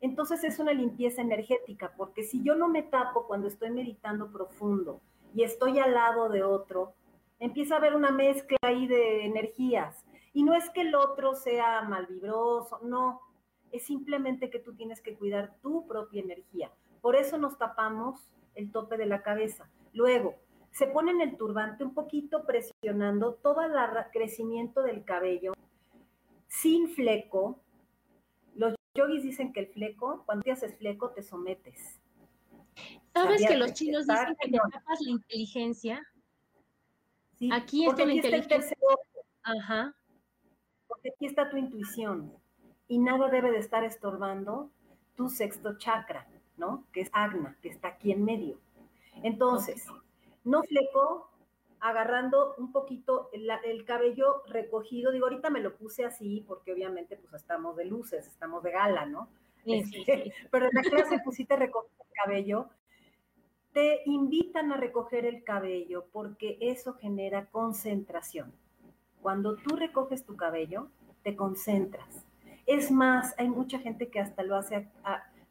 Entonces 0.00 0.44
es 0.44 0.58
una 0.58 0.72
limpieza 0.72 1.20
energética, 1.20 1.92
porque 1.96 2.22
si 2.22 2.42
yo 2.42 2.54
no 2.54 2.68
me 2.68 2.82
tapo 2.82 3.26
cuando 3.26 3.48
estoy 3.48 3.70
meditando 3.70 4.30
profundo 4.30 5.00
y 5.34 5.42
estoy 5.42 5.78
al 5.78 5.92
lado 5.94 6.28
de 6.28 6.42
otro, 6.42 6.94
empieza 7.40 7.74
a 7.74 7.78
haber 7.78 7.96
una 7.96 8.12
mezcla 8.12 8.56
ahí 8.62 8.86
de 8.86 9.24
energías. 9.24 10.04
Y 10.32 10.44
no 10.44 10.54
es 10.54 10.70
que 10.70 10.82
el 10.82 10.94
otro 10.94 11.34
sea 11.34 11.82
malvibroso, 11.82 12.78
no, 12.82 13.20
es 13.72 13.84
simplemente 13.84 14.50
que 14.50 14.60
tú 14.60 14.74
tienes 14.74 15.00
que 15.00 15.16
cuidar 15.16 15.56
tu 15.60 15.86
propia 15.88 16.22
energía. 16.22 16.70
Por 17.00 17.16
eso 17.16 17.38
nos 17.38 17.58
tapamos 17.58 18.30
el 18.54 18.70
tope 18.70 18.96
de 18.96 19.06
la 19.06 19.22
cabeza. 19.22 19.68
Luego, 19.92 20.36
se 20.70 20.86
pone 20.86 21.10
en 21.10 21.20
el 21.20 21.36
turbante 21.36 21.82
un 21.82 21.94
poquito 21.94 22.46
presionando 22.46 23.34
todo 23.34 23.62
el 23.62 23.72
crecimiento 24.12 24.82
del 24.82 25.04
cabello, 25.04 25.52
sin 26.46 26.88
fleco. 26.88 27.60
Los 28.54 28.74
yogis 28.94 29.22
dicen 29.22 29.52
que 29.52 29.60
el 29.60 29.66
fleco, 29.68 30.22
cuando 30.26 30.42
te 30.42 30.52
haces 30.52 30.76
fleco, 30.76 31.10
te 31.10 31.22
sometes. 31.22 32.00
¿Sabes 33.14 33.46
que 33.46 33.56
los 33.56 33.72
chinos 33.72 34.06
dicen 34.06 34.36
que 34.40 34.50
te 34.50 34.58
tapas 34.58 35.00
la 35.00 35.10
inteligencia? 35.10 36.06
Aquí 37.52 37.86
está 37.86 38.02
aquí 38.02 38.18
está 38.18 38.36
el 38.36 38.48
tercer 38.48 38.78
ojo. 38.82 39.24
Ajá. 39.42 39.94
Porque 40.86 41.10
aquí 41.10 41.26
está 41.26 41.48
tu 41.48 41.56
intuición 41.56 42.32
y 42.88 42.98
nada 42.98 43.28
debe 43.28 43.50
de 43.50 43.58
estar 43.58 43.84
estorbando 43.84 44.70
tu 45.14 45.28
sexto 45.28 45.78
chakra, 45.78 46.26
¿no? 46.56 46.86
Que 46.92 47.02
es 47.02 47.10
Agna, 47.12 47.56
que 47.62 47.68
está 47.68 47.88
aquí 47.88 48.12
en 48.12 48.24
medio. 48.24 48.58
Entonces, 49.22 49.86
no 50.44 50.62
fleco, 50.62 51.30
agarrando 51.80 52.54
un 52.58 52.72
poquito 52.72 53.30
el, 53.32 53.84
cabello 53.84 54.42
recogido. 54.46 55.12
Digo, 55.12 55.26
ahorita 55.26 55.50
me 55.50 55.60
lo 55.60 55.76
puse 55.76 56.04
así 56.04 56.44
porque 56.46 56.72
obviamente 56.72 57.16
pues 57.16 57.34
estamos 57.34 57.76
de 57.76 57.86
luces, 57.86 58.26
estamos 58.26 58.62
de 58.62 58.72
gala, 58.72 59.06
¿no? 59.06 59.28
Sí, 59.64 59.82
sí, 59.84 60.04
este, 60.06 60.32
Pero 60.50 60.66
en 60.66 60.72
la 60.74 60.82
clase 60.82 61.18
pusiste 61.24 61.56
recoger 61.56 61.90
el 61.98 62.12
cabello 62.24 62.70
te 63.72 64.02
invitan 64.04 64.72
a 64.72 64.76
recoger 64.76 65.24
el 65.24 65.44
cabello 65.44 66.06
porque 66.12 66.58
eso 66.60 66.94
genera 66.94 67.46
concentración. 67.46 68.52
Cuando 69.20 69.56
tú 69.56 69.76
recoges 69.76 70.24
tu 70.24 70.36
cabello, 70.36 70.88
te 71.22 71.36
concentras. 71.36 72.26
Es 72.66 72.90
más, 72.90 73.34
hay 73.38 73.48
mucha 73.48 73.78
gente 73.78 74.08
que 74.08 74.20
hasta 74.20 74.42
lo 74.42 74.56
hace 74.56 74.88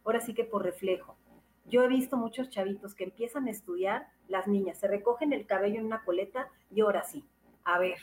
ahora 0.04 0.20
sí 0.22 0.34
que 0.34 0.44
por 0.44 0.64
reflejo. 0.64 1.18
Yo 1.66 1.84
he 1.84 1.88
visto 1.88 2.18
muchos 2.18 2.50
chavitos 2.50 2.96
que 2.96 3.04
empiezan 3.04 3.48
a 3.48 3.52
estudiar, 3.52 4.08
las 4.28 4.48
niñas 4.48 4.80
se 4.80 4.88
recogen 4.88 5.34
el 5.34 5.46
cabello 5.46 5.80
en 5.80 5.86
una 5.86 6.04
coleta 6.04 6.50
y 6.72 6.82
ahora 6.82 7.04
sí, 7.04 7.24
a 7.64 7.78
ver, 7.78 8.00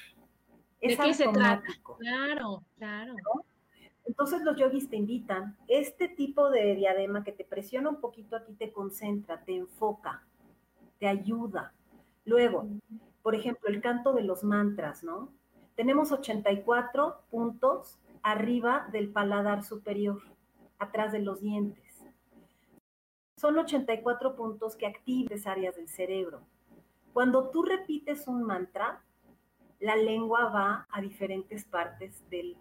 Es 0.81 0.97
¿De 0.97 1.05
qué 1.05 1.15
se 1.15 1.29
trata? 1.29 1.65
Claro, 1.99 2.63
claro. 2.77 3.15
Entonces 4.07 4.43
los 4.43 4.57
yogis 4.57 4.89
te 4.89 4.97
invitan, 4.97 5.57
este 5.67 6.09
tipo 6.09 6.49
de 6.49 6.75
diadema 6.75 7.25
que 7.25 7.33
te 7.33 7.45
presiona 7.45 7.91
un 7.91 8.01
poquito 8.01 8.37
aquí, 8.37 8.55
te 8.55 8.73
concentra, 8.73 9.43
te 9.43 9.57
enfoca, 9.57 10.23
te 10.99 11.09
ayuda. 11.09 11.75
Luego, 12.25 12.69
por 13.23 13.35
ejemplo, 13.35 13.69
el 13.69 13.81
canto 13.81 14.13
de 14.13 14.23
los 14.23 14.45
mantras, 14.45 15.03
¿no? 15.03 15.33
Tenemos 15.75 16.13
84 16.13 17.23
puntos 17.31 17.99
arriba 18.23 18.89
del 18.93 19.11
paladar 19.11 19.65
superior, 19.65 20.23
atrás 20.79 21.13
de 21.13 21.21
los 21.21 21.41
dientes. 21.41 22.05
Son 23.37 23.59
84 23.59 24.37
puntos 24.37 24.77
que 24.77 24.87
activan 24.87 25.39
áreas 25.47 25.77
del 25.77 25.89
cerebro. 25.89 26.41
Cuando 27.13 27.51
tú 27.51 27.63
repites 27.63 28.29
un 28.29 28.43
mantra, 28.43 29.03
la 29.81 29.97
lengua 29.97 30.49
va 30.49 30.87
a 30.91 31.01
diferentes 31.01 31.65
partes 31.65 32.23
del 32.31 32.57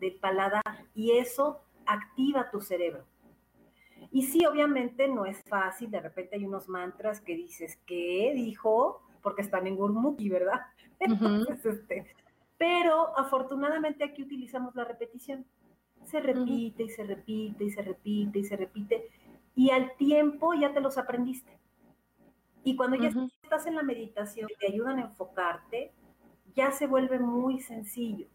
de 0.00 0.12
paladar 0.12 0.62
y 0.94 1.12
eso 1.12 1.60
activa 1.86 2.50
tu 2.50 2.60
cerebro. 2.60 3.04
Y 4.10 4.22
sí, 4.22 4.46
obviamente 4.46 5.08
no 5.08 5.26
es 5.26 5.42
fácil, 5.44 5.90
de 5.90 6.00
repente 6.00 6.36
hay 6.36 6.44
unos 6.44 6.68
mantras 6.68 7.20
que 7.20 7.34
dices, 7.34 7.78
¿qué 7.86 8.32
dijo? 8.34 9.02
Porque 9.22 9.42
están 9.42 9.66
en 9.66 9.76
Gurmukhi, 9.76 10.28
¿verdad? 10.28 10.60
este, 11.64 12.06
pero 12.56 13.16
afortunadamente 13.18 14.04
aquí 14.04 14.22
utilizamos 14.22 14.74
la 14.74 14.84
repetición. 14.84 15.46
Se 16.04 16.20
repite 16.20 16.84
y 16.84 16.88
se 16.88 17.04
repite 17.04 17.64
y 17.64 17.70
se 17.70 17.82
repite 17.82 18.38
y 18.38 18.44
se 18.44 18.56
repite. 18.56 19.10
Y 19.54 19.70
al 19.70 19.94
tiempo 19.96 20.54
ya 20.54 20.72
te 20.72 20.80
los 20.80 20.96
aprendiste. 20.96 21.58
Y 22.64 22.76
cuando 22.76 22.96
ya 22.96 23.10
estás 23.42 23.66
en 23.66 23.76
la 23.76 23.82
meditación, 23.82 24.48
te 24.58 24.66
ayudan 24.66 24.98
a 24.98 25.02
enfocarte, 25.02 25.92
ya 26.54 26.70
se 26.70 26.86
vuelve 26.86 27.18
muy 27.18 27.60
sencillo. 27.60 28.26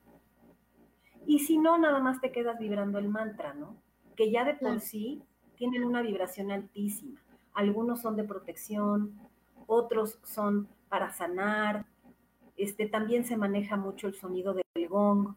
Y 1.34 1.40
si 1.40 1.58
no, 1.58 1.80
nada 1.80 1.98
más 1.98 2.22
te 2.22 2.32
quedas 2.32 2.60
vibrando 2.60 3.00
el 3.00 3.10
mantra, 3.10 3.56
¿no? 3.56 3.76
Que 4.16 4.30
ya 4.30 4.46
de 4.46 4.54
por 4.54 4.80
sí 4.82 5.24
tienen 5.56 5.84
una 5.84 6.04
vibración 6.04 6.52
altísima. 6.52 7.24
Algunos 7.56 8.04
son 8.04 8.16
de 8.16 8.24
protección, 8.24 9.20
otros 9.66 10.20
son 10.24 10.68
para 10.90 11.10
sanar. 11.10 11.88
Este, 12.56 12.86
también 12.86 13.26
se 13.26 13.36
maneja 13.36 13.78
mucho 13.78 14.06
el 14.06 14.14
sonido 14.14 14.54
del 14.54 14.88
gong, 14.88 15.34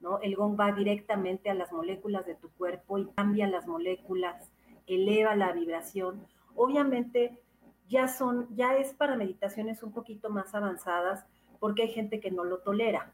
¿no? 0.00 0.18
El 0.20 0.34
gong 0.34 0.58
va 0.58 0.72
directamente 0.72 1.50
a 1.50 1.54
las 1.54 1.72
moléculas 1.72 2.24
de 2.24 2.34
tu 2.34 2.48
cuerpo 2.48 2.96
y 2.96 3.04
cambia 3.08 3.46
las 3.46 3.66
moléculas, 3.66 4.50
eleva 4.86 5.36
la 5.36 5.52
vibración. 5.52 6.26
Obviamente 6.54 7.38
ya 7.86 8.08
son, 8.08 8.48
ya 8.56 8.78
es 8.78 8.94
para 8.94 9.16
meditaciones 9.16 9.82
un 9.82 9.92
poquito 9.92 10.30
más 10.30 10.54
avanzadas 10.54 11.26
porque 11.60 11.82
hay 11.82 11.90
gente 11.90 12.18
que 12.18 12.30
no 12.30 12.44
lo 12.44 12.60
tolera 12.60 13.12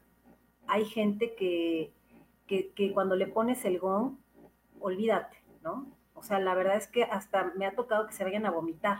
hay 0.69 0.85
gente 0.85 1.35
que, 1.35 1.93
cuando 2.93 3.15
le 3.15 3.27
pones 3.27 3.65
el 3.65 3.79
gong, 3.79 4.17
olvídate, 4.79 5.37
¿no? 5.61 5.87
O 6.13 6.23
sea, 6.23 6.39
la 6.39 6.53
verdad 6.53 6.77
es 6.77 6.87
que 6.87 7.03
hasta 7.03 7.53
me 7.55 7.65
ha 7.65 7.75
tocado 7.75 8.07
que 8.07 8.13
se 8.13 8.23
vayan 8.23 8.45
a 8.45 8.51
vomitar. 8.51 8.99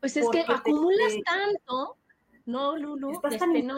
Pues 0.00 0.16
es 0.16 0.28
que 0.30 0.44
acumulas 0.46 1.14
tanto, 1.24 1.96
¿no, 2.44 2.76
Lulu? 2.76 3.12
Estás 3.12 3.38
tan 3.38 3.56
este, 3.56 3.72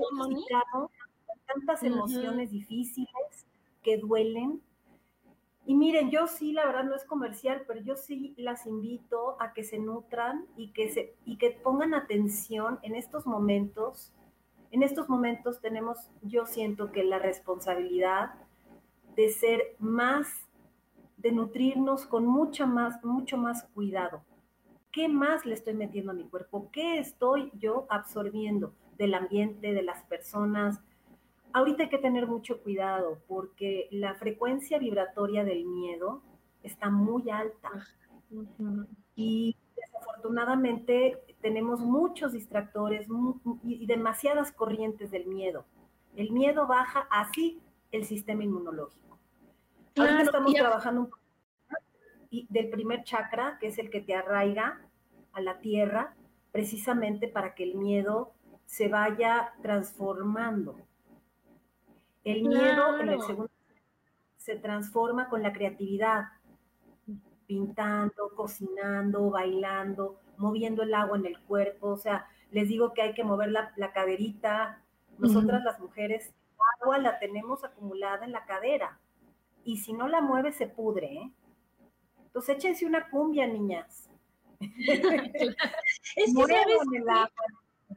tantas 1.46 1.82
emociones 1.82 2.50
difíciles 2.50 3.46
que 3.82 3.98
duelen. 3.98 4.60
Y 5.64 5.74
miren, 5.74 6.10
yo 6.10 6.26
sí, 6.26 6.52
la 6.52 6.66
verdad 6.66 6.84
no 6.84 6.94
es 6.96 7.04
comercial, 7.04 7.64
pero 7.66 7.80
yo 7.80 7.94
sí 7.96 8.34
las 8.38 8.66
invito 8.66 9.36
a 9.40 9.52
que 9.52 9.64
se 9.64 9.78
nutran 9.78 10.46
y 10.56 10.72
que, 10.72 10.88
se, 10.88 11.14
y 11.24 11.36
que 11.36 11.50
pongan 11.50 11.94
atención 11.94 12.78
en 12.82 12.94
estos 12.94 13.26
momentos 13.26 14.12
en 14.70 14.82
estos 14.82 15.08
momentos 15.08 15.60
tenemos, 15.60 16.10
yo 16.22 16.46
siento 16.46 16.92
que 16.92 17.04
la 17.04 17.18
responsabilidad 17.18 18.34
de 19.16 19.30
ser 19.30 19.76
más, 19.78 20.28
de 21.16 21.32
nutrirnos 21.32 22.06
con 22.06 22.26
mucho 22.26 22.66
más, 22.66 23.02
mucho 23.04 23.36
más 23.36 23.64
cuidado. 23.74 24.22
¿Qué 24.92 25.08
más 25.08 25.44
le 25.44 25.54
estoy 25.54 25.74
metiendo 25.74 26.12
a 26.12 26.14
mi 26.14 26.24
cuerpo? 26.24 26.70
¿Qué 26.72 26.98
estoy 26.98 27.50
yo 27.58 27.86
absorbiendo 27.88 28.74
del 28.96 29.14
ambiente, 29.14 29.72
de 29.72 29.82
las 29.82 30.04
personas? 30.04 30.80
Ahorita 31.52 31.84
hay 31.84 31.88
que 31.88 31.98
tener 31.98 32.26
mucho 32.26 32.62
cuidado 32.62 33.18
porque 33.26 33.88
la 33.90 34.14
frecuencia 34.14 34.78
vibratoria 34.78 35.44
del 35.44 35.64
miedo 35.64 36.22
está 36.62 36.90
muy 36.90 37.30
alta. 37.30 37.70
Y 39.16 39.56
desafortunadamente 39.76 41.27
tenemos 41.40 41.80
muchos 41.80 42.32
distractores 42.32 43.08
y 43.64 43.86
demasiadas 43.86 44.52
corrientes 44.52 45.10
del 45.10 45.26
miedo. 45.26 45.64
El 46.16 46.32
miedo 46.32 46.66
baja 46.66 47.06
así 47.10 47.60
el 47.92 48.04
sistema 48.04 48.44
inmunológico. 48.44 49.18
Ahora 49.96 50.22
estamos 50.22 50.54
trabajando 50.54 51.00
un 51.02 51.10
del 52.30 52.68
primer 52.68 53.04
chakra, 53.04 53.56
que 53.58 53.68
es 53.68 53.78
el 53.78 53.90
que 53.90 54.00
te 54.00 54.14
arraiga 54.14 54.80
a 55.32 55.40
la 55.40 55.60
tierra, 55.60 56.14
precisamente 56.52 57.28
para 57.28 57.54
que 57.54 57.64
el 57.64 57.74
miedo 57.74 58.32
se 58.66 58.88
vaya 58.88 59.54
transformando. 59.62 60.76
El 62.24 62.42
miedo 62.42 62.98
en 63.00 63.08
el 63.08 63.22
segundo 63.22 63.50
se 64.36 64.56
transforma 64.56 65.28
con 65.28 65.42
la 65.42 65.52
creatividad, 65.52 66.24
pintando, 67.48 68.30
cocinando, 68.36 69.30
bailando, 69.30 70.20
moviendo 70.36 70.84
el 70.84 70.94
agua 70.94 71.16
en 71.18 71.26
el 71.26 71.40
cuerpo, 71.40 71.88
o 71.88 71.96
sea, 71.96 72.28
les 72.52 72.68
digo 72.68 72.92
que 72.94 73.02
hay 73.02 73.14
que 73.14 73.24
mover 73.24 73.50
la, 73.50 73.92
caderita. 73.92 74.84
Nosotras 75.18 75.64
las 75.64 75.80
mujeres, 75.80 76.32
agua 76.80 76.98
la 76.98 77.18
tenemos 77.18 77.64
acumulada 77.64 78.24
en 78.24 78.30
la 78.30 78.44
cadera 78.44 79.00
y 79.64 79.78
si 79.78 79.92
no 79.92 80.06
la 80.06 80.20
mueve 80.20 80.52
se 80.52 80.68
pudre, 80.68 81.12
¿eh? 81.12 81.32
Entonces 82.26 82.56
échense 82.56 82.86
una 82.86 83.10
cumbia, 83.10 83.46
niñas. 83.46 84.08
es 84.60 85.00
que 85.00 86.46
sabes, 86.46 86.78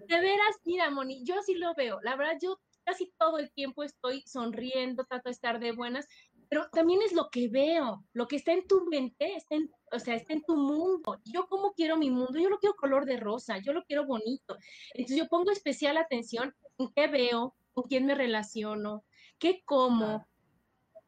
de 0.08 0.20
veras, 0.20 0.60
mira, 0.66 0.90
Moni, 0.90 1.24
yo 1.24 1.38
así 1.40 1.56
lo 1.56 1.74
veo. 1.76 2.00
La 2.02 2.16
verdad, 2.16 2.38
yo 2.42 2.60
casi 2.84 3.12
todo 3.18 3.38
el 3.38 3.52
tiempo 3.52 3.84
estoy 3.84 4.22
sonriendo, 4.26 5.04
trato 5.06 5.30
de 5.30 5.34
estar 5.34 5.60
de 5.60 5.74
buenas, 5.74 6.08
pero 6.52 6.68
también 6.70 7.02
es 7.02 7.14
lo 7.14 7.30
que 7.30 7.48
veo, 7.48 8.04
lo 8.12 8.28
que 8.28 8.36
está 8.36 8.52
en 8.52 8.68
tu 8.68 8.84
mente, 8.88 9.36
está 9.36 9.56
en, 9.56 9.72
o 9.90 10.00
sea, 10.00 10.16
está 10.16 10.34
en 10.34 10.44
tu 10.44 10.58
mundo. 10.58 11.22
Yo 11.24 11.48
cómo 11.48 11.72
quiero 11.72 11.96
mi 11.96 12.10
mundo, 12.10 12.38
yo 12.38 12.50
lo 12.50 12.60
quiero 12.60 12.76
color 12.76 13.06
de 13.06 13.16
rosa, 13.16 13.60
yo 13.60 13.72
lo 13.72 13.86
quiero 13.86 14.06
bonito. 14.06 14.58
Entonces 14.94 15.16
yo 15.16 15.30
pongo 15.30 15.52
especial 15.52 15.96
atención 15.96 16.54
en 16.78 16.90
qué 16.94 17.08
veo, 17.08 17.56
con 17.72 17.86
quién 17.86 18.06
me 18.06 18.16
relaciono, 18.16 19.06
qué 19.40 19.64
como, 19.64 20.28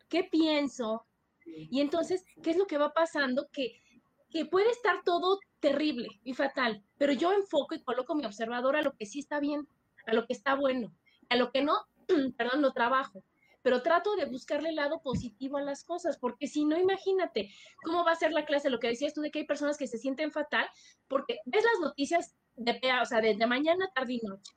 qué 0.08 0.24
pienso. 0.24 1.06
Y 1.44 1.82
entonces, 1.82 2.24
¿qué 2.42 2.52
es 2.52 2.58
lo 2.58 2.66
que 2.66 2.78
va 2.78 2.94
pasando? 2.94 3.50
Que, 3.52 3.82
que 4.30 4.46
puede 4.46 4.70
estar 4.70 5.04
todo 5.04 5.42
terrible 5.60 6.08
y 6.24 6.36
fatal, 6.36 6.86
pero 6.98 7.12
yo 7.12 7.34
enfoco 7.34 7.76
y 7.76 7.84
coloco 7.84 8.16
mi 8.16 8.24
observador 8.24 8.78
a 8.78 8.82
lo 8.82 8.94
que 8.94 9.06
sí 9.06 9.20
está 9.20 9.42
bien, 9.42 9.68
a 10.06 10.14
lo 10.14 10.26
que 10.26 10.32
está 10.32 10.56
bueno, 10.56 10.96
a 11.28 11.36
lo 11.36 11.52
que 11.52 11.62
no, 11.62 11.74
perdón, 12.38 12.62
no 12.62 12.72
trabajo 12.72 13.26
pero 13.64 13.82
trato 13.82 14.16
de 14.16 14.26
buscarle 14.26 14.70
el 14.70 14.76
lado 14.76 15.02
positivo 15.02 15.58
a 15.58 15.62
las 15.62 15.84
cosas, 15.84 16.18
porque 16.18 16.48
si 16.48 16.66
no, 16.66 16.78
imagínate 16.78 17.50
cómo 17.84 18.04
va 18.06 18.12
a 18.12 18.16
ser 18.16 18.32
la 18.32 18.46
clase, 18.46 18.70
lo 18.70 18.80
que 18.80 18.90
decías 18.90 19.14
tú 19.14 19.22
de 19.22 19.32
que 19.32 19.40
hay 19.40 19.46
personas 19.48 19.78
que 19.78 19.88
se 19.88 19.98
sienten 19.98 20.32
fatal, 20.32 20.68
porque 21.08 21.40
ves 21.46 21.64
las 21.64 21.82
noticias 21.82 22.36
de, 22.56 22.80
o 23.02 23.06
sea, 23.06 23.20
de, 23.22 23.36
mañana, 23.48 23.90
tarde 23.96 24.14
y 24.14 24.22
noche. 24.26 24.52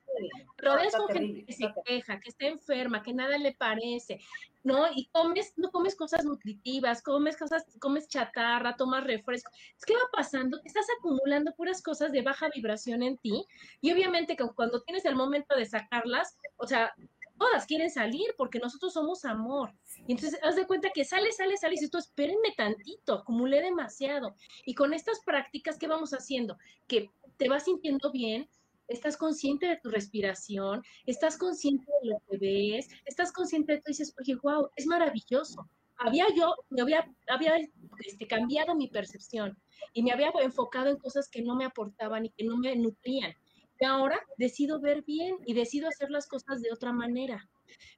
Pero 0.55 0.75
ves 0.75 0.95
con 0.95 1.07
gente 1.07 1.45
que 1.45 1.53
se 1.53 1.73
queja, 1.85 2.19
que 2.19 2.29
está 2.29 2.47
enferma, 2.47 3.01
que 3.01 3.13
nada 3.13 3.37
le 3.37 3.53
parece, 3.53 4.19
¿no? 4.63 4.85
Y 4.93 5.07
comes, 5.11 5.53
no 5.57 5.71
comes 5.71 5.95
cosas 5.95 6.25
nutritivas, 6.25 7.01
comes 7.01 7.37
cosas, 7.37 7.65
comes 7.79 8.07
chatarra, 8.07 8.75
tomas 8.75 9.03
refresco. 9.03 9.51
¿Qué 9.85 9.93
va 9.93 10.01
pasando? 10.11 10.59
Estás 10.63 10.85
acumulando 10.99 11.53
puras 11.55 11.81
cosas 11.81 12.11
de 12.11 12.21
baja 12.21 12.49
vibración 12.53 13.03
en 13.03 13.17
ti. 13.17 13.45
Y 13.81 13.91
obviamente 13.91 14.35
que 14.35 14.45
cuando 14.55 14.81
tienes 14.81 15.05
el 15.05 15.15
momento 15.15 15.55
de 15.55 15.65
sacarlas, 15.65 16.37
o 16.57 16.67
sea, 16.67 16.93
todas 17.37 17.65
quieren 17.65 17.89
salir 17.89 18.33
porque 18.37 18.59
nosotros 18.59 18.93
somos 18.93 19.25
amor. 19.25 19.73
Y 20.07 20.13
entonces, 20.13 20.39
haz 20.43 20.55
de 20.55 20.67
cuenta 20.67 20.89
que 20.93 21.05
sale, 21.05 21.31
sale, 21.31 21.57
sale, 21.57 21.73
y 21.73 21.77
dices 21.77 21.91
tú, 21.91 21.97
espérenme 21.97 22.53
tantito, 22.55 23.15
acumulé 23.15 23.61
demasiado. 23.61 24.35
Y 24.65 24.73
con 24.73 24.93
estas 24.93 25.21
prácticas, 25.23 25.77
¿qué 25.77 25.87
vamos 25.87 26.11
haciendo? 26.11 26.57
Que 26.87 27.09
te 27.37 27.49
vas 27.49 27.65
sintiendo 27.65 28.11
bien, 28.11 28.49
estás 28.87 29.17
consciente 29.17 29.67
de 29.67 29.77
tu 29.77 29.89
respiración, 29.89 30.83
estás 31.05 31.37
consciente 31.37 31.85
de 32.01 32.09
lo 32.09 32.19
que 32.29 32.37
ves, 32.37 32.89
estás 33.05 33.31
consciente 33.31 33.73
de 33.73 33.77
tú 33.79 33.85
dices, 33.87 34.13
oye, 34.19 34.35
wow, 34.41 34.69
es 34.75 34.85
maravilloso. 34.85 35.69
Había 35.99 36.25
yo, 36.35 36.53
me 36.69 36.81
había, 36.81 37.09
había 37.27 37.57
este, 38.05 38.27
cambiado 38.27 38.75
mi 38.75 38.87
percepción 38.87 39.57
y 39.93 40.03
me 40.03 40.11
había 40.11 40.31
enfocado 40.41 40.89
en 40.89 40.97
cosas 40.97 41.27
que 41.27 41.41
no 41.41 41.55
me 41.55 41.65
aportaban 41.65 42.25
y 42.25 42.29
que 42.29 42.45
no 42.45 42.55
me 42.57 42.75
nutrían 42.75 43.33
y 43.79 43.85
ahora 43.85 44.19
decido 44.37 44.79
ver 44.79 45.03
bien 45.03 45.37
y 45.45 45.53
decido 45.53 45.87
hacer 45.87 46.09
las 46.09 46.27
cosas 46.27 46.61
de 46.61 46.71
otra 46.71 46.91
manera. 46.91 47.49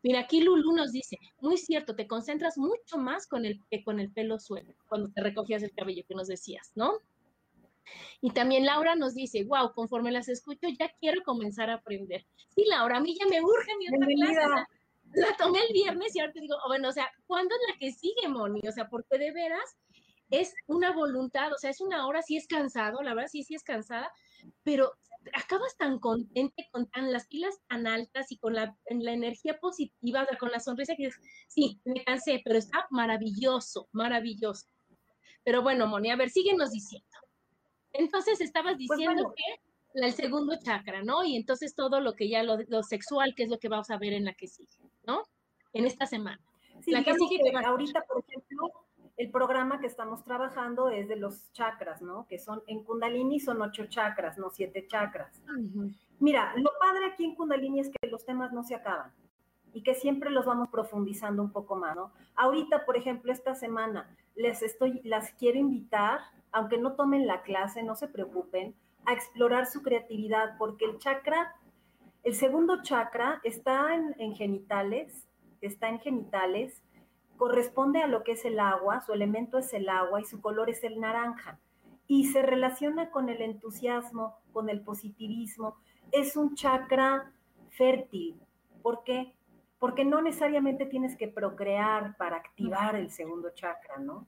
Mira, 0.04 0.22
aquí 0.22 0.42
Lulu 0.42 0.74
nos 0.76 0.92
dice, 0.92 1.18
muy 1.42 1.58
cierto, 1.58 1.96
te 1.96 2.08
concentras 2.08 2.58
mucho 2.58 2.98
más 2.98 3.28
con 3.28 3.46
el, 3.46 3.62
que 3.70 3.84
con 3.84 4.00
el 4.00 4.12
pelo 4.12 4.40
suelto, 4.40 4.74
cuando 4.88 5.10
te 5.10 5.22
recogías 5.22 5.64
el 5.64 5.74
cabello 5.74 6.04
que 6.08 6.16
nos 6.16 6.28
decías, 6.28 6.72
¿no? 6.76 7.00
Y 8.22 8.32
también 8.32 8.66
Laura 8.66 8.96
nos 8.96 9.16
dice, 9.16 9.44
wow, 9.46 9.74
conforme 9.74 10.12
las 10.12 10.30
escucho, 10.30 10.68
ya 10.78 10.92
quiero 11.00 11.24
comenzar 11.24 11.70
a 11.70 11.76
aprender. 11.76 12.26
Sí, 12.56 12.66
Laura, 12.66 12.98
a 12.98 13.00
mí 13.00 13.16
ya 13.20 13.26
me 13.28 13.42
urge 13.42 13.72
mi 13.78 13.88
otra 13.88 14.08
clase. 14.08 14.66
la 15.14 15.38
tomé 15.38 15.60
el 15.68 15.74
viernes 15.74 16.16
y 16.16 16.20
ahora 16.20 16.34
te 16.34 16.42
digo, 16.42 16.56
oh, 16.64 16.68
bueno, 16.68 16.90
o 16.90 16.92
sea, 16.92 17.10
¿cuándo 17.26 17.56
es 17.56 17.62
la 17.74 17.80
que 17.80 17.92
sigue, 17.92 18.28
Moni? 18.28 18.62
O 18.68 18.72
sea, 18.72 18.88
porque 18.90 19.18
de 19.18 19.32
veras 19.32 19.78
es 20.30 20.54
una 20.68 20.92
voluntad, 20.92 21.52
o 21.54 21.58
sea, 21.58 21.72
es 21.72 21.82
una 21.82 22.06
hora, 22.06 22.22
sí 22.22 22.38
es 22.38 22.48
cansado, 22.48 23.02
la 23.02 23.14
verdad 23.14 23.30
sí, 23.32 23.44
sí 23.44 23.56
es 23.56 23.64
cansada, 23.64 24.12
pero 24.64 24.92
acabas 25.34 25.76
tan 25.78 26.00
contente, 26.00 26.68
con 26.72 26.90
tan 26.90 27.12
las 27.12 27.28
pilas 27.28 27.60
tan 27.68 27.88
altas 27.88 28.32
y 28.32 28.38
con 28.38 28.54
la, 28.54 28.78
la 28.90 29.12
energía 29.12 29.60
positiva, 29.60 30.28
con 30.40 30.52
la 30.52 30.60
sonrisa 30.60 30.96
que 30.96 31.08
dices, 31.08 31.22
sí, 31.48 31.80
me 31.86 32.04
cansé, 32.04 32.42
pero 32.44 32.58
está 32.58 32.88
maravilloso, 32.90 33.88
maravilloso. 33.92 34.68
Pero 35.44 35.62
bueno, 35.62 35.88
Moni, 35.88 36.12
a 36.12 36.16
ver, 36.16 36.30
síguenos 36.30 36.72
diciendo. 36.72 37.08
Entonces 37.94 38.42
estabas 38.42 38.76
pues 38.76 38.98
diciendo 38.98 39.34
que 39.36 40.04
el 40.06 40.14
segundo 40.14 40.56
chakra, 40.64 41.04
¿no? 41.04 41.24
Y 41.24 41.36
entonces 41.36 41.76
todo 41.76 42.00
lo 42.00 42.16
que 42.16 42.30
ya 42.30 42.44
lo, 42.44 42.84
sexual, 42.84 43.34
que 43.36 43.44
es 43.44 43.50
lo 43.50 43.60
que 43.60 43.70
vamos 43.70 43.90
a 43.90 43.98
ver 43.98 44.14
en 44.14 44.26
la 44.26 44.34
que 44.34 44.48
sigue, 44.48 44.78
¿no? 45.06 45.24
En 45.74 45.86
esta 45.86 46.06
semana. 46.06 46.40
la 46.88 47.04
que 47.04 47.14
sigue 47.16 47.40
que, 47.44 47.58
ahorita, 47.58 48.06
por 48.08 48.24
ejemplo, 48.28 48.72
el 49.20 49.32
programa 49.32 49.82
que 49.82 49.86
estamos 49.86 50.24
trabajando 50.24 50.88
es 50.88 51.10
de 51.10 51.18
los 51.18 51.52
chakras, 51.52 52.02
¿no? 52.02 52.26
Que 52.28 52.40
son, 52.40 52.64
en 52.68 52.86
Kundalini 52.86 53.42
son 53.42 53.62
ocho 53.62 53.86
chakras, 53.88 54.38
no 54.38 54.50
siete 54.50 54.88
chakras. 54.88 55.42
Mira, 56.20 56.54
lo 56.56 56.72
padre 56.80 57.06
aquí 57.06 57.26
en 57.26 57.36
Kundalini 57.36 57.82
es 57.82 57.90
que 57.90 58.08
los 58.08 58.26
temas 58.26 58.54
no 58.54 58.64
se 58.64 58.76
acaban 58.76 59.12
y 59.74 59.84
que 59.84 59.94
siempre 59.94 60.30
los 60.30 60.46
vamos 60.46 60.70
profundizando 60.70 61.44
un 61.44 61.52
poco 61.52 61.76
más, 61.76 61.98
¿no? 61.98 62.14
Ahorita, 62.38 62.86
por 62.86 62.96
ejemplo, 62.96 63.34
esta 63.34 63.56
semana 63.56 64.10
les 64.36 64.62
estoy, 64.62 65.02
las 65.04 65.34
quiero 65.34 65.60
invitar, 65.60 66.22
aunque 66.54 66.78
no 66.78 66.94
tomen 66.94 67.28
la 67.28 67.42
clase, 67.42 67.84
no 67.84 67.96
se 67.96 68.08
preocupen, 68.08 68.74
a 69.06 69.12
explorar 69.12 69.66
su 69.66 69.82
creatividad, 69.82 70.58
porque 70.58 70.86
el 70.86 70.98
chakra, 70.98 71.56
el 72.24 72.36
segundo 72.36 72.84
chakra 72.84 73.42
está 73.44 73.94
en 73.94 74.34
genitales, 74.34 75.28
está 75.60 75.90
en 75.90 76.00
genitales, 76.00 76.82
corresponde 77.40 78.04
a 78.04 78.08
lo 78.08 78.24
que 78.24 78.34
es 78.34 78.44
el 78.44 78.60
agua, 78.60 79.02
su 79.02 79.14
elemento 79.14 79.58
es 79.58 79.74
el 79.74 79.88
agua 79.88 80.20
y 80.20 80.26
su 80.26 80.42
color 80.42 80.70
es 80.70 80.84
el 80.84 81.00
naranja. 81.00 81.58
Y 82.06 82.26
se 82.26 82.42
relaciona 82.42 83.12
con 83.12 83.30
el 83.30 83.42
entusiasmo, 83.42 84.36
con 84.52 84.70
el 84.70 84.82
positivismo. 84.82 85.78
Es 86.12 86.36
un 86.36 86.54
chakra 86.56 87.32
fértil. 87.70 88.36
¿Por 88.84 89.04
qué? 89.06 89.34
Porque 89.80 90.04
no 90.04 90.22
necesariamente 90.22 90.86
tienes 90.86 91.16
que 91.16 91.30
procrear 91.30 92.18
para 92.18 92.36
activar 92.36 92.96
el 92.98 93.10
segundo 93.10 93.52
chakra, 93.52 94.00
¿no? 94.00 94.28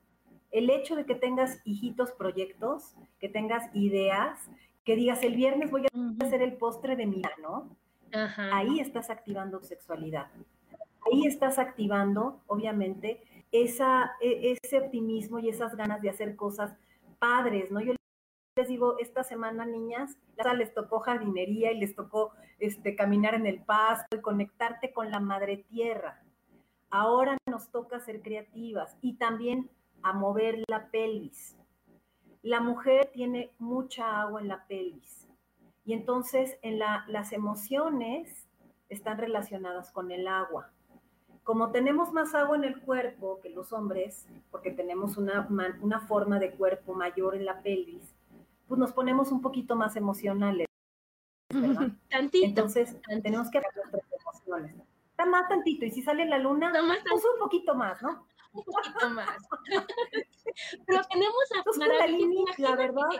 El 0.49 0.69
hecho 0.69 0.95
de 0.95 1.05
que 1.05 1.15
tengas 1.15 1.59
hijitos 1.65 2.11
proyectos, 2.13 2.95
que 3.19 3.27
tengas 3.27 3.69
ideas, 3.75 4.49
que 4.85 4.95
digas 4.95 5.21
el 5.23 5.35
viernes 5.35 5.69
voy 5.69 5.85
a 5.85 6.25
hacer 6.25 6.41
el 6.41 6.53
postre 6.53 6.95
de 6.95 7.07
mi, 7.07 7.21
¿no? 7.41 7.75
Ahí 8.53 8.79
estás 8.79 9.09
activando 9.09 9.61
sexualidad 9.61 10.27
ahí 11.11 11.25
estás 11.25 11.59
activando, 11.59 12.41
obviamente, 12.47 13.21
e, 13.51 13.63
ese 14.63 14.79
optimismo 14.79 15.39
y 15.39 15.49
esas 15.49 15.75
ganas 15.75 16.01
de 16.01 16.09
hacer 16.09 16.35
cosas 16.35 16.73
padres, 17.19 17.69
¿no? 17.71 17.81
Yo 17.81 17.93
les 18.55 18.67
digo, 18.67 18.97
esta 18.99 19.23
semana, 19.23 19.65
niñas, 19.65 20.17
les 20.57 20.73
tocó 20.73 20.99
jardinería 20.99 21.71
y 21.71 21.79
les 21.79 21.95
tocó 21.95 22.31
este, 22.59 22.95
caminar 22.95 23.35
en 23.35 23.45
el 23.45 23.61
pasto 23.61 24.17
y 24.17 24.21
conectarte 24.21 24.91
con 24.91 25.11
la 25.11 25.19
madre 25.19 25.57
tierra. 25.69 26.21
Ahora 26.89 27.37
nos 27.49 27.69
toca 27.69 27.99
ser 27.99 28.21
creativas 28.21 28.97
y 29.01 29.13
también 29.13 29.69
a 30.03 30.13
mover 30.13 30.63
la 30.67 30.89
pelvis. 30.89 31.55
La 32.41 32.59
mujer 32.59 33.11
tiene 33.13 33.51
mucha 33.59 34.21
agua 34.21 34.41
en 34.41 34.47
la 34.47 34.65
pelvis 34.65 35.27
y 35.85 35.93
entonces 35.93 36.57
en 36.63 36.79
la, 36.79 37.05
las 37.07 37.31
emociones 37.33 38.47
están 38.89 39.17
relacionadas 39.19 39.91
con 39.91 40.11
el 40.11 40.27
agua 40.27 40.71
como 41.43 41.71
tenemos 41.71 42.11
más 42.13 42.33
agua 42.35 42.55
en 42.55 42.63
el 42.63 42.79
cuerpo 42.79 43.39
que 43.41 43.49
los 43.49 43.73
hombres, 43.73 44.27
porque 44.51 44.71
tenemos 44.71 45.17
una, 45.17 45.47
una 45.81 45.99
forma 45.99 46.39
de 46.39 46.51
cuerpo 46.51 46.93
mayor 46.93 47.35
en 47.35 47.45
la 47.45 47.61
pelvis, 47.61 48.15
pues 48.67 48.79
nos 48.79 48.93
ponemos 48.93 49.31
un 49.31 49.41
poquito 49.41 49.75
más 49.75 49.95
emocionales. 49.95 50.67
¿verdad? 51.49 51.89
Tantito. 52.09 52.45
Entonces, 52.45 52.95
tenemos 53.23 53.49
que 53.49 53.57
hacer 53.57 53.71
nuestras 53.75 54.03
emociones. 54.21 54.75
Está 55.09 55.25
más 55.25 55.47
tantito, 55.49 55.85
y 55.85 55.91
si 55.91 56.01
sale 56.01 56.25
la 56.25 56.37
luna, 56.37 56.71
pues 56.71 57.23
un 57.25 57.39
poquito 57.39 57.75
más, 57.75 58.01
¿no? 58.01 58.25
Un 58.53 58.63
poquito 58.63 59.09
más. 59.09 59.37
Pero 60.85 61.01
tenemos 61.09 61.43
a 61.57 61.63
pues 61.63 61.77
la 62.57 62.75
verdad. 62.75 63.09
que 63.09 63.19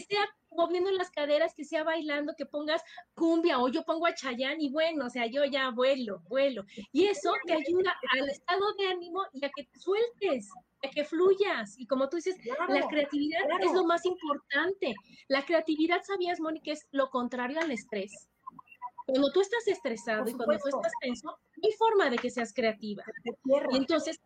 sea 0.00 0.28
moviendo 0.50 0.90
las 0.90 1.10
caderas, 1.10 1.54
que 1.54 1.64
sea 1.64 1.84
bailando, 1.84 2.34
que 2.36 2.46
pongas 2.46 2.82
cumbia 3.14 3.58
o 3.58 3.68
yo 3.68 3.84
pongo 3.84 4.06
a 4.06 4.14
Chayán 4.14 4.60
y 4.60 4.70
bueno, 4.70 5.06
o 5.06 5.10
sea, 5.10 5.26
yo 5.26 5.44
ya 5.44 5.70
vuelo, 5.70 6.20
vuelo. 6.28 6.64
Y 6.92 7.06
eso 7.06 7.32
te 7.46 7.54
ayuda 7.54 7.94
al 8.12 8.28
estado 8.28 8.74
de 8.78 8.88
ánimo 8.88 9.22
y 9.32 9.44
a 9.44 9.50
que 9.54 9.64
te 9.64 9.78
sueltes, 9.78 10.48
a 10.84 10.90
que 10.90 11.04
fluyas. 11.04 11.78
Y 11.78 11.86
como 11.86 12.08
tú 12.08 12.16
dices, 12.16 12.36
la 12.68 12.86
creatividad 12.88 13.40
es 13.60 13.72
lo 13.72 13.84
más 13.84 14.04
importante. 14.04 14.94
La 15.28 15.44
creatividad, 15.44 16.02
¿sabías, 16.02 16.40
Mónica, 16.40 16.72
es 16.72 16.86
lo 16.92 17.10
contrario 17.10 17.60
al 17.60 17.70
estrés? 17.70 18.28
Cuando 19.06 19.32
tú 19.32 19.40
estás 19.40 19.66
estresado 19.66 20.28
y 20.28 20.32
cuando 20.32 20.58
tú 20.58 20.68
estás 20.68 20.92
tenso, 21.00 21.26
no 21.26 21.62
hay 21.68 21.72
forma 21.72 22.08
de 22.08 22.18
que 22.18 22.30
seas 22.30 22.52
creativa. 22.54 23.02
Y 23.70 23.76
entonces 23.76 24.20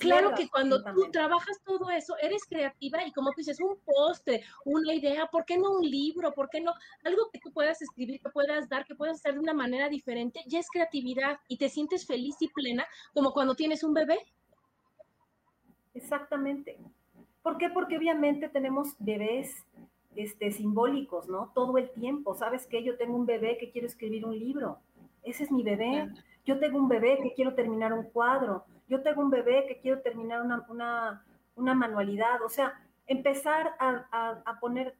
Claro 0.00 0.34
que 0.34 0.48
cuando 0.48 0.82
tú 0.82 1.08
trabajas 1.12 1.60
todo 1.64 1.88
eso, 1.90 2.16
eres 2.20 2.44
creativa 2.44 3.06
y 3.06 3.12
como 3.12 3.30
tú 3.30 3.36
dices, 3.38 3.60
un 3.60 3.78
postre, 3.84 4.42
una 4.64 4.92
idea, 4.92 5.26
¿por 5.26 5.44
qué 5.44 5.56
no 5.56 5.70
un 5.70 5.88
libro? 5.88 6.32
¿Por 6.32 6.50
qué 6.50 6.60
no 6.60 6.72
algo 7.04 7.30
que 7.32 7.38
tú 7.38 7.52
puedas 7.52 7.80
escribir, 7.80 8.20
que 8.20 8.28
puedas 8.30 8.68
dar, 8.68 8.84
que 8.84 8.96
puedas 8.96 9.18
hacer 9.18 9.34
de 9.34 9.40
una 9.40 9.54
manera 9.54 9.88
diferente? 9.88 10.42
Ya 10.46 10.58
es 10.58 10.68
creatividad 10.68 11.38
y 11.46 11.58
te 11.58 11.68
sientes 11.68 12.06
feliz 12.06 12.34
y 12.40 12.48
plena 12.48 12.86
como 13.14 13.32
cuando 13.32 13.54
tienes 13.54 13.84
un 13.84 13.94
bebé. 13.94 14.18
Exactamente. 15.94 16.76
¿Por 17.42 17.56
qué? 17.56 17.70
Porque 17.70 17.96
obviamente 17.96 18.48
tenemos 18.48 18.96
bebés 18.98 19.64
este, 20.16 20.50
simbólicos, 20.50 21.28
¿no? 21.28 21.52
Todo 21.54 21.78
el 21.78 21.90
tiempo. 21.90 22.34
¿Sabes 22.34 22.66
qué? 22.66 22.82
Yo 22.82 22.96
tengo 22.96 23.14
un 23.14 23.26
bebé 23.26 23.58
que 23.58 23.70
quiero 23.70 23.86
escribir 23.86 24.26
un 24.26 24.36
libro. 24.36 24.80
Ese 25.28 25.44
es 25.44 25.52
mi 25.52 25.62
bebé. 25.62 26.08
Yo 26.44 26.58
tengo 26.58 26.78
un 26.78 26.88
bebé 26.88 27.18
que 27.22 27.34
quiero 27.34 27.54
terminar 27.54 27.92
un 27.92 28.04
cuadro 28.04 28.64
yo 28.88 29.02
tengo 29.02 29.20
un 29.20 29.30
bebé 29.30 29.66
que 29.68 29.78
quiero 29.78 30.00
terminar 30.00 30.42
una, 30.68 31.24
manualidad, 31.56 32.42
o 32.42 32.48
sea, 32.48 32.80
empezar 33.06 33.74
a, 33.78 34.58
poner 34.60 34.96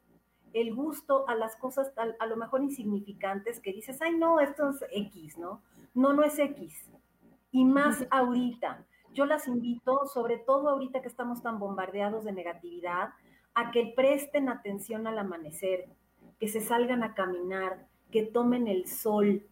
el 0.53 0.75
gusto 0.75 1.27
a 1.29 1.35
las 1.35 1.57
cosas 1.57 1.93
a, 1.97 2.27
lo 2.27 2.37
mejor 2.37 2.63
insignificantes 2.63 3.61
que 3.61 3.73
dices, 3.73 4.01
ay, 4.03 4.17
no, 4.17 4.41
esto 4.41 4.71
es 4.71 4.85
X, 4.91 5.39
¿no? 5.39 5.63
No, 5.95 6.13
no 6.13 6.23
es 6.23 6.39
X. 6.39 6.91
Y 7.51 7.65
más 7.65 8.07
ahorita. 8.11 8.85
Yo 9.15 9.25
las 9.25 9.49
invito, 9.49 10.07
sobre 10.07 10.37
todo 10.37 10.69
ahorita 10.69 11.01
que 11.01 11.09
estamos 11.09 11.43
tan 11.43 11.59
bombardeados 11.59 12.25
de 12.25 12.33
negatividad, 12.33 13.11
a 13.55 13.71
que 13.71 13.93
presten 13.97 14.51
atención 14.51 15.07
al 15.07 15.19
amanecer, 15.19 15.89
que 16.39 16.49
se 16.49 16.61
salgan 16.61 17.03
a 17.03 17.15
caminar, 17.15 17.87
que 18.11 18.23
tomen 18.23 18.69
el 18.69 18.87
sol, 18.87 19.47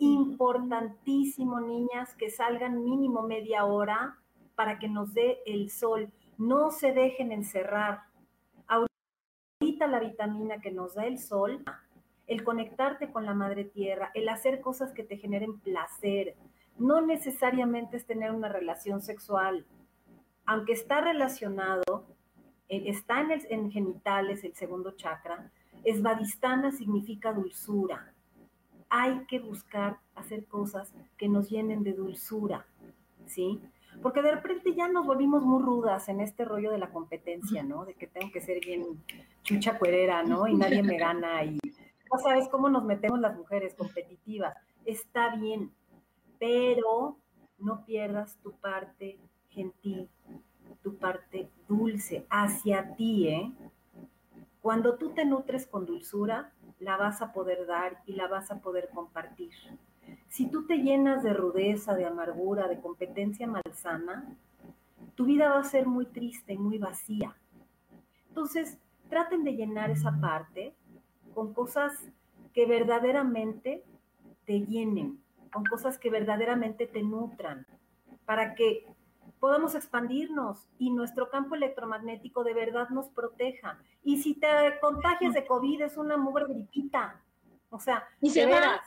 importantísimo, 0.00 1.60
niñas, 1.60 2.14
que 2.14 2.30
salgan 2.30 2.82
mínimo 2.82 3.22
media 3.22 3.66
hora 3.66 4.18
para 4.56 4.78
que 4.78 4.88
nos 4.88 5.14
dé 5.14 5.40
el 5.46 5.70
sol. 5.70 6.10
No 6.38 6.70
se 6.70 6.92
dejen 6.92 7.32
encerrar. 7.32 8.00
Ahorita 8.66 9.86
la 9.86 10.00
vitamina 10.00 10.60
que 10.60 10.70
nos 10.70 10.94
da 10.94 11.04
el 11.04 11.18
sol, 11.18 11.62
el 12.26 12.42
conectarte 12.44 13.12
con 13.12 13.26
la 13.26 13.34
madre 13.34 13.64
tierra, 13.64 14.10
el 14.14 14.28
hacer 14.30 14.60
cosas 14.62 14.92
que 14.92 15.04
te 15.04 15.18
generen 15.18 15.60
placer, 15.60 16.34
no 16.78 17.02
necesariamente 17.02 17.98
es 17.98 18.06
tener 18.06 18.32
una 18.32 18.48
relación 18.48 19.02
sexual. 19.02 19.66
Aunque 20.46 20.72
está 20.72 21.02
relacionado, 21.02 22.06
eh, 22.70 22.84
está 22.86 23.20
en, 23.20 23.32
el, 23.32 23.46
en 23.50 23.70
genitales, 23.70 24.44
el 24.44 24.54
segundo 24.54 24.92
chakra, 24.92 25.52
esvadistana 25.84 26.72
significa 26.72 27.34
dulzura 27.34 28.14
hay 28.90 29.24
que 29.26 29.38
buscar 29.38 29.98
hacer 30.16 30.44
cosas 30.46 30.92
que 31.16 31.28
nos 31.28 31.48
llenen 31.48 31.84
de 31.84 31.92
dulzura, 31.92 32.66
¿sí? 33.26 33.60
Porque 34.02 34.20
de 34.20 34.32
repente 34.32 34.74
ya 34.74 34.88
nos 34.88 35.06
volvimos 35.06 35.44
muy 35.44 35.62
rudas 35.62 36.08
en 36.08 36.20
este 36.20 36.44
rollo 36.44 36.70
de 36.72 36.78
la 36.78 36.90
competencia, 36.90 37.62
¿no? 37.62 37.84
De 37.84 37.94
que 37.94 38.08
tengo 38.08 38.30
que 38.32 38.40
ser 38.40 38.60
bien 38.60 39.02
chucha 39.42 39.78
cuerera, 39.78 40.22
¿no? 40.24 40.46
Y 40.46 40.54
nadie 40.54 40.82
me 40.82 40.98
gana 40.98 41.44
y 41.44 41.58
no 42.12 42.18
sabes 42.18 42.48
cómo 42.48 42.68
nos 42.68 42.84
metemos 42.84 43.20
las 43.20 43.36
mujeres 43.36 43.74
competitivas. 43.74 44.56
Está 44.84 45.36
bien, 45.36 45.70
pero 46.40 47.16
no 47.58 47.84
pierdas 47.84 48.38
tu 48.42 48.52
parte 48.52 49.18
gentil, 49.50 50.08
tu 50.82 50.96
parte 50.96 51.48
dulce 51.68 52.26
hacia 52.28 52.94
ti, 52.96 53.28
¿eh? 53.28 53.52
Cuando 54.60 54.96
tú 54.96 55.10
te 55.10 55.24
nutres 55.24 55.66
con 55.66 55.86
dulzura, 55.86 56.52
la 56.80 56.96
vas 56.96 57.22
a 57.22 57.32
poder 57.32 57.66
dar 57.66 58.02
y 58.06 58.14
la 58.14 58.26
vas 58.26 58.50
a 58.50 58.60
poder 58.60 58.88
compartir. 58.92 59.52
Si 60.28 60.50
tú 60.50 60.66
te 60.66 60.78
llenas 60.78 61.22
de 61.22 61.32
rudeza, 61.32 61.94
de 61.94 62.06
amargura, 62.06 62.66
de 62.68 62.80
competencia 62.80 63.46
malsana, 63.46 64.36
tu 65.14 65.26
vida 65.26 65.50
va 65.50 65.60
a 65.60 65.64
ser 65.64 65.86
muy 65.86 66.06
triste 66.06 66.54
y 66.54 66.58
muy 66.58 66.78
vacía. 66.78 67.36
Entonces, 68.28 68.78
traten 69.08 69.44
de 69.44 69.54
llenar 69.54 69.90
esa 69.90 70.18
parte 70.20 70.74
con 71.34 71.52
cosas 71.52 71.92
que 72.54 72.66
verdaderamente 72.66 73.84
te 74.46 74.60
llenen, 74.60 75.22
con 75.52 75.64
cosas 75.64 75.98
que 75.98 76.10
verdaderamente 76.10 76.86
te 76.86 77.02
nutran, 77.02 77.66
para 78.24 78.54
que 78.54 78.86
podamos 79.40 79.74
expandirnos 79.74 80.68
y 80.78 80.90
nuestro 80.90 81.30
campo 81.30 81.54
electromagnético 81.54 82.44
de 82.44 82.54
verdad 82.54 82.90
nos 82.90 83.08
proteja. 83.08 83.78
Y 84.04 84.22
si 84.22 84.34
te 84.34 84.46
contagias 84.80 85.34
de 85.34 85.46
COVID 85.46 85.82
es 85.82 85.96
una 85.96 86.16
mugre 86.18 86.44
gripita, 86.46 87.20
o 87.70 87.80
sea, 87.80 88.06
y 88.20 88.30
se 88.30 88.46
va. 88.46 88.82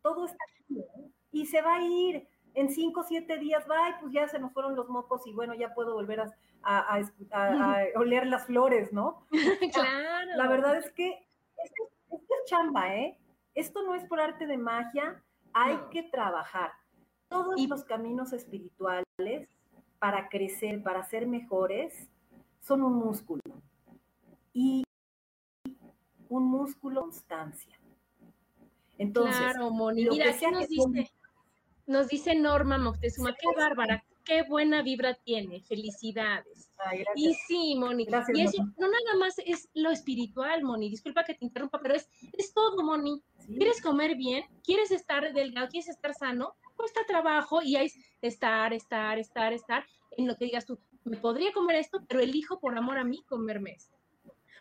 todo 0.00 0.24
está 0.26 0.42
aquí, 0.50 0.80
¿eh? 0.80 1.10
y 1.30 1.46
se 1.46 1.60
va 1.60 1.76
a 1.76 1.82
ir 1.82 2.26
en 2.54 2.70
cinco 2.70 3.00
o 3.00 3.04
siete 3.04 3.38
días, 3.38 3.64
va, 3.70 3.98
pues 4.00 4.12
ya 4.12 4.26
se 4.28 4.38
nos 4.38 4.52
fueron 4.52 4.74
los 4.74 4.88
mocos 4.88 5.26
y 5.26 5.32
bueno, 5.32 5.54
ya 5.54 5.74
puedo 5.74 5.94
volver 5.94 6.20
a, 6.20 6.34
a, 6.62 7.00
oler 7.96 8.26
las 8.26 8.46
flores, 8.46 8.92
¿no? 8.92 9.26
claro. 9.72 10.30
La 10.36 10.48
verdad 10.48 10.76
es 10.76 10.90
que 10.92 11.26
esto, 11.64 11.82
es 12.10 12.20
chamba, 12.46 12.94
¿eh? 12.96 13.18
Esto 13.54 13.82
no 13.82 13.94
es 13.94 14.04
por 14.04 14.20
arte 14.20 14.46
de 14.46 14.56
magia, 14.56 15.22
hay 15.52 15.78
que 15.90 16.02
trabajar. 16.04 16.72
Todos 17.28 17.60
los 17.66 17.84
caminos 17.84 18.32
espirituales 18.32 19.48
para 20.02 20.28
crecer, 20.28 20.82
para 20.82 21.04
ser 21.04 21.28
mejores, 21.28 22.08
son 22.60 22.82
un 22.82 22.94
músculo. 22.94 23.40
Y 24.52 24.82
un 26.28 26.44
músculo 26.44 27.02
constancia. 27.02 27.78
Entonces, 28.98 29.36
claro, 29.36 29.70
Moni. 29.70 30.08
Mira, 30.08 30.30
aquí 30.30 30.44
nos 30.50 30.68
dice, 30.68 31.12
nos 31.86 32.08
dice 32.08 32.34
Norma 32.34 32.78
Moctezuma, 32.78 33.32
qué 33.32 33.46
bárbara, 33.56 34.04
qué 34.24 34.42
buena 34.42 34.82
vibra 34.82 35.14
tiene, 35.14 35.60
felicidades. 35.60 36.68
y 37.14 37.34
sí, 37.34 37.76
Moni, 37.78 38.04
y 38.34 38.40
eso 38.40 38.60
no 38.76 38.88
nada 38.88 39.16
más 39.20 39.38
es 39.38 39.68
lo 39.72 39.92
espiritual, 39.92 40.64
Moni, 40.64 40.90
disculpa 40.90 41.22
que 41.22 41.34
te 41.34 41.44
interrumpa, 41.44 41.78
pero 41.80 41.94
es, 41.94 42.08
es 42.32 42.52
todo, 42.52 42.82
Moni. 42.82 43.22
¿Quieres 43.46 43.80
comer 43.80 44.16
bien? 44.16 44.44
¿Quieres 44.64 44.90
estar 44.90 45.32
delgado? 45.32 45.68
¿Quieres 45.68 45.90
estar 45.90 46.12
sano? 46.12 46.56
Cuesta 46.82 47.06
trabajo 47.06 47.62
y 47.62 47.76
hay 47.76 47.92
estar, 48.22 48.72
estar, 48.72 49.16
estar, 49.16 49.52
estar 49.52 49.86
en 50.16 50.26
lo 50.26 50.36
que 50.36 50.46
digas 50.46 50.66
tú, 50.66 50.80
me 51.04 51.16
podría 51.16 51.52
comer 51.52 51.76
esto, 51.76 52.00
pero 52.08 52.20
elijo 52.20 52.58
por 52.58 52.76
amor 52.76 52.98
a 52.98 53.04
mí 53.04 53.22
comerme 53.28 53.70
esto. 53.70 53.96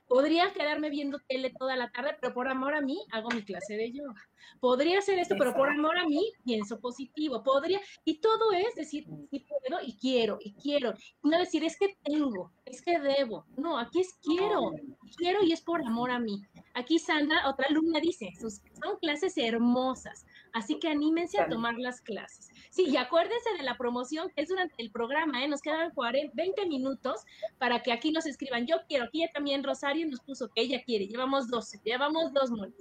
Podría 0.07 0.53
quedarme 0.53 0.91
viendo 0.91 1.17
tele 1.27 1.51
toda 1.57 1.75
la 1.75 1.89
tarde, 1.89 2.15
pero 2.21 2.31
por 2.31 2.47
amor 2.47 2.75
a 2.75 2.81
mí 2.81 2.99
hago 3.11 3.29
mi 3.29 3.41
clase 3.43 3.75
de 3.75 3.91
yoga. 3.91 4.21
Podría 4.59 4.99
hacer 4.99 5.17
esto, 5.17 5.33
pero 5.35 5.55
por 5.55 5.69
amor 5.69 5.97
a 5.97 6.05
mí 6.05 6.31
pienso 6.43 6.79
positivo. 6.79 7.41
Podría, 7.41 7.81
y 8.05 8.21
todo 8.21 8.51
es 8.51 8.75
decir, 8.75 9.07
sí 9.31 9.39
puedo 9.39 9.81
y 9.83 9.97
quiero, 9.97 10.37
y 10.41 10.53
quiero. 10.53 10.93
No 11.23 11.39
decir, 11.39 11.63
es 11.63 11.75
que 11.75 11.97
tengo, 12.03 12.51
es 12.65 12.83
que 12.83 12.99
debo. 12.99 13.47
No, 13.57 13.79
aquí 13.79 14.01
es 14.01 14.13
quiero, 14.21 14.73
quiero 15.17 15.43
y 15.43 15.53
es 15.53 15.61
por 15.61 15.81
amor 15.81 16.11
a 16.11 16.19
mí. 16.19 16.43
Aquí 16.75 16.99
Sandra, 16.99 17.49
otra 17.49 17.65
alumna, 17.67 17.99
dice, 17.99 18.31
son 18.39 18.99
clases 19.01 19.37
hermosas, 19.37 20.25
así 20.53 20.79
que 20.79 20.87
anímense 20.87 21.39
a 21.39 21.47
tomar 21.47 21.77
las 21.77 22.01
clases. 22.01 22.49
Sí, 22.69 22.85
y 22.89 22.97
acuérdense 22.97 23.53
de 23.57 23.63
la 23.63 23.77
promoción 23.77 24.29
que 24.29 24.41
es 24.41 24.49
durante 24.49 24.75
el 24.77 24.91
programa, 24.91 25.43
¿eh? 25.43 25.47
Nos 25.47 25.61
quedan 25.61 25.91
40, 25.91 26.33
20 26.35 26.65
minutos 26.67 27.25
para 27.57 27.81
que 27.81 27.91
aquí 27.91 28.11
nos 28.11 28.25
escriban. 28.25 28.65
Yo 28.65 28.77
quiero, 28.87 29.05
aquí 29.05 29.25
también 29.33 29.63
Rosario 29.63 30.07
nos 30.07 30.21
puso 30.21 30.49
que 30.49 30.61
ella 30.61 30.81
quiere. 30.83 31.07
Llevamos 31.07 31.49
dos, 31.49 31.71
llevamos 31.83 32.33
dos, 32.33 32.51
Moni. 32.51 32.73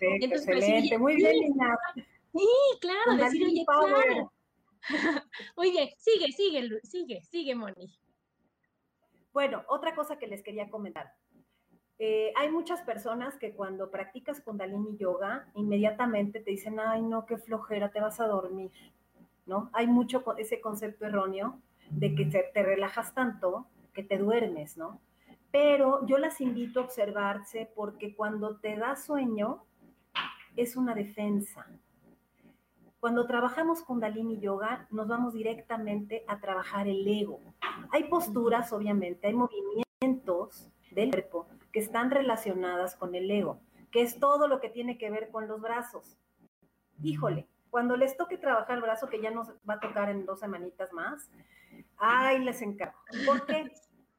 Entonces, 0.00 0.46
pues, 0.46 0.58
excelente, 0.58 0.98
muy 0.98 1.16
bien, 1.16 1.32
Lina. 1.32 1.76
Sí, 2.32 2.48
claro, 2.80 3.16
decir, 3.16 3.44
oye, 3.44 3.64
claro. 3.64 4.32
Muy 5.56 5.70
bien, 5.70 5.88
sigue, 5.96 6.32
sigue, 6.32 6.80
sigue, 6.82 7.22
sigue, 7.22 7.54
Moni. 7.54 7.98
Bueno, 9.32 9.64
otra 9.68 9.94
cosa 9.94 10.18
que 10.18 10.26
les 10.26 10.42
quería 10.42 10.68
comentar. 10.70 11.12
Eh, 11.98 12.32
hay 12.36 12.50
muchas 12.50 12.82
personas 12.82 13.36
que 13.38 13.52
cuando 13.52 13.90
practicas 13.90 14.42
Kundalini 14.42 14.96
Yoga, 14.96 15.48
inmediatamente 15.54 16.40
te 16.40 16.50
dicen, 16.50 16.78
ay, 16.78 17.02
no, 17.02 17.24
qué 17.24 17.38
flojera, 17.38 17.90
te 17.90 18.00
vas 18.00 18.20
a 18.20 18.26
dormir. 18.26 18.70
¿no? 19.46 19.70
Hay 19.72 19.86
mucho 19.86 20.24
ese 20.36 20.60
concepto 20.60 21.06
erróneo 21.06 21.60
de 21.90 22.14
que 22.14 22.26
te, 22.26 22.62
relajas 22.62 23.14
tanto 23.14 23.66
que 23.94 24.02
te 24.02 24.18
duermes, 24.18 24.76
¿no? 24.76 25.00
Pero 25.52 26.04
yo 26.06 26.18
las 26.18 26.40
invito 26.40 26.80
a 26.80 26.84
observarse 26.84 27.70
porque 27.74 28.14
cuando 28.14 28.56
te 28.56 28.76
da 28.76 28.96
sueño 28.96 29.64
es 30.56 30.76
una 30.76 30.94
defensa. 30.94 31.66
Cuando 33.00 33.26
trabajamos 33.26 33.82
con 33.82 34.00
Dalini 34.00 34.38
Yoga, 34.38 34.86
nos 34.90 35.06
vamos 35.06 35.32
directamente 35.32 36.24
a 36.26 36.40
trabajar 36.40 36.88
el 36.88 37.06
ego. 37.06 37.40
Hay 37.92 38.04
posturas, 38.04 38.72
obviamente, 38.72 39.28
hay 39.28 39.34
movimientos 39.34 40.68
del 40.90 41.10
cuerpo 41.10 41.46
que 41.76 41.80
están 41.80 42.10
relacionadas 42.10 42.96
con 42.96 43.14
el 43.14 43.30
ego, 43.30 43.60
que 43.90 44.00
es 44.00 44.18
todo 44.18 44.48
lo 44.48 44.60
que 44.60 44.70
tiene 44.70 44.96
que 44.96 45.10
ver 45.10 45.30
con 45.30 45.46
los 45.46 45.60
brazos. 45.60 46.16
Híjole, 47.02 47.48
cuando 47.68 47.98
les 47.98 48.16
toque 48.16 48.38
trabajar 48.38 48.76
el 48.76 48.82
brazo, 48.82 49.10
que 49.10 49.20
ya 49.20 49.30
nos 49.30 49.50
va 49.68 49.74
a 49.74 49.80
tocar 49.80 50.08
en 50.08 50.24
dos 50.24 50.40
semanitas 50.40 50.90
más, 50.94 51.30
ay, 51.98 52.42
les 52.42 52.62
encargo. 52.62 52.98
¿Por 53.26 53.44
qué? 53.44 53.70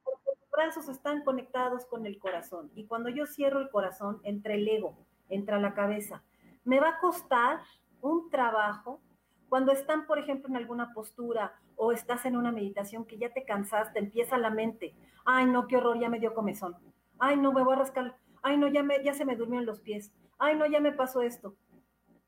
Porque 0.04 0.30
los 0.40 0.52
brazos 0.52 0.88
están 0.88 1.24
conectados 1.24 1.88
con 1.88 2.06
el 2.06 2.20
corazón. 2.20 2.70
Y 2.76 2.86
cuando 2.86 3.10
yo 3.10 3.26
cierro 3.26 3.60
el 3.60 3.72
corazón, 3.72 4.22
entra 4.22 4.54
el 4.54 4.68
ego, 4.68 4.96
entra 5.28 5.58
la 5.58 5.74
cabeza. 5.74 6.22
Me 6.64 6.80
va 6.80 6.90
a 6.90 7.00
costar 7.00 7.62
un 8.02 8.30
trabajo 8.30 9.02
cuando 9.50 9.72
están, 9.72 10.06
por 10.06 10.20
ejemplo, 10.20 10.48
en 10.48 10.58
alguna 10.58 10.94
postura 10.94 11.56
o 11.76 11.92
estás 11.92 12.24
en 12.28 12.38
una 12.38 12.52
meditación 12.52 13.04
que 13.04 13.18
ya 13.18 13.34
te 13.34 13.46
cansaste, 13.46 13.98
empieza 13.98 14.38
la 14.38 14.52
mente. 14.52 14.94
Ay, 15.26 15.48
no, 15.48 15.66
qué 15.66 15.78
horror, 15.78 16.00
ya 16.00 16.08
me 16.08 16.20
dio 16.20 16.36
comezón. 16.36 16.78
Ay, 17.20 17.38
no, 17.38 17.52
me 17.52 17.64
voy 17.64 17.74
a 17.74 17.80
rascar. 17.80 18.18
Ay, 18.44 18.58
no, 18.58 18.68
ya, 18.68 18.84
me, 18.84 19.04
ya 19.04 19.14
se 19.14 19.26
me 19.26 19.36
durmió 19.36 19.60
en 19.60 19.66
los 19.66 19.82
pies. 19.82 20.12
Ay, 20.38 20.56
no, 20.56 20.66
ya 20.66 20.80
me 20.80 20.92
pasó 20.92 21.22
esto. 21.22 21.56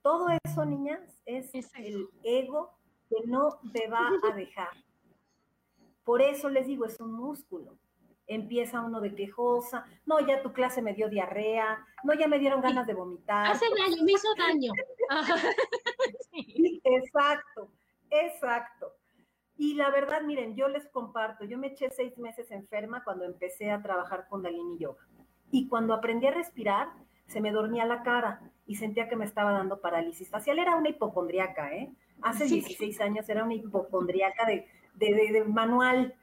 Todo 0.02 0.28
eso, 0.44 0.66
niñas, 0.66 1.22
es 1.26 1.54
el 1.76 2.10
ego 2.24 2.72
que 3.10 3.28
no 3.28 3.60
te 3.74 3.88
va 3.88 4.10
a 4.30 4.36
dejar. 4.36 4.70
Por 6.04 6.22
eso 6.22 6.50
les 6.50 6.68
digo, 6.68 6.86
es 6.86 7.00
un 7.00 7.14
músculo. 7.14 7.78
Empieza 8.26 8.82
uno 8.82 9.02
de 9.02 9.16
quejosa, 9.16 9.86
no, 10.06 10.20
ya 10.20 10.42
tu 10.42 10.54
clase 10.54 10.82
me 10.84 10.94
dio 10.94 11.10
diarrea, 11.10 11.84
no, 12.04 12.14
ya 12.14 12.28
me 12.28 12.38
dieron 12.38 12.62
ganas 12.62 12.86
de 12.86 12.94
vomitar. 12.94 13.52
Hace 13.52 13.66
daño, 13.76 14.04
me 14.04 14.12
hizo 14.12 14.28
daño. 14.38 14.72
exacto, 16.84 17.72
exacto. 18.12 18.99
Y 19.60 19.74
la 19.74 19.92
verdad, 19.92 20.22
miren, 20.22 20.56
yo 20.56 20.70
les 20.70 20.88
comparto, 20.88 21.44
yo 21.44 21.58
me 21.58 21.68
eché 21.68 21.90
seis 21.90 22.18
meses 22.18 22.50
enferma 22.50 23.04
cuando 23.04 23.26
empecé 23.26 23.72
a 23.72 23.82
trabajar 23.82 24.26
con 24.30 24.42
Dalini 24.42 24.78
Yoga. 24.78 25.06
Y 25.52 25.68
cuando 25.68 25.94
aprendí 25.94 26.28
a 26.28 26.32
respirar, 26.32 26.88
se 27.26 27.42
me 27.42 27.52
dormía 27.52 27.86
la 27.86 28.02
cara 28.02 28.40
y 28.66 28.76
sentía 28.76 29.10
que 29.10 29.18
me 29.18 29.26
estaba 29.26 29.52
dando 29.52 29.82
parálisis 29.82 30.30
facial. 30.30 30.60
Era 30.60 30.78
una 30.78 30.88
hipocondriaca, 30.88 31.74
¿eh? 31.74 31.92
Hace 32.22 32.46
16 32.46 33.02
años 33.02 33.28
era 33.28 33.44
una 33.44 33.54
hipocondriaca 33.54 34.46
de, 34.46 34.66
de, 34.94 35.44
manual. 35.44 36.16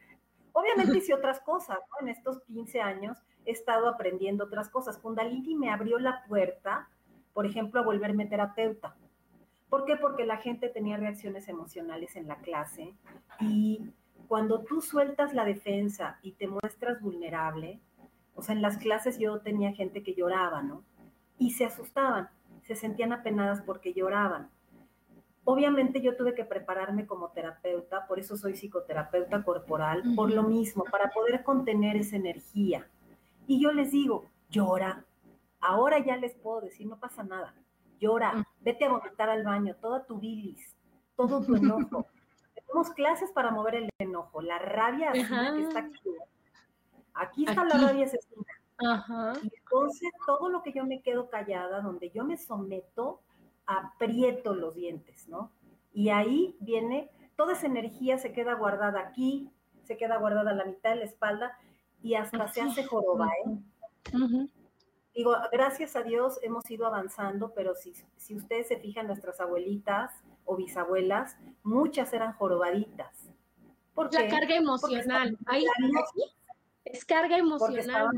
Obviamente 0.53 0.97
hice 0.97 1.13
otras 1.13 1.41
cosas, 1.41 1.79
¿no? 1.91 2.07
En 2.07 2.09
estos 2.09 2.41
15 2.45 2.81
años 2.81 3.19
he 3.45 3.51
estado 3.51 3.91
aprendiendo 3.91 4.45
otras 4.45 4.71
cosas. 4.71 4.97
Kundalini 4.97 5.57
me 5.57 5.69
abrió 5.69 5.99
la 5.99 6.25
puerta, 6.27 6.89
por 7.35 7.45
ejemplo, 7.45 7.81
a 7.81 7.85
volverme 7.85 8.25
terapeuta. 8.25 8.97
¿Por 9.69 9.85
qué? 9.85 9.97
Porque 9.97 10.25
la 10.25 10.37
gente 10.39 10.69
tenía 10.69 10.97
reacciones 10.97 11.49
emocionales 11.49 12.17
en 12.17 12.29
la 12.29 12.37
clase 12.37 12.95
y 13.41 13.93
cuando 14.29 14.63
tú 14.63 14.81
sueltas 14.81 15.35
la 15.35 15.45
defensa 15.45 16.19
y 16.23 16.33
te 16.33 16.47
muestras 16.47 17.01
vulnerable, 17.01 17.81
o 18.35 18.43
sea, 18.43 18.55
en 18.55 18.63
las 18.63 18.79
clases 18.79 19.19
yo 19.19 19.41
tenía 19.41 19.73
gente 19.73 20.03
que 20.03 20.15
lloraba, 20.15 20.63
¿no? 20.63 20.85
y 21.39 21.51
se 21.51 21.65
asustaban, 21.65 22.29
se 22.63 22.75
sentían 22.75 23.13
apenadas 23.13 23.63
porque 23.63 23.93
lloraban. 23.93 24.51
Obviamente 25.45 26.01
yo 26.01 26.17
tuve 26.17 26.35
que 26.35 26.45
prepararme 26.45 27.07
como 27.07 27.31
terapeuta, 27.31 28.07
por 28.07 28.19
eso 28.19 28.37
soy 28.37 28.57
psicoterapeuta 28.57 29.45
corporal, 29.45 30.03
por 30.17 30.33
lo 30.33 30.43
mismo, 30.43 30.85
para 30.91 31.11
poder 31.11 31.45
contener 31.45 31.97
esa 31.97 32.17
energía. 32.17 32.89
Y 33.47 33.63
yo 33.63 33.71
les 33.71 33.93
digo, 33.93 34.25
llora. 34.51 35.05
Ahora 35.61 36.05
ya 36.05 36.17
les 36.17 36.35
puedo 36.35 36.63
decir, 36.63 36.89
no 36.89 36.99
pasa 36.99 37.23
nada. 37.23 37.55
Llora, 37.99 38.47
vete 38.61 38.85
a 38.85 38.91
vomitar 38.91 39.31
al 39.31 39.45
baño, 39.45 39.75
toda 39.77 40.05
tu 40.05 40.19
bilis, 40.19 40.77
todo 41.17 41.45
tu 41.45 41.57
enojo. 41.57 42.07
Tenemos 42.55 42.91
clases 42.91 43.31
para 43.33 43.51
mover 43.51 43.77
el 43.77 43.91
enojo, 43.99 44.43
la 44.43 44.59
rabia 44.59 45.13
que 45.13 45.21
está 45.21 45.81
aquí. 45.81 46.11
Aquí 47.15 47.45
está 47.47 47.65
la 47.65 47.79
rabia 47.79 48.05
asesina. 48.05 48.45
Ajá. 48.79 49.33
Y 49.43 49.51
entonces 49.57 50.11
todo 50.27 50.51
lo 50.51 50.63
que 50.63 50.73
yo 50.73 50.85
me 50.85 51.01
quedo 51.01 51.31
callada, 51.31 51.81
donde 51.81 52.11
yo 52.11 52.25
me 52.25 52.37
someto, 52.37 53.21
aprieto 53.67 54.55
los 54.55 54.75
dientes, 54.75 55.29
¿no? 55.29 55.51
Y 55.93 56.11
ahí 56.11 56.57
viene, 56.61 57.11
toda 57.37 57.55
esa 57.55 57.67
energía 57.67 58.19
se 58.19 58.33
queda 58.33 58.55
guardada 58.55 59.01
aquí, 59.01 59.51
se 59.85 59.97
queda 59.97 60.19
guardada 60.19 60.51
a 60.51 60.55
la 60.55 60.65
mitad 60.65 60.91
de 60.91 60.97
la 60.97 61.05
espalda 61.05 61.59
y 62.03 62.15
hasta 62.15 62.49
se 62.49 62.61
hace 62.61 62.85
joroba, 62.85 63.29
¿eh? 63.47 64.49
Digo, 65.17 65.35
gracias 65.51 65.97
a 65.97 66.03
Dios 66.03 66.39
hemos 66.43 66.71
ido 66.71 66.87
avanzando, 66.87 67.55
pero 67.55 67.75
si, 67.75 67.95
si 68.17 68.37
ustedes 68.37 68.69
se 68.69 68.77
fijan, 68.77 69.07
nuestras 69.07 69.41
abuelitas 69.41 70.13
o 70.45 70.57
bisabuelas, 70.57 71.39
muchas 71.63 72.13
eran 72.13 72.35
jorobaditas. 72.35 73.27
¿Por 73.95 74.13
La 74.13 74.29
carga 74.29 74.57
emocional. 74.57 75.39
Ahí, 75.47 75.65
Es 76.85 77.07
carga 77.07 77.39
emocional, 77.39 78.11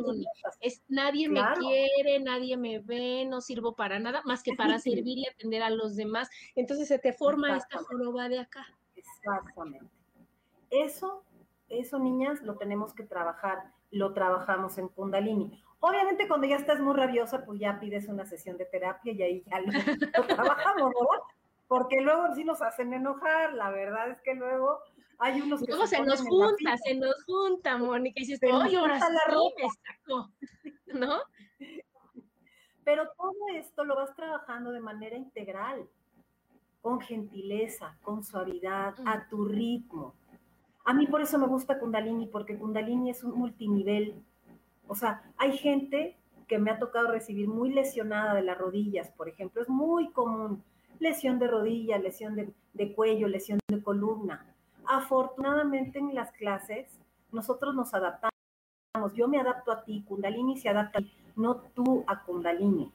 Es 0.61 0.83
nadie 0.89 1.29
me 1.29 1.41
quiere, 1.61 2.19
nadie 2.19 2.57
me 2.57 2.81
ve, 2.81 3.25
no 3.27 3.41
sirvo 3.41 3.77
para 3.77 4.01
nada 4.01 4.21
más 4.25 4.43
que 4.43 4.55
para 4.57 4.79
servir 4.81 5.19
y 5.19 5.29
atender 5.29 5.63
a 5.63 5.71
los 5.71 5.95
demás. 5.95 6.29
Entonces 6.57 6.89
se 6.89 6.99
te 6.99 7.13
forma 7.13 7.57
esta 7.57 7.79
joroba 7.79 8.29
de 8.29 8.41
acá. 8.41 8.67
Exactamente. 8.97 9.87
Eso, 10.71 11.23
eso, 11.69 12.01
niñas, 12.01 12.43
lo 12.43 12.57
tenemos 12.57 12.93
que 12.93 13.05
trabajar. 13.05 13.73
Lo 13.93 14.13
trabajamos 14.13 14.79
en 14.79 14.89
Kundalini. 14.89 15.63
Obviamente, 15.81 16.27
cuando 16.27 16.47
ya 16.47 16.57
estás 16.57 16.81
muy 16.81 16.95
rabiosa, 16.95 17.45
pues 17.45 17.61
ya 17.61 17.79
pides 17.79 18.09
una 18.09 18.27
sesión 18.27 18.57
de 18.57 18.65
terapia 18.67 19.13
y 19.13 19.23
ahí 19.23 19.45
ya 19.47 19.61
lo, 19.61 19.67
trabajamos, 20.29 20.93
¿verdad? 20.93 21.23
Porque 21.69 22.01
luego 22.01 22.35
sí 22.35 22.45
nos 22.45 22.63
hacen 22.63 22.93
enojar. 22.95 23.55
La 23.55 23.71
verdad 23.71 24.11
es 24.11 24.21
que 24.23 24.35
luego 24.35 24.81
hay 25.19 25.41
unos 25.41 25.61
que 25.61 25.73
se, 25.87 26.03
nos 26.03 26.21
junta, 26.23 26.77
se 26.79 26.95
nos 26.95 27.25
junta, 27.25 27.77
Mónica, 27.77 28.21
y 28.21 28.27
dices, 28.27 28.41
oye, 28.53 28.77
ahora 28.77 28.99
la 28.99 29.35
ropa. 29.35 30.27
¿no? 30.87 31.19
Pero 32.85 33.09
todo 33.17 33.35
esto 33.55 33.85
lo 33.85 33.97
vas 33.97 34.15
trabajando 34.15 34.71
de 34.71 34.81
manera 34.81 35.17
integral, 35.17 35.89
con 36.81 37.01
gentileza, 37.01 37.99
con 38.03 38.25
suavidad, 38.25 38.95
a 39.05 39.29
tu 39.29 39.45
ritmo. 39.45 40.15
A 40.85 40.95
mí 40.95 41.07
por 41.07 41.21
eso 41.21 41.39
me 41.39 41.47
gusta 41.47 41.79
Kundalini, 41.79 42.29
porque 42.29 42.57
Kundalini 42.57 43.11
es 43.11 43.23
un 43.23 43.39
multinivel. 43.39 44.25
O 44.89 44.97
sea, 44.97 45.23
hay 45.37 45.57
gente 45.57 46.17
que 46.49 46.59
me 46.59 46.71
ha 46.71 46.79
tocado 46.79 47.13
recibir 47.13 47.47
muy 47.47 47.71
lesionada 47.71 48.35
de 48.35 48.43
las 48.43 48.59
rodillas, 48.59 49.11
por 49.11 49.29
ejemplo, 49.29 49.63
es 49.63 49.69
muy 49.69 50.11
común. 50.11 50.65
Lesión 50.99 51.39
de 51.39 51.47
rodilla, 51.47 51.99
lesión 51.99 52.35
de, 52.35 52.53
de 52.73 52.93
cuello, 52.93 53.29
lesión 53.29 53.61
de 53.69 53.83
columna 53.83 54.45
afortunadamente 54.89 55.99
en 55.99 56.15
las 56.15 56.33
clases 56.33 56.99
nosotros 57.31 57.75
nos 57.75 57.93
adaptamos. 57.95 58.33
Yo 59.15 59.29
me 59.29 59.39
adapto 59.39 59.71
a 59.71 59.85
ti, 59.85 60.03
Kundalini 60.09 60.57
se 60.57 60.71
adapta 60.71 60.99
a 60.99 61.03
ti, 61.03 61.13
no 61.37 61.57
tú 61.75 62.05
a 62.07 62.25
Kundalini. 62.25 62.91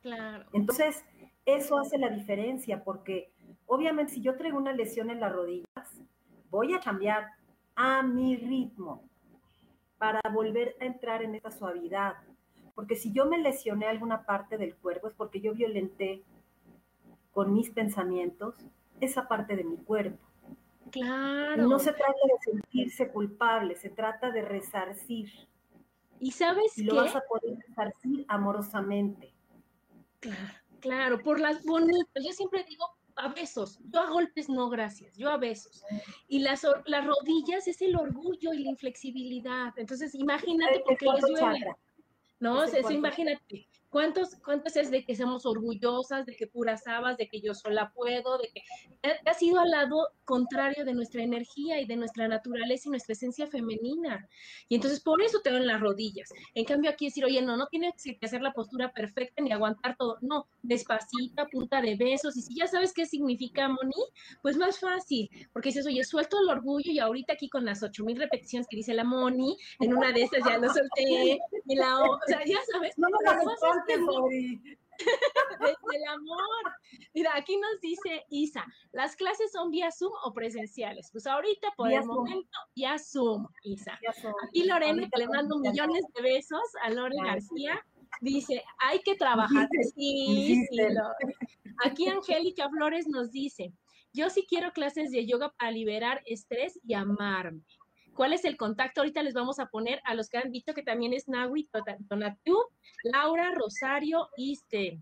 Claro. 0.00 0.46
Entonces, 0.52 1.04
eso 1.44 1.78
hace 1.78 1.98
la 1.98 2.08
diferencia 2.08 2.82
porque 2.82 3.30
obviamente 3.66 4.14
si 4.14 4.20
yo 4.22 4.36
traigo 4.36 4.58
una 4.58 4.72
lesión 4.72 5.10
en 5.10 5.20
las 5.20 5.32
rodillas, 5.32 5.66
voy 6.50 6.74
a 6.74 6.80
cambiar 6.80 7.28
a 7.76 8.02
mi 8.02 8.36
ritmo 8.36 9.04
para 9.98 10.20
volver 10.32 10.76
a 10.80 10.84
entrar 10.84 11.22
en 11.22 11.34
esta 11.34 11.50
suavidad. 11.50 12.14
Porque 12.74 12.96
si 12.96 13.12
yo 13.12 13.26
me 13.26 13.38
lesioné 13.38 13.86
alguna 13.86 14.24
parte 14.24 14.56
del 14.56 14.76
cuerpo 14.76 15.08
es 15.08 15.14
porque 15.14 15.40
yo 15.40 15.52
violenté 15.52 16.22
con 17.32 17.52
mis 17.52 17.70
pensamientos 17.70 18.54
esa 19.00 19.28
parte 19.28 19.56
de 19.56 19.64
mi 19.64 19.76
cuerpo. 19.76 20.24
Claro. 20.90 21.68
No 21.68 21.78
se 21.78 21.92
trata 21.92 22.12
de 22.12 22.52
sentirse 22.52 23.08
culpable, 23.08 23.76
se 23.76 23.90
trata 23.90 24.30
de 24.30 24.42
resarcir. 24.42 25.30
¿Y 26.20 26.32
sabes 26.32 26.76
y 26.78 26.84
lo 26.84 26.96
vas 26.96 27.14
a 27.14 27.22
poder 27.28 27.58
resarcir 27.68 28.24
amorosamente. 28.28 29.32
Claro, 30.20 30.54
claro, 30.80 31.18
por 31.20 31.38
las 31.38 31.64
bonitas. 31.64 32.24
Yo 32.24 32.32
siempre 32.32 32.64
digo 32.64 32.84
a 33.18 33.28
besos. 33.28 33.78
Yo 33.90 34.00
a 34.00 34.10
golpes 34.10 34.48
no, 34.48 34.68
gracias. 34.68 35.16
Yo 35.16 35.30
a 35.30 35.36
besos. 35.36 35.82
Y 36.28 36.40
las, 36.40 36.66
las 36.86 37.06
rodillas 37.06 37.66
es 37.66 37.82
el 37.82 37.96
orgullo 37.96 38.52
y 38.52 38.64
la 38.64 38.70
inflexibilidad. 38.70 39.72
Entonces, 39.76 40.14
imagínate 40.14 40.80
porque 40.86 41.06
les 41.06 41.20
duele. 41.22 41.74
No, 42.40 42.62
eso, 42.62 42.90
imagínate. 42.90 43.67
¿Cuántos, 43.90 44.36
¿Cuántos 44.44 44.76
es 44.76 44.90
de 44.90 45.04
que 45.04 45.16
seamos 45.16 45.46
orgullosas, 45.46 46.26
de 46.26 46.36
que 46.36 46.46
puras 46.46 46.86
habas, 46.86 47.16
de 47.16 47.28
que 47.28 47.40
yo 47.40 47.54
sola 47.54 47.92
puedo, 47.94 48.38
de 48.38 48.48
que 48.48 48.62
ha 49.24 49.34
sido 49.34 49.60
al 49.60 49.70
lado 49.70 50.08
contrario 50.24 50.84
de 50.84 50.94
nuestra 50.94 51.22
energía 51.22 51.80
y 51.80 51.86
de 51.86 51.96
nuestra 51.96 52.28
naturaleza 52.28 52.84
y 52.86 52.90
nuestra 52.90 53.14
esencia 53.14 53.46
femenina? 53.46 54.28
Y 54.68 54.76
entonces 54.76 55.00
por 55.00 55.22
eso 55.22 55.40
te 55.42 55.50
en 55.56 55.66
las 55.66 55.80
rodillas. 55.80 56.28
En 56.54 56.64
cambio 56.64 56.90
aquí 56.90 57.06
decir, 57.06 57.24
oye, 57.24 57.40
no, 57.42 57.56
no 57.56 57.66
tienes 57.68 57.94
que 58.02 58.18
hacer 58.22 58.42
la 58.42 58.52
postura 58.52 58.92
perfecta 58.92 59.42
ni 59.42 59.52
aguantar 59.52 59.96
todo. 59.96 60.18
No, 60.20 60.46
despacita, 60.62 61.46
punta 61.46 61.80
de 61.80 61.96
besos. 61.96 62.36
Y 62.36 62.42
si 62.42 62.54
ya 62.54 62.66
sabes 62.66 62.92
qué 62.92 63.06
significa 63.06 63.68
Moni, 63.68 64.04
pues 64.42 64.56
más 64.56 64.78
fácil. 64.78 65.30
Porque 65.52 65.70
dices, 65.70 65.86
oye, 65.86 66.04
suelto 66.04 66.38
el 66.40 66.48
orgullo 66.48 66.92
y 66.92 66.98
ahorita 66.98 67.34
aquí 67.34 67.48
con 67.48 67.64
las 67.64 67.82
ocho 67.82 68.04
mil 68.04 68.18
repeticiones 68.18 68.66
que 68.68 68.76
dice 68.76 68.94
la 68.94 69.04
Moni, 69.04 69.56
en 69.80 69.96
una 69.96 70.12
de 70.12 70.22
esas 70.22 70.44
ya 70.44 70.58
lo 70.58 70.68
solté. 70.68 71.38
Y 71.66 71.76
la, 71.76 71.98
o 71.98 72.18
sea, 72.26 72.44
ya 72.44 72.58
sabes. 72.72 72.98
No, 72.98 73.08
no, 73.08 73.18
no, 73.20 73.50
desde 73.86 75.96
el 75.96 76.04
amor. 76.08 76.72
Mira, 77.14 77.32
aquí 77.34 77.56
nos 77.56 77.80
dice 77.80 78.24
Isa, 78.30 78.64
¿las 78.92 79.16
clases 79.16 79.52
son 79.52 79.70
vía 79.70 79.90
Zoom 79.90 80.12
o 80.24 80.32
presenciales? 80.32 81.08
Pues 81.12 81.26
ahorita 81.26 81.72
por 81.76 81.92
el 81.92 82.04
momento 82.04 82.58
vía 82.74 82.96
Zoom, 82.98 83.46
Isa. 83.62 83.98
Aquí 84.46 84.64
Lorena, 84.64 85.08
que 85.12 85.20
le 85.20 85.28
mando 85.28 85.58
millones 85.58 86.04
de 86.14 86.22
besos 86.22 86.62
a 86.82 86.90
Lore 86.90 87.16
García, 87.24 87.84
dice, 88.20 88.62
hay 88.78 89.00
que 89.00 89.14
trabajar. 89.14 89.68
Sí, 89.94 90.66
sí, 90.70 90.78
Aquí 91.84 92.08
Angélica 92.08 92.68
Flores 92.70 93.06
nos 93.06 93.30
dice, 93.30 93.72
yo 94.12 94.30
sí 94.30 94.46
quiero 94.48 94.72
clases 94.72 95.12
de 95.12 95.26
yoga 95.26 95.52
para 95.58 95.70
liberar 95.70 96.22
estrés 96.26 96.80
y 96.84 96.94
amarme. 96.94 97.62
¿Cuál 98.18 98.32
es 98.32 98.44
el 98.44 98.56
contacto? 98.56 99.00
Ahorita 99.00 99.22
les 99.22 99.32
vamos 99.32 99.60
a 99.60 99.66
poner 99.66 100.00
a 100.02 100.12
los 100.12 100.28
que 100.28 100.38
han 100.38 100.50
dicho 100.50 100.74
que 100.74 100.82
también 100.82 101.12
es 101.12 101.28
Nahui 101.28 101.70
Tonatú, 102.08 102.58
Laura, 103.04 103.52
Rosario 103.54 104.28
y 104.36 104.54
este, 104.54 105.00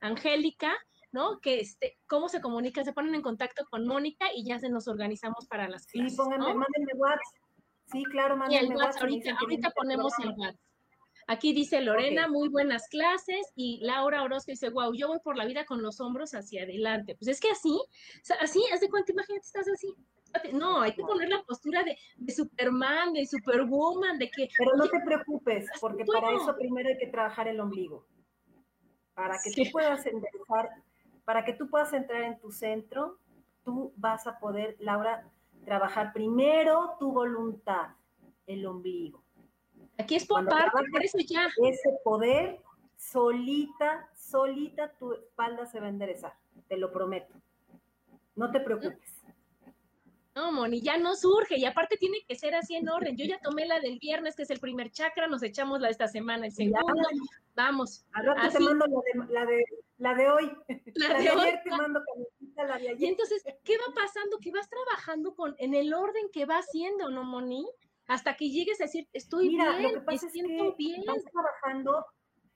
Angélica, 0.00 0.72
¿no? 1.12 1.38
Que 1.38 1.60
este, 1.60 1.96
cómo 2.08 2.28
se 2.28 2.40
comunican, 2.40 2.84
se 2.84 2.92
ponen 2.92 3.14
en 3.14 3.22
contacto 3.22 3.64
con 3.70 3.86
Mónica 3.86 4.26
y 4.34 4.44
ya 4.44 4.58
se 4.58 4.68
nos 4.68 4.88
organizamos 4.88 5.46
para 5.46 5.68
las 5.68 5.86
clases. 5.86 6.10
Sí, 6.10 6.16
pónganme, 6.16 6.46
mándenme 6.46 6.92
WhatsApp. 6.96 7.20
Sí, 7.92 8.02
claro, 8.10 8.36
mándenme 8.36 8.74
WhatsApp. 8.74 9.02
Ahorita, 9.02 9.36
ahorita 9.40 9.70
ponemos 9.70 10.12
el 10.24 10.30
WhatsApp. 10.30 10.60
Aquí 11.28 11.52
dice 11.52 11.80
Lorena, 11.82 12.26
muy 12.26 12.48
buenas 12.48 12.88
clases, 12.88 13.46
y 13.54 13.78
Laura 13.84 14.24
Orozco 14.24 14.50
dice, 14.50 14.70
wow, 14.70 14.92
yo 14.92 15.06
voy 15.06 15.20
por 15.22 15.36
la 15.36 15.44
vida 15.44 15.66
con 15.66 15.82
los 15.82 16.00
hombros 16.00 16.34
hacia 16.34 16.64
adelante. 16.64 17.14
Pues 17.14 17.28
es 17.28 17.40
que 17.40 17.50
así, 17.50 17.80
así, 18.40 18.60
haz 18.72 18.80
de 18.80 18.88
cuenta, 18.88 19.12
imagínate, 19.12 19.46
estás 19.46 19.68
así, 19.68 19.94
no, 20.52 20.80
hay 20.80 20.92
que 20.94 21.02
poner 21.02 21.28
la 21.28 21.42
postura 21.42 21.82
de, 21.82 22.32
Superman, 22.32 23.12
de 23.12 23.26
Superwoman, 23.26 24.18
de 24.18 24.30
que... 24.30 24.48
Pero 24.56 24.76
no 24.76 24.88
te 24.88 25.00
preocupes, 25.00 25.66
porque 25.80 26.04
para 26.04 26.32
eso 26.32 26.54
primero 26.56 26.88
hay 26.88 26.98
que 26.98 27.08
trabajar 27.08 27.48
el 27.48 27.60
ombligo. 27.60 28.06
Para 29.14 29.36
que 29.42 29.50
tú 29.50 29.70
puedas 29.72 30.04
enderezar, 30.06 30.70
para 31.24 31.44
que 31.44 31.54
tú 31.54 31.68
puedas 31.68 31.92
entrar 31.92 32.22
en 32.22 32.38
tu 32.38 32.50
centro, 32.52 33.18
tú 33.64 33.92
vas 33.96 34.26
a 34.26 34.38
poder, 34.38 34.76
Laura, 34.78 35.28
trabajar 35.64 36.12
primero 36.12 36.96
tu 37.00 37.12
voluntad, 37.12 37.88
el 38.46 38.64
ombligo. 38.66 39.22
Aquí 39.98 40.16
es 40.16 40.26
por 40.26 40.46
parte, 40.46 40.70
por 40.90 41.02
eso 41.02 41.18
ya. 41.18 41.48
Ese 41.64 41.90
poder, 42.04 42.60
solita, 42.96 44.08
solita 44.14 44.92
tu 44.92 45.14
espalda 45.14 45.66
se 45.66 45.80
va 45.80 45.86
a 45.86 45.90
enderezar, 45.90 46.34
te 46.68 46.76
lo 46.76 46.92
prometo. 46.92 47.34
No 48.34 48.50
te 48.50 48.60
preocupes. 48.60 49.15
No, 50.36 50.52
Moni, 50.52 50.82
ya 50.82 50.98
no 50.98 51.16
surge 51.16 51.56
y 51.56 51.64
aparte 51.64 51.96
tiene 51.96 52.18
que 52.28 52.34
ser 52.36 52.54
así 52.54 52.76
en 52.76 52.90
orden. 52.90 53.16
Yo 53.16 53.24
ya 53.24 53.40
tomé 53.40 53.64
la 53.64 53.80
del 53.80 53.98
viernes, 53.98 54.36
que 54.36 54.42
es 54.42 54.50
el 54.50 54.60
primer 54.60 54.90
chakra, 54.90 55.28
nos 55.28 55.42
echamos 55.42 55.80
la 55.80 55.86
de 55.86 55.92
esta 55.92 56.08
semana, 56.08 56.44
el 56.44 56.52
segundo, 56.52 56.84
vamos. 57.54 58.04
Al 58.12 58.26
rato 58.26 58.58
te 58.58 58.60
mando 58.60 58.84
la 59.30 59.46
de, 59.46 59.64
la 59.96 60.14
de, 60.14 60.28
hoy. 60.28 60.52
La, 60.94 61.18
de, 61.18 61.30
ayer 61.30 61.60
te 61.64 61.70
mando 61.70 62.02
la 62.54 62.66
de 62.66 62.72
ayer. 62.74 62.96
Y 62.98 63.06
entonces, 63.06 63.42
¿qué 63.64 63.78
va 63.78 63.94
pasando? 63.94 64.36
Que 64.38 64.52
vas 64.52 64.68
trabajando 64.68 65.34
con, 65.34 65.54
en 65.58 65.72
el 65.72 65.94
orden 65.94 66.28
que 66.30 66.44
va 66.44 66.58
haciendo, 66.58 67.08
¿no, 67.08 67.24
Moni? 67.24 67.66
Hasta 68.06 68.36
que 68.36 68.50
llegues 68.50 68.78
a 68.82 68.84
decir, 68.84 69.08
estoy 69.14 69.48
bien, 69.48 69.82
lo 69.82 70.00
que 70.00 70.00
pasa 70.02 70.26
es 70.26 70.34
que 70.34 70.74
bien. 70.76 71.02
Vas 71.06 71.24
trabajando 71.32 72.04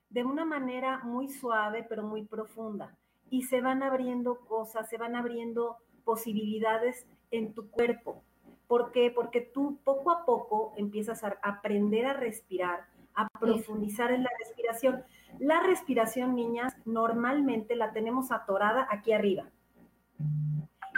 de 0.09 0.23
una 0.23 0.45
manera 0.45 0.99
muy 0.99 1.29
suave, 1.29 1.83
pero 1.89 2.03
muy 2.03 2.25
profunda. 2.25 2.95
Y 3.31 3.41
se 3.41 3.59
van 3.59 3.81
abriendo 3.81 4.45
cosas, 4.45 4.87
se 4.87 4.97
van 4.97 5.15
abriendo 5.15 5.77
posibilidades 6.03 7.07
en 7.31 7.53
tu 7.53 7.69
cuerpo. 7.69 8.23
¿Por 8.67 8.91
qué? 8.91 9.11
Porque 9.11 9.41
tú 9.41 9.79
poco 9.83 10.11
a 10.11 10.25
poco 10.25 10.73
empiezas 10.77 11.23
a 11.23 11.37
aprender 11.41 12.05
a 12.05 12.13
respirar, 12.13 12.85
a 13.15 13.27
profundizar 13.39 14.11
en 14.11 14.23
la 14.23 14.29
respiración. 14.39 15.03
La 15.39 15.61
respiración, 15.61 16.35
niñas, 16.35 16.75
normalmente 16.85 17.75
la 17.75 17.91
tenemos 17.91 18.31
atorada 18.31 18.87
aquí 18.89 19.11
arriba. 19.11 19.49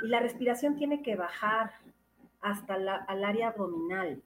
Y 0.04 0.08
la 0.08 0.20
respiración 0.20 0.76
tiene 0.76 1.02
que 1.02 1.16
bajar 1.16 1.72
hasta 2.42 2.78
la, 2.78 2.96
al 2.96 3.24
área 3.24 3.50
abdominal. 3.50 4.22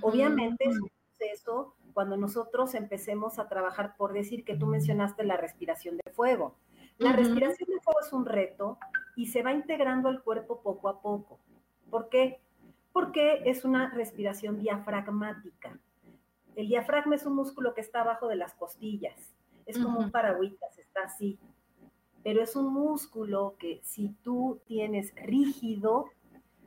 Obviamente 0.00 0.64
es 0.64 0.80
un 0.80 0.88
proceso 1.18 1.74
cuando 1.92 2.16
nosotros 2.16 2.74
empecemos 2.74 3.38
a 3.38 3.48
trabajar, 3.48 3.96
por 3.96 4.12
decir 4.12 4.44
que 4.44 4.56
tú 4.56 4.66
mencionaste 4.66 5.24
la 5.24 5.36
respiración 5.36 5.96
de 5.96 6.10
fuego. 6.12 6.56
La 6.98 7.12
respiración 7.12 7.68
de 7.68 7.80
fuego 7.80 8.00
es 8.00 8.12
un 8.12 8.24
reto 8.24 8.78
y 9.16 9.26
se 9.26 9.42
va 9.42 9.52
integrando 9.52 10.08
al 10.08 10.22
cuerpo 10.22 10.60
poco 10.62 10.88
a 10.88 11.00
poco. 11.00 11.38
¿Por 11.90 12.08
qué? 12.08 12.40
Porque 12.92 13.42
es 13.44 13.64
una 13.64 13.90
respiración 13.90 14.58
diafragmática. 14.58 15.78
El 16.54 16.68
diafragma 16.68 17.14
es 17.14 17.26
un 17.26 17.34
músculo 17.34 17.74
que 17.74 17.80
está 17.80 18.02
abajo 18.02 18.28
de 18.28 18.36
las 18.36 18.54
costillas. 18.54 19.32
Es 19.66 19.78
como 19.78 20.00
un 20.00 20.10
paragüitas, 20.10 20.78
está 20.78 21.04
así. 21.04 21.38
Pero 22.22 22.42
es 22.42 22.56
un 22.56 22.72
músculo 22.72 23.56
que 23.58 23.80
si 23.82 24.10
tú 24.22 24.60
tienes 24.66 25.14
rígido, 25.16 26.06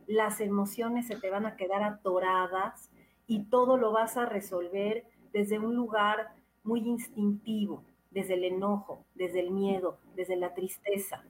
las 0.08 0.42
emociones 0.42 1.08
se 1.08 1.16
te 1.16 1.30
van 1.30 1.46
a 1.46 1.56
quedar 1.56 1.84
atoradas 1.84 2.90
y 3.28 3.44
todo 3.46 3.78
lo 3.78 3.92
vas 3.92 4.18
a 4.18 4.26
resolver 4.26 5.06
desde 5.34 5.60
un 5.60 5.76
lugar 5.76 6.34
muy 6.64 6.82
instintivo, 6.82 7.84
desde 8.12 8.36
el 8.36 8.44
enojo, 8.44 9.06
desde 9.14 9.40
el 9.40 9.52
miedo, 9.52 9.98
desde 10.16 10.36
la 10.36 10.54
tristeza. 10.54 11.24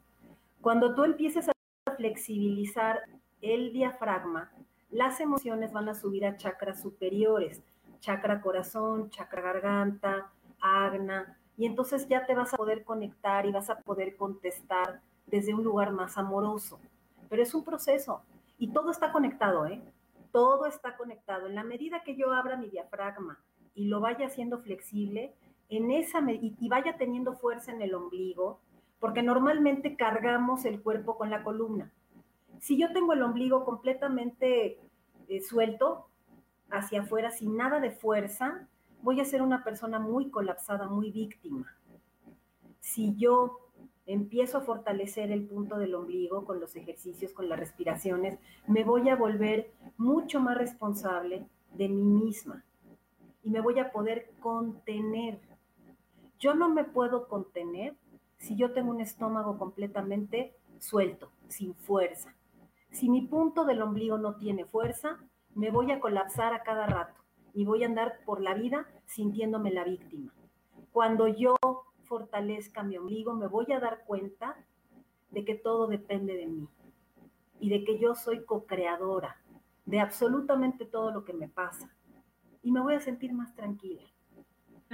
Cuando 0.66 0.96
tú 0.96 1.04
empieces 1.04 1.48
a 1.48 1.92
flexibilizar 1.96 3.02
el 3.40 3.72
diafragma, 3.72 4.52
las 4.90 5.20
emociones 5.20 5.72
van 5.72 5.90
a 5.90 5.94
subir 5.94 6.26
a 6.26 6.38
chakras 6.38 6.82
superiores, 6.82 7.62
chakra 8.00 8.42
corazón, 8.42 9.12
chakra 9.12 9.44
garganta, 9.44 10.32
agna, 10.60 11.38
y 11.56 11.68
entonces 11.68 12.08
ya 12.08 12.26
te 12.26 12.34
vas 12.34 12.52
a 12.52 12.58
poder 12.58 12.84
conectar 12.84 13.46
y 13.46 13.52
vas 13.52 13.70
a 13.70 13.78
poder 13.78 14.16
contestar 14.16 15.02
desde 15.28 15.54
un 15.54 15.64
lugar 15.64 15.92
más 15.92 16.18
amoroso. 16.18 16.80
Pero 17.30 17.44
es 17.44 17.54
un 17.54 17.64
proceso 17.64 18.24
y 18.58 18.70
todo 18.70 18.90
está 18.90 19.12
conectado, 19.12 19.68
¿eh? 19.68 19.84
Todo 20.32 20.66
está 20.66 20.98
conectado. 20.98 21.46
En 21.46 21.54
la 21.54 21.64
medida 21.64 22.02
que 22.02 22.16
yo 22.16 22.34
abra 22.34 22.58
mi 22.58 22.70
diafragma 22.70 23.38
y 23.76 23.86
lo 23.86 24.00
vaya 24.00 24.26
haciendo 24.26 24.58
flexible, 24.58 25.32
en 25.70 25.92
esa 25.92 26.22
y, 26.32 26.56
y 26.60 26.70
vaya 26.70 26.98
teniendo 26.98 27.34
fuerza 27.34 27.72
en 27.72 27.84
el 27.84 27.94
ombligo, 27.94 28.62
porque 29.06 29.22
normalmente 29.22 29.96
cargamos 29.96 30.66
el 30.66 30.82
cuerpo 30.82 31.16
con 31.16 31.30
la 31.30 31.44
columna. 31.44 31.92
Si 32.60 32.76
yo 32.76 32.92
tengo 32.92 33.14
el 33.14 33.22
ombligo 33.22 33.64
completamente 33.64 34.80
eh, 35.28 35.42
suelto 35.42 36.08
hacia 36.72 37.02
afuera, 37.02 37.30
sin 37.30 37.56
nada 37.56 37.80
de 37.80 37.92
fuerza, 37.92 38.68
voy 39.04 39.20
a 39.20 39.26
ser 39.26 39.44
una 39.44 39.64
persona 39.64 40.00
muy 40.00 40.32
colapsada, 40.32 40.88
muy 40.88 41.12
víctima. 41.12 41.78
Si 42.80 43.16
yo 43.16 43.60
empiezo 44.08 44.58
a 44.58 44.62
fortalecer 44.62 45.32
el 45.32 45.46
punto 45.46 45.78
del 45.78 45.94
ombligo 45.94 46.44
con 46.44 46.60
los 46.60 46.76
ejercicios, 46.76 47.32
con 47.32 47.48
las 47.48 47.60
respiraciones, 47.60 48.40
me 48.66 48.84
voy 48.84 49.08
a 49.10 49.16
volver 49.16 49.72
mucho 49.98 50.40
más 50.40 50.58
responsable 50.58 51.46
de 51.74 51.90
mí 51.90 52.06
misma 52.06 52.66
y 53.44 53.52
me 53.52 53.62
voy 53.62 53.78
a 53.78 53.92
poder 53.92 54.32
contener. 54.40 55.40
Yo 56.40 56.56
no 56.56 56.70
me 56.70 56.86
puedo 56.86 57.28
contener 57.28 57.96
si 58.38 58.56
yo 58.56 58.74
tengo 58.74 58.92
un 58.92 59.02
estómago 59.02 59.58
completamente 59.58 60.56
suelto, 60.80 61.32
sin 61.48 61.74
fuerza. 61.76 62.36
Si 62.92 63.10
mi 63.10 63.22
punto 63.22 63.66
del 63.66 63.82
ombligo 63.82 64.18
no 64.18 64.36
tiene 64.36 64.66
fuerza, 64.66 65.20
me 65.54 65.72
voy 65.72 65.92
a 65.92 66.00
colapsar 66.00 66.54
a 66.54 66.64
cada 66.64 66.86
rato 66.86 67.22
y 67.54 67.66
voy 67.66 67.84
a 67.84 67.88
andar 67.88 68.20
por 68.26 68.42
la 68.42 68.54
vida 68.54 68.88
sintiéndome 69.06 69.72
la 69.72 69.84
víctima. 69.84 70.34
Cuando 70.92 71.28
yo 71.28 71.56
fortalezca 72.04 72.84
mi 72.84 72.98
ombligo, 72.98 73.34
me 73.34 73.48
voy 73.48 73.72
a 73.72 73.80
dar 73.80 74.04
cuenta 74.06 74.56
de 75.32 75.44
que 75.44 75.56
todo 75.56 75.88
depende 75.88 76.36
de 76.36 76.48
mí 76.48 76.68
y 77.60 77.70
de 77.70 77.84
que 77.84 78.00
yo 78.00 78.16
soy 78.16 78.46
co-creadora 78.46 79.42
de 79.86 80.00
absolutamente 80.00 80.86
todo 80.86 81.12
lo 81.12 81.24
que 81.24 81.34
me 81.34 81.48
pasa. 81.48 81.94
Y 82.62 82.72
me 82.72 82.82
voy 82.82 82.96
a 82.96 83.00
sentir 83.00 83.34
más 83.34 83.54
tranquila. 83.56 84.02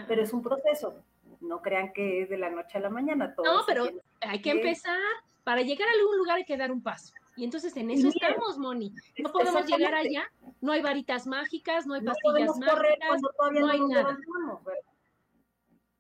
Pero 0.07 0.21
es 0.21 0.33
un 0.33 0.41
proceso. 0.41 1.03
No 1.41 1.61
crean 1.61 1.91
que 1.91 2.21
es 2.21 2.29
de 2.29 2.37
la 2.37 2.49
noche 2.49 2.77
a 2.77 2.81
la 2.81 2.89
mañana. 2.89 3.35
Todo 3.35 3.45
no, 3.45 3.63
pero 3.65 3.89
hay 4.21 4.41
que 4.41 4.51
empezar. 4.51 4.99
Para 5.43 5.61
llegar 5.61 5.89
a 5.89 5.91
algún 5.91 6.17
lugar 6.17 6.37
hay 6.37 6.45
que 6.45 6.55
dar 6.55 6.71
un 6.71 6.81
paso. 6.81 7.13
Y 7.35 7.43
entonces 7.43 7.75
en 7.77 7.89
eso 7.89 8.09
estamos, 8.09 8.57
Moni. 8.57 8.93
No 9.17 9.31
podemos 9.31 9.65
llegar 9.65 9.95
allá. 9.95 10.31
No 10.59 10.71
hay 10.71 10.81
varitas 10.81 11.25
mágicas, 11.25 11.87
no 11.87 11.95
hay 11.95 12.01
pastillas 12.01 12.57
mágicas, 12.57 13.21
no 13.53 13.67
hay 13.67 13.81
nada. 13.81 14.17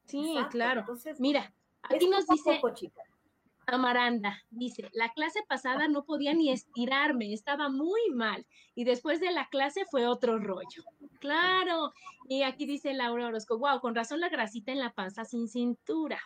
Sí, 0.05 0.37
claro. 0.51 0.85
Mira, 1.19 1.51
aquí 1.83 2.07
nos 2.07 2.27
dice 2.27 2.61
Amaranda, 3.67 4.43
dice, 4.49 4.89
la 4.93 5.09
clase 5.13 5.39
pasada 5.47 5.87
no 5.87 6.03
podía 6.03 6.33
ni 6.33 6.51
estirarme, 6.51 7.33
estaba 7.33 7.69
muy 7.69 8.01
mal. 8.13 8.45
Y 8.75 8.83
después 8.83 9.19
de 9.19 9.31
la 9.31 9.47
clase 9.47 9.85
fue 9.89 10.07
otro 10.07 10.39
rollo. 10.39 10.83
Claro. 11.19 11.93
Y 12.27 12.43
aquí 12.43 12.65
dice 12.65 12.93
Laura 12.93 13.27
Orozco, 13.27 13.57
wow, 13.57 13.79
con 13.79 13.95
razón 13.95 14.19
la 14.19 14.29
grasita 14.29 14.71
en 14.71 14.79
la 14.79 14.93
panza 14.93 15.25
sin 15.25 15.47
cintura. 15.47 16.19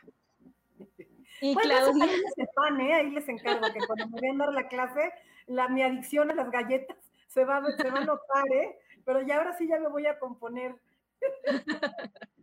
Y 1.42 1.56
Claudia. 1.56 2.06
¿eh? 2.06 2.94
Ahí 2.94 3.12
les 3.12 3.28
encargo 3.28 3.68
que 3.74 3.86
cuando 3.86 4.08
me 4.08 4.22
vean 4.22 4.38
dar 4.38 4.54
la 4.54 4.68
clase, 4.68 5.12
la, 5.48 5.68
mi 5.68 5.84
adicción 5.84 6.32
a 6.32 6.36
las 6.36 6.50
galletas 6.50 6.98
se 7.28 7.44
va, 7.44 7.62
se 7.78 7.90
va 7.90 8.00
a 8.00 8.06
notar, 8.06 8.46
¿eh? 8.54 8.80
Pero 9.04 9.22
ya 9.22 9.38
ahora 9.38 9.54
sí 9.58 9.68
ya 9.68 9.80
me 9.80 9.90
voy 9.90 10.06
a 10.06 10.18
componer. 10.18 10.76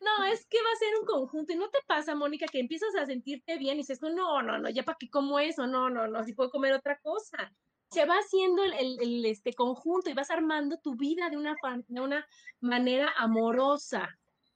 No, 0.00 0.24
es 0.24 0.46
que 0.46 0.58
va 0.58 0.72
a 0.72 0.76
ser 0.76 0.88
un 1.00 1.06
conjunto. 1.06 1.52
Y 1.52 1.56
no 1.56 1.68
te 1.70 1.78
pasa, 1.86 2.14
Mónica, 2.14 2.46
que 2.46 2.60
empiezas 2.60 2.94
a 2.96 3.06
sentirte 3.06 3.58
bien 3.58 3.74
y 3.74 3.78
dices, 3.78 4.00
no, 4.02 4.42
no, 4.42 4.58
no, 4.58 4.68
ya 4.70 4.82
para 4.82 4.98
qué 4.98 5.08
como 5.08 5.38
eso, 5.38 5.66
no, 5.66 5.90
no, 5.90 6.06
no, 6.08 6.24
si 6.24 6.32
puedo 6.34 6.50
comer 6.50 6.72
otra 6.72 6.98
cosa. 7.02 7.52
Se 7.90 8.04
va 8.06 8.14
haciendo 8.14 8.62
el, 8.62 9.24
este 9.26 9.52
conjunto 9.52 10.10
y 10.10 10.14
vas 10.14 10.30
armando 10.30 10.78
tu 10.78 10.94
vida 10.94 11.28
de 11.28 11.36
una, 11.36 11.56
de 11.88 12.00
una 12.00 12.26
manera 12.60 13.12
amorosa, 13.16 14.08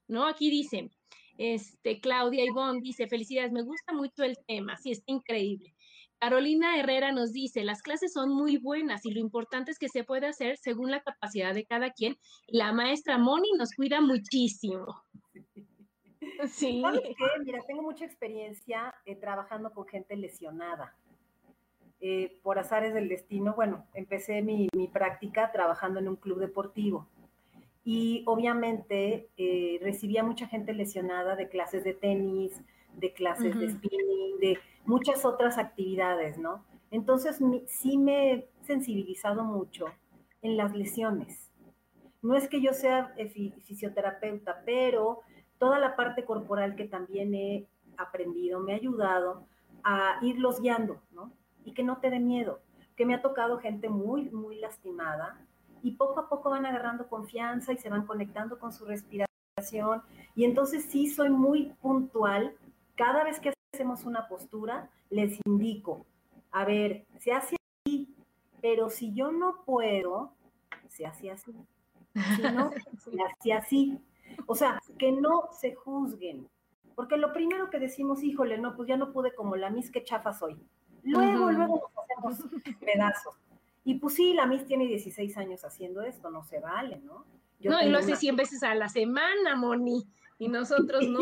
¿no? 0.07 0.27
Aquí 0.27 0.51
dice, 0.51 0.89
este, 1.37 2.01
Claudia 2.01 2.45
Ivonne 2.45 2.81
dice, 2.81 3.09
felicidades, 3.09 3.51
me 3.51 3.63
gusta 3.63 3.93
mucho 3.93 4.23
el 4.23 4.39
tema, 4.47 4.77
sí, 4.77 4.93
está 4.93 5.11
increíble. 5.11 5.75
Carolina 6.21 6.79
Herrera 6.79 7.13
nos 7.13 7.33
dice, 7.33 7.65
las 7.65 7.83
clases 7.83 8.13
son 8.15 8.31
muy 8.31 8.57
buenas 8.57 9.05
y 9.05 9.11
lo 9.11 9.21
importante 9.21 9.71
es 9.71 9.79
que 9.79 9.91
se 9.91 10.05
puede 10.05 10.27
hacer 10.27 10.57
según 10.57 10.91
la 10.91 11.03
capacidad 11.03 11.53
de 11.53 11.67
cada 11.67 11.91
quien. 11.91 12.17
La 12.47 12.73
maestra 12.73 13.19
Moni 13.19 13.51
nos 13.59 13.75
cuida 13.75 14.01
muchísimo. 14.01 15.04
Sí. 16.49 16.83
Mira, 17.45 17.61
tengo 17.67 17.83
mucha 17.83 18.05
experiencia 18.05 18.95
eh, 19.05 19.17
trabajando 19.17 19.73
con 19.73 19.87
gente 19.87 20.17
lesionada. 20.17 20.95
Eh, 22.01 22.39
por 22.43 22.59
azares 22.59 22.93
del 22.93 23.09
destino, 23.09 23.55
bueno, 23.55 23.87
empecé 23.95 24.43
mi, 24.43 24.69
práctica 24.93 25.53
trabajando 25.53 26.01
en 26.01 26.09
un 26.09 26.17
club 26.17 26.39
deportivo 26.39 27.09
y 27.83 28.23
obviamente 28.27 29.31
eh, 29.37 29.79
recibía 29.81 30.23
mucha 30.23 30.47
gente 30.47 30.75
lesionada 30.75 31.35
de 31.37 31.49
clases 31.49 31.83
de 31.83 31.95
tenis, 31.95 32.61
de 32.97 33.13
clases 33.13 33.59
de 33.59 33.71
spinning, 33.71 34.39
de 34.39 34.59
muchas 34.85 35.25
otras 35.25 35.57
actividades, 35.57 36.37
¿no? 36.37 36.65
Entonces 36.91 37.39
sí 37.67 37.97
me 37.97 38.33
he 38.33 38.49
sensibilizado 38.63 39.43
mucho 39.45 39.87
en 40.43 40.57
las 40.57 40.75
lesiones. 40.75 41.51
No 42.23 42.37
es 42.37 42.49
que 42.49 42.61
yo 42.61 42.73
sea 42.73 43.15
fisioterapeuta, 43.65 44.63
pero 44.65 45.21
toda 45.59 45.79
la 45.79 45.97
parte 45.97 46.25
corporal 46.25 46.77
que 46.77 46.85
también 46.85 47.35
he 47.35 47.67
aprendido 47.97 48.61
me 48.61 48.73
ha 48.73 48.77
ayudado 48.77 49.47
a 49.83 50.19
irlos 50.23 50.61
guiando, 50.61 51.01
¿no? 51.13 51.33
Y 51.65 51.73
que 51.73 51.83
no 51.83 51.99
te 51.99 52.11
dé 52.11 52.19
miedo, 52.19 52.61
que 52.97 53.07
me 53.07 53.15
ha 53.15 53.23
tocado 53.23 53.59
gente 53.59 53.89
muy, 53.89 54.31
muy 54.31 54.59
lastimada 54.59 55.39
y 55.83 55.93
poco 55.93 56.21
a 56.21 56.29
poco 56.29 56.51
van 56.51 56.67
agarrando 56.67 57.09
confianza 57.09 57.73
y 57.73 57.77
se 57.77 57.91
van 57.91 58.07
conectando 58.07 58.59
con 58.59 58.73
su 58.73 58.85
respiración. 58.87 60.03
Y 60.35 60.45
entonces 60.45 60.87
sí 60.87 61.09
soy 61.09 61.31
muy 61.31 61.75
puntual. 61.81 62.55
Cada 62.95 63.23
vez 63.25 63.39
que 63.39 63.53
hacemos 63.73 64.05
una 64.05 64.27
postura, 64.27 64.89
les 65.11 65.39
indico, 65.45 66.07
a 66.51 66.65
ver, 66.65 67.05
se 67.19 67.33
hace 67.33 67.57
así, 67.85 68.15
pero 68.63 68.89
si 68.89 69.13
yo 69.13 69.31
no 69.31 69.63
puedo, 69.65 70.33
se 70.89 71.05
hace 71.05 71.31
así. 71.31 71.53
Si 72.37 72.43
no, 72.43 72.71
se 72.99 73.17
hace 73.23 73.53
así. 73.53 74.01
O 74.47 74.55
sea, 74.55 74.81
que 74.99 75.13
no 75.13 75.49
se 75.53 75.75
juzguen. 75.75 76.49
Porque 76.95 77.17
lo 77.17 77.33
primero 77.33 77.71
que 77.71 77.79
decimos, 77.79 78.23
híjole, 78.23 78.59
no, 78.59 78.77
pues 78.77 78.89
ya 78.89 78.97
no 78.97 79.13
pude 79.13 79.35
como 79.35 79.57
la 79.57 79.71
mis, 79.71 79.91
que 79.91 80.05
chafa 80.05 80.33
soy. 80.33 80.61
Luego, 81.03 81.51
luego 81.51 81.91
nos 81.93 82.05
hacemos 82.05 82.63
pedazos. 82.81 83.35
Y 83.85 83.95
pues 83.95 84.15
sí, 84.15 84.33
la 84.33 84.47
mis 84.47 84.67
tiene 84.67 84.87
16 84.87 85.37
años 85.37 85.65
haciendo 85.65 86.03
esto, 86.03 86.31
no 86.31 86.43
se 86.45 86.61
vale, 86.61 87.01
¿no? 87.01 87.27
no, 87.61 87.83
y 87.83 87.89
lo 87.89 87.99
hace 87.99 88.17
100 88.17 88.37
veces 88.37 88.63
a 88.63 88.75
la 88.75 88.89
semana, 88.89 89.57
Moni. 89.57 90.07
Y 90.39 90.49
nosotros 90.49 91.07
no. 91.07 91.21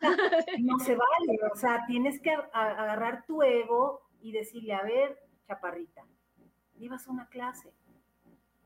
no 0.60 0.78
se 0.78 0.96
vale, 0.96 1.38
o 1.52 1.56
sea, 1.56 1.84
tienes 1.86 2.20
que 2.20 2.30
agarrar 2.52 3.24
tu 3.26 3.42
ego 3.42 4.02
y 4.20 4.32
decirle, 4.32 4.74
a 4.74 4.82
ver, 4.82 5.18
chaparrita, 5.46 6.04
llevas 6.78 7.06
una 7.06 7.28
clase. 7.28 7.72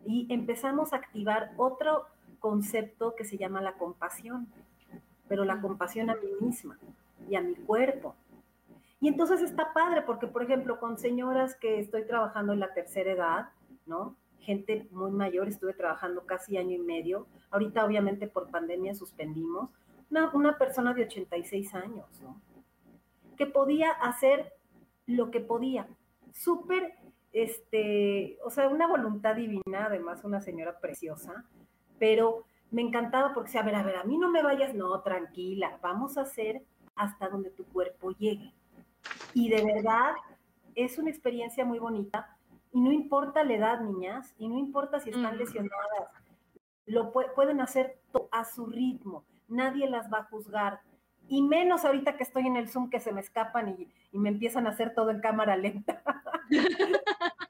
Y 0.07 0.27
empezamos 0.33 0.93
a 0.93 0.97
activar 0.97 1.53
otro 1.57 2.07
concepto 2.39 3.15
que 3.15 3.25
se 3.25 3.39
llama 3.39 3.61
la 3.61 3.75
compasión, 3.75 4.49
pero 5.29 5.45
la 5.45 5.61
compasión 5.61 6.11
a 6.11 6.17
mí 6.17 6.29
misma 6.41 6.79
y 7.29 7.37
a 7.37 7.41
mi 7.41 7.55
cuerpo. 7.55 8.15
Y 9.01 9.09
entonces 9.09 9.43
está 9.43 9.73
padre 9.73 10.03
porque, 10.03 10.27
por 10.27 10.43
ejemplo, 10.43 10.81
con 10.81 10.99
señoras 10.99 11.55
que 11.55 11.79
estoy 11.79 12.05
trabajando 12.05 12.53
en 12.53 12.61
la 12.61 12.75
tercera 12.75 13.13
edad, 13.13 13.49
¿no? 13.87 14.17
Gente 14.41 14.89
muy 14.91 15.11
mayor, 15.11 15.49
estuve 15.49 15.73
trabajando 15.73 16.27
casi 16.27 16.57
año 16.57 16.75
y 16.75 16.81
medio. 16.81 17.27
Ahorita, 17.51 17.85
obviamente, 17.85 18.27
por 18.27 18.51
pandemia 18.51 18.95
suspendimos. 18.95 19.71
Una, 20.11 20.31
una 20.31 20.59
persona 20.59 20.95
de 20.95 21.05
86 21.05 21.75
años, 21.75 22.07
¿no? 22.23 22.41
Que 23.37 23.47
podía 23.47 23.91
hacer 23.91 24.53
lo 25.07 25.31
que 25.31 25.41
podía. 25.41 25.87
Súper, 26.33 26.95
este, 27.33 28.39
o 28.45 28.51
sea, 28.51 28.69
una 28.69 28.89
voluntad 28.89 29.37
divina, 29.37 29.87
además, 29.87 30.25
una 30.25 30.41
señora 30.41 30.81
preciosa, 30.81 31.45
pero 31.99 32.45
me 32.71 32.83
encantaba 32.83 33.33
porque, 33.35 33.57
a 33.59 33.63
ver, 33.63 33.75
a 33.75 33.83
ver, 33.83 33.97
a 33.97 34.05
mí 34.05 34.19
no 34.19 34.31
me 34.31 34.43
vayas, 34.43 34.75
no, 34.75 35.01
tranquila, 35.01 35.79
vamos 35.83 36.19
a 36.19 36.23
hacer 36.23 36.63
hasta 36.97 37.29
donde 37.29 37.51
tu 37.51 37.65
cuerpo 37.65 38.11
llegue. 38.13 38.53
Y 39.35 39.49
de 39.49 39.65
verdad 39.65 40.13
es 40.75 40.99
una 40.99 41.11
experiencia 41.11 41.65
muy 41.65 41.79
bonita 41.79 42.37
y 42.73 42.81
no 42.81 42.93
importa 42.93 43.45
la 43.45 43.55
edad, 43.55 43.81
niñas, 43.81 44.35
y 44.39 44.49
no 44.49 44.59
importa 44.59 45.01
si 45.01 45.11
están 45.11 45.39
lesionadas. 45.39 46.11
lo 46.87 47.13
pueden 47.13 47.61
hacer 47.61 47.99
a 48.31 48.45
su 48.45 48.67
ritmo, 48.67 49.25
nadie 49.49 49.89
las 49.89 50.13
va 50.13 50.19
a 50.19 50.25
juzgar, 50.25 50.81
y 51.29 51.43
menos 51.43 51.85
ahorita 51.85 52.17
que 52.17 52.23
estoy 52.23 52.47
en 52.47 52.57
el 52.57 52.69
Zoom 52.69 52.89
que 52.89 53.01
se 53.01 53.13
me 53.13 53.21
escapan 53.21 53.69
y, 53.69 53.89
y 54.13 54.19
me 54.19 54.31
empiezan 54.31 54.67
a 54.67 54.71
hacer 54.71 54.95
todo 54.95 55.11
en 55.11 55.21
cámara 55.21 55.57
lenta. 55.57 56.03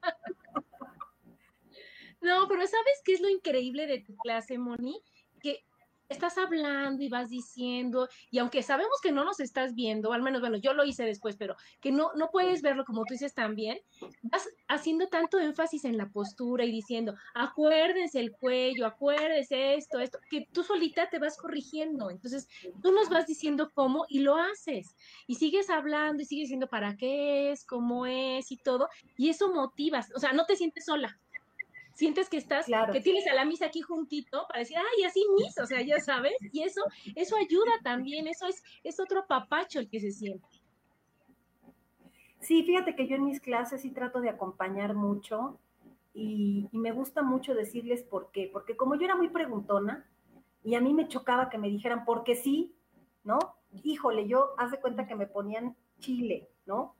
No, 2.29 2.47
pero 2.47 2.61
¿sabes 2.67 3.01
qué 3.05 3.15
es 3.15 3.23
lo 3.23 3.31
increíble 3.31 3.87
de 3.87 4.01
tu 4.01 4.15
clase, 4.17 4.59
Moni? 4.59 5.01
Que 5.41 5.65
estás 6.11 6.37
hablando 6.37 7.03
y 7.03 7.09
vas 7.09 7.31
diciendo, 7.31 8.07
y 8.31 8.39
aunque 8.39 8.63
sabemos 8.63 9.01
que 9.03 9.13
no 9.13 9.25
nos 9.25 9.41
estás 9.41 9.75
viendo, 9.75 10.13
al 10.13 10.23
menos, 10.23 10.41
bueno, 10.41 10.59
yo 10.59 10.75
lo 10.75 10.85
hice 10.85 11.05
después, 11.05 11.37
pero 11.37 11.57
que 11.81 11.91
no, 11.91 12.13
no 12.17 12.31
puedes 12.31 12.61
verlo 12.61 12.85
como 12.85 13.05
tú 13.05 13.15
dices 13.15 13.33
también, 13.35 13.79
vas 14.23 14.47
haciendo 14.69 15.09
tanto 15.09 15.39
énfasis 15.39 15.87
en 15.87 15.97
la 15.97 16.11
postura 16.11 16.67
y 16.67 16.71
diciendo, 16.71 17.15
acuérdense 17.35 18.21
el 18.21 18.33
cuello, 18.33 18.87
acuérdense 18.87 19.75
esto, 19.75 20.01
esto, 20.01 20.19
que 20.31 20.47
tú 20.53 20.63
solita 20.63 21.09
te 21.09 21.19
vas 21.19 21.39
corrigiendo. 21.39 22.11
Entonces, 22.11 22.47
tú 22.83 22.93
nos 22.93 23.09
vas 23.09 23.27
diciendo 23.27 23.71
cómo 23.73 24.05
y 24.09 24.21
lo 24.21 24.37
haces. 24.37 24.97
Y 25.27 25.37
sigues 25.37 25.71
hablando 25.71 26.23
y 26.23 26.27
sigues 26.27 26.45
diciendo 26.45 26.69
para 26.69 26.97
qué 26.97 27.53
es, 27.53 27.65
cómo 27.65 28.05
es 28.05 28.53
y 28.53 28.59
todo, 28.59 28.89
y 29.17 29.31
eso 29.31 29.53
motivas, 29.53 30.11
o 30.15 30.21
sea, 30.21 30.33
no 30.33 30.45
te 30.45 30.57
sientes 30.57 30.85
sola 30.85 31.19
sientes 31.99 32.29
que 32.29 32.37
estás, 32.37 32.67
que 32.93 33.01
tienes 33.01 33.27
a 33.27 33.35
la 33.35 33.45
misa 33.45 33.67
aquí 33.67 33.81
juntito 33.81 34.47
para 34.47 34.61
decir, 34.61 34.77
ay, 34.77 35.03
así 35.03 35.21
misa, 35.37 35.65
o 35.65 35.67
sea, 35.67 35.83
ya 35.83 35.99
sabes, 35.99 36.35
y 36.53 36.63
eso, 36.63 36.81
eso 37.17 37.35
ayuda 37.37 37.73
también, 37.83 38.29
eso 38.29 38.47
es, 38.47 38.63
es 38.85 39.01
otro 39.01 39.27
papacho 39.27 39.81
el 39.81 39.89
que 39.89 39.99
se 39.99 40.13
siente. 40.13 40.47
Sí, 42.39 42.63
fíjate 42.63 42.95
que 42.95 43.09
yo 43.09 43.17
en 43.17 43.25
mis 43.25 43.41
clases 43.41 43.83
sí 43.83 43.91
trato 43.91 44.21
de 44.21 44.29
acompañar 44.29 44.95
mucho 44.95 45.59
y, 46.15 46.69
y 46.71 46.79
me 46.79 46.93
gusta 46.93 47.23
mucho 47.23 47.53
decirles 47.57 48.05
por 48.05 48.31
qué, 48.31 48.49
porque 48.53 48.77
como 48.77 48.95
yo 48.95 49.05
era 49.05 49.17
muy 49.17 49.31
preguntona 49.31 50.09
y 50.63 50.77
a 50.77 50.81
mí 50.81 50.95
me 50.95 51.09
chocaba 51.09 51.51
que 51.51 51.59
me 51.59 51.69
dijeran, 51.69 52.05
porque 52.05 52.37
sí, 52.37 52.77
¿no? 53.25 53.41
Híjole, 53.83 54.29
yo 54.29 54.55
haz 54.57 54.71
de 54.71 54.79
cuenta 54.79 55.09
que 55.09 55.17
me 55.17 55.27
ponían 55.27 55.75
chile, 55.99 56.49
¿no? 56.65 56.95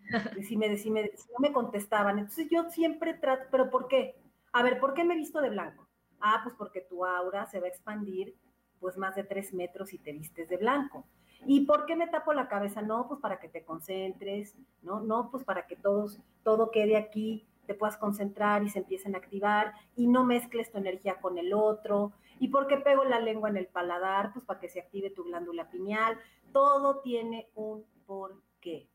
Si 0.42 0.56
me, 0.56 0.76
si 0.76 0.90
me, 0.90 1.04
si 1.16 1.28
no 1.28 1.38
me 1.38 1.52
contestaban. 1.52 2.18
Entonces 2.18 2.48
yo 2.50 2.68
siempre 2.68 3.14
trato, 3.14 3.44
pero 3.52 3.70
¿por 3.70 3.86
qué? 3.86 4.16
A 4.52 4.62
ver, 4.64 4.80
¿por 4.80 4.94
qué 4.94 5.04
me 5.04 5.14
visto 5.14 5.40
de 5.40 5.50
blanco? 5.50 5.86
Ah, 6.20 6.40
pues 6.42 6.56
porque 6.56 6.80
tu 6.80 7.04
aura 7.04 7.46
se 7.46 7.60
va 7.60 7.66
a 7.66 7.70
expandir 7.70 8.36
pues 8.80 8.96
más 8.96 9.14
de 9.14 9.24
tres 9.24 9.54
metros 9.54 9.90
si 9.90 9.98
te 9.98 10.12
vistes 10.12 10.48
de 10.48 10.56
blanco. 10.56 11.06
¿Y 11.46 11.66
por 11.66 11.86
qué 11.86 11.94
me 11.94 12.08
tapo 12.08 12.32
la 12.32 12.48
cabeza? 12.48 12.82
No, 12.82 13.06
pues 13.06 13.20
para 13.20 13.38
que 13.38 13.48
te 13.48 13.64
concentres, 13.64 14.56
no, 14.82 15.00
no, 15.00 15.30
pues 15.30 15.44
para 15.44 15.66
que 15.66 15.76
todos, 15.76 16.20
todo 16.42 16.70
quede 16.70 16.96
aquí, 16.96 17.46
te 17.66 17.74
puedas 17.74 17.96
concentrar 17.96 18.64
y 18.64 18.70
se 18.70 18.80
empiecen 18.80 19.14
a 19.14 19.18
activar 19.18 19.74
y 19.94 20.08
no 20.08 20.24
mezcles 20.24 20.72
tu 20.72 20.78
energía 20.78 21.20
con 21.20 21.38
el 21.38 21.54
otro. 21.54 22.12
¿Y 22.40 22.48
por 22.48 22.66
qué 22.66 22.78
pego 22.78 23.04
la 23.04 23.20
lengua 23.20 23.48
en 23.50 23.56
el 23.56 23.68
paladar? 23.68 24.32
Pues 24.32 24.44
para 24.44 24.58
que 24.58 24.68
se 24.68 24.80
active 24.80 25.10
tu 25.10 25.24
glándula 25.24 25.70
pineal. 25.70 26.18
Todo 26.52 27.00
tiene 27.00 27.48
un 27.54 27.84
porqué. 28.06 28.88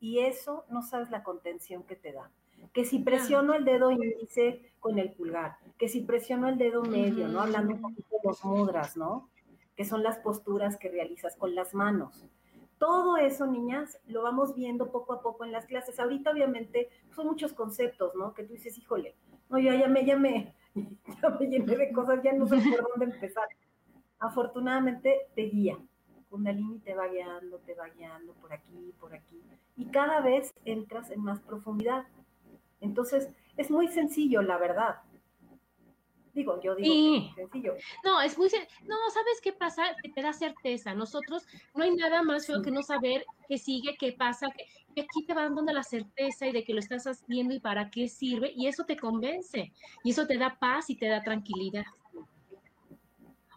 Y 0.00 0.20
eso 0.20 0.64
no 0.70 0.82
sabes 0.82 1.10
la 1.10 1.22
contención 1.22 1.82
que 1.82 1.96
te 1.96 2.12
da 2.12 2.30
que 2.72 2.84
si 2.84 2.98
presiono 3.00 3.54
el 3.54 3.64
dedo 3.64 3.90
índice 3.90 4.72
con 4.80 4.98
el 4.98 5.12
pulgar, 5.12 5.58
que 5.78 5.88
si 5.88 6.02
presiono 6.02 6.48
el 6.48 6.58
dedo 6.58 6.82
medio, 6.82 7.28
¿no? 7.28 7.40
Hablando 7.40 7.74
un 7.74 7.80
poquito 7.80 8.08
de 8.10 8.28
los 8.28 8.44
mudras, 8.44 8.96
¿no? 8.96 9.28
Que 9.76 9.84
son 9.84 10.02
las 10.02 10.18
posturas 10.18 10.76
que 10.76 10.90
realizas 10.90 11.36
con 11.36 11.54
las 11.54 11.74
manos. 11.74 12.24
Todo 12.78 13.16
eso, 13.16 13.46
niñas, 13.46 13.98
lo 14.06 14.22
vamos 14.22 14.54
viendo 14.54 14.90
poco 14.90 15.14
a 15.14 15.22
poco 15.22 15.44
en 15.44 15.52
las 15.52 15.66
clases. 15.66 15.98
Ahorita, 15.98 16.30
obviamente, 16.30 16.90
son 17.14 17.26
muchos 17.26 17.52
conceptos, 17.54 18.14
¿no? 18.14 18.34
Que 18.34 18.44
tú 18.44 18.52
dices, 18.52 18.76
híjole, 18.76 19.14
no, 19.48 19.58
ya, 19.58 19.74
ya 19.74 19.88
me, 19.88 20.04
ya 20.04 20.16
me, 20.16 20.54
ya 21.22 21.28
me 21.30 21.46
llené 21.46 21.76
de 21.76 21.92
cosas, 21.92 22.22
ya 22.22 22.32
no 22.32 22.46
sé 22.46 22.56
por 22.56 22.88
dónde 22.90 23.14
empezar. 23.14 23.48
Afortunadamente, 24.18 25.28
te 25.34 25.42
guía. 25.42 25.78
Kundalini 26.28 26.80
te 26.80 26.94
va 26.94 27.06
guiando, 27.08 27.58
te 27.58 27.74
va 27.74 27.88
guiando 27.88 28.32
por 28.34 28.52
aquí, 28.52 28.94
por 29.00 29.14
aquí. 29.14 29.40
Y 29.76 29.86
cada 29.86 30.20
vez 30.20 30.52
entras 30.64 31.10
en 31.10 31.22
más 31.22 31.40
profundidad. 31.40 32.04
Entonces, 32.80 33.28
es 33.56 33.70
muy 33.70 33.88
sencillo, 33.88 34.42
la 34.42 34.58
verdad. 34.58 34.96
Digo, 36.36 36.60
yo 36.60 36.74
digo 36.74 37.32
sencillo. 37.34 37.74
No, 38.04 38.20
es 38.20 38.36
muy 38.36 38.50
No, 38.84 38.96
¿sabes 39.10 39.40
qué 39.42 39.54
pasa? 39.54 39.82
Que 40.02 40.10
te 40.10 40.20
da 40.20 40.34
certeza. 40.34 40.92
Nosotros 40.92 41.46
no 41.74 41.82
hay 41.82 41.96
nada 41.96 42.22
más 42.22 42.46
feo 42.46 42.60
que 42.60 42.70
no 42.70 42.82
saber 42.82 43.24
qué 43.48 43.56
sigue, 43.56 43.96
qué 43.98 44.12
pasa, 44.12 44.48
que, 44.50 44.66
aquí 45.00 45.24
te 45.24 45.32
va 45.32 45.44
dando 45.44 45.72
la 45.72 45.82
certeza 45.82 46.46
y 46.46 46.52
de 46.52 46.62
que 46.62 46.74
lo 46.74 46.80
estás 46.80 47.06
haciendo 47.06 47.54
y 47.54 47.60
para 47.60 47.90
qué 47.90 48.08
sirve, 48.08 48.52
y 48.54 48.66
eso 48.66 48.84
te 48.84 48.98
convence, 48.98 49.72
y 50.04 50.10
eso 50.10 50.26
te 50.26 50.36
da 50.36 50.58
paz 50.58 50.90
y 50.90 50.96
te 50.96 51.08
da 51.08 51.22
tranquilidad. 51.22 51.84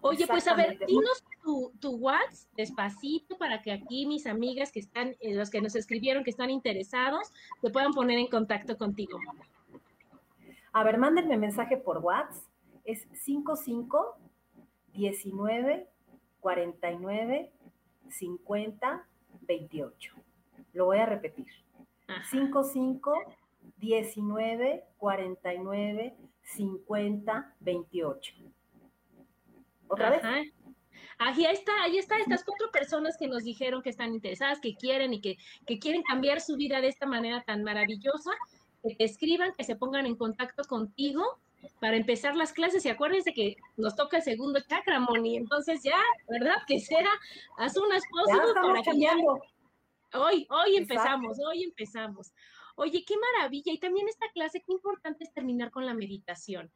Oye, 0.01 0.27
pues 0.27 0.47
a 0.47 0.55
ver, 0.55 0.79
dinos 0.87 1.23
tu, 1.43 1.71
tu 1.79 1.95
WhatsApp 1.97 2.49
despacito 2.55 3.37
para 3.37 3.61
que 3.61 3.71
aquí 3.71 4.05
mis 4.05 4.25
amigas 4.27 4.71
que 4.71 4.79
están, 4.79 5.15
eh, 5.19 5.33
los 5.33 5.49
que 5.49 5.61
nos 5.61 5.75
escribieron, 5.75 6.23
que 6.23 6.29
están 6.29 6.49
interesados, 6.49 7.31
se 7.61 7.69
puedan 7.69 7.91
poner 7.93 8.17
en 8.17 8.27
contacto 8.27 8.77
contigo. 8.77 9.19
A 10.71 10.83
ver, 10.83 10.97
mándenme 10.97 11.37
mensaje 11.37 11.77
por 11.77 11.97
WhatsApp. 11.97 12.43
Es 12.85 13.07
55 13.13 14.17
19 14.93 15.87
49 16.39 17.51
50 18.09 19.07
28. 19.41 20.13
Lo 20.73 20.85
voy 20.85 20.97
a 20.99 21.05
repetir. 21.05 21.47
55 22.29 23.13
19 23.77 24.83
49 24.97 26.15
50 26.43 27.55
28. 27.59 28.33
¿Otra 29.89 30.09
vez? 30.11 30.21
Ahí 31.17 31.45
está, 31.45 31.83
ahí 31.83 31.97
está, 31.97 32.17
estas 32.17 32.45
cuatro 32.45 32.71
personas 32.71 33.17
que 33.17 33.27
nos 33.27 33.43
dijeron 33.43 33.81
que 33.81 33.89
están 33.89 34.13
interesadas, 34.13 34.61
que 34.61 34.75
quieren 34.75 35.13
y 35.13 35.19
que, 35.19 35.37
quieren 35.79 36.01
cambiar 36.03 36.39
su 36.39 36.55
vida 36.55 36.79
de 36.79 36.87
esta 36.87 37.05
manera 37.05 37.43
tan 37.43 37.63
maravillosa, 37.63 38.31
que 38.81 38.95
te 38.95 39.03
escriban, 39.03 39.53
que 39.57 39.65
se 39.65 39.75
pongan 39.75 40.05
en 40.05 40.15
contacto 40.15 40.63
contigo 40.63 41.39
para 41.81 41.97
empezar 41.97 42.37
las 42.37 42.53
clases 42.53 42.85
y 42.85 42.89
acuérdense 42.89 43.33
que 43.33 43.57
nos 43.75 43.97
toca 43.97 44.17
el 44.17 44.23
segundo 44.23 44.61
chakra, 44.61 45.01
Moni, 45.01 45.35
entonces 45.35 45.83
ya, 45.83 45.99
¿verdad? 46.29 46.55
Que 46.65 46.79
sea 46.79 47.09
haz 47.57 47.75
unas 47.75 48.03
cosas 48.05 48.39
para 48.53 48.81
que 48.81 48.97
ya... 48.97 49.13
Hoy, 50.13 50.47
hoy 50.49 50.77
empezamos, 50.77 51.37
hoy 51.45 51.63
empezamos. 51.63 52.31
Oye, 52.75 53.03
qué 53.05 53.15
maravilla. 53.17 53.73
Y 53.73 53.77
también 53.77 54.07
esta 54.07 54.27
clase, 54.31 54.63
qué 54.65 54.71
importante 54.71 55.25
es 55.25 55.33
terminar 55.33 55.69
con 55.69 55.85
la 55.85 55.93
meditación 55.93 56.71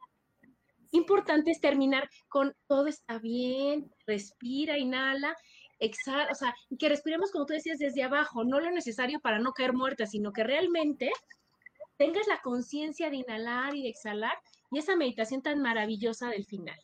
importante 0.94 1.52
es 1.52 1.60
terminar 1.60 2.10
con 2.30 2.56
todo 2.68 2.88
está 2.88 3.20
bien, 3.20 3.91
respira, 4.08 4.78
inhala, 4.78 5.36
exhala, 5.80 6.30
o 6.32 6.36
sea, 6.36 6.56
que 6.80 6.89
respiremos 6.89 7.32
como 7.32 7.46
tú 7.46 7.54
decías 7.54 7.80
desde 7.80 8.04
abajo, 8.04 8.44
no 8.44 8.60
lo 8.60 8.72
necesario 8.72 9.20
para 9.20 9.39
no 9.39 9.52
caer 9.52 9.74
muerta, 9.74 10.06
sino 10.06 10.32
que 10.32 10.44
realmente 10.44 11.12
tengas 11.98 12.28
la 12.28 12.41
conciencia 12.41 13.10
de 13.10 13.18
inhalar 13.18 13.76
y 13.76 13.84
de 13.84 13.89
exhalar 13.89 14.38
y 14.72 14.80
esa 14.80 14.96
meditación 14.96 15.41
tan 15.41 15.62
maravillosa 15.62 16.30
del 16.30 16.46
final. 16.46 16.80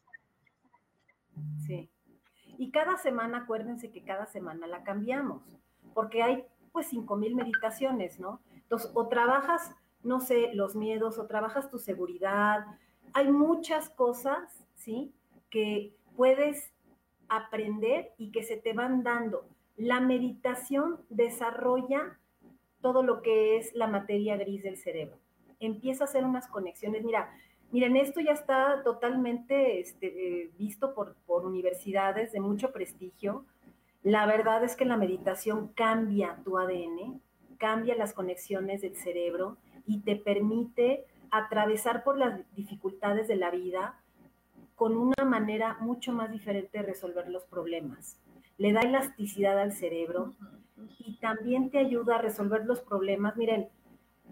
Sí. 1.66 1.89
Y 2.57 2.72
cada 2.72 2.97
semana, 2.97 3.39
acuérdense 3.39 3.91
que 3.91 4.03
cada 4.03 4.26
semana 4.26 4.68
la 4.68 4.84
cambiamos, 4.84 5.43
porque 5.93 6.22
hay 6.22 6.43
pues 6.72 6.88
cinco 6.88 7.16
mil 7.16 7.36
meditaciones, 7.36 8.20
¿no? 8.20 8.41
Entonces, 8.53 8.91
o 8.93 9.07
trabajas, 9.07 9.72
no 10.03 10.20
sé, 10.20 10.53
los 10.53 10.76
miedos, 10.76 11.18
o 11.18 11.26
trabajas 11.26 11.70
tu 11.70 11.80
seguridad, 11.80 12.66
hay 13.14 13.32
muchas 13.32 13.89
cosas, 13.89 14.66
¿sí? 14.76 15.12
Que 15.49 15.93
puedes 16.16 16.72
aprender 17.28 18.12
y 18.18 18.32
que 18.32 18.43
se 18.43 18.57
te 18.57 18.74
van 18.74 19.03
dando. 19.03 19.45
La 19.78 19.99
meditación 19.99 20.99
desarrolla 21.10 22.20
todo 22.82 23.03
lo 23.03 23.22
que 23.22 23.57
es 23.57 23.74
la 23.74 23.88
materia 23.88 24.38
gris 24.38 24.64
del 24.64 24.78
cerebro. 24.78 25.18
Empieza 25.60 26.03
a 26.03 26.07
hacer 26.07 26.24
unas 26.24 26.47
conexiones. 26.47 27.03
Mira, 27.03 27.32
miren, 27.72 27.95
esto 27.95 28.20
ya 28.20 28.32
está 28.32 28.84
totalmente 28.84 29.80
este, 29.80 30.07
eh, 30.43 30.51
visto 30.57 30.93
por, 30.93 31.16
por 31.26 31.45
universidades 31.45 32.32
de 32.32 32.39
mucho 32.39 32.72
prestigio. 32.72 33.45
La 34.01 34.26
verdad 34.26 34.64
es 34.64 34.76
que 34.76 34.86
la 34.86 34.97
meditación 34.97 35.70
cambia 35.70 36.39
tu 36.43 36.57
ADN, 36.57 37.22
cambia 37.57 37.95
las 37.95 38.14
conexiones 38.14 38.82
del 38.82 38.95
cerebro 38.95 39.57
y 39.86 39.99
te 39.99 40.16
permite 40.16 41.05
atravesar 41.32 42.03
por 42.03 42.17
las 42.17 42.39
dificultades 42.55 43.27
de 43.27 43.36
la 43.36 43.51
vida 43.51 43.99
con 44.75 44.95
una 44.95 45.25
manera 45.25 45.77
mucho 45.82 46.13
más 46.13 46.32
diferente 46.32 46.77
de 46.77 46.86
resolver 46.86 47.27
los 47.30 47.43
problemas. 47.43 48.17
Le 48.57 48.71
da 48.71 48.82
elasticidad 48.82 49.59
al 49.59 49.73
cerebro 49.73 50.36
y 50.99 51.17
también 51.17 51.69
te 51.69 51.80
ayuda 51.80 52.15
a 52.15 52.21
resolver 52.21 52.65
los 52.65 52.82
problemas. 52.82 53.36
Miren, 53.36 53.69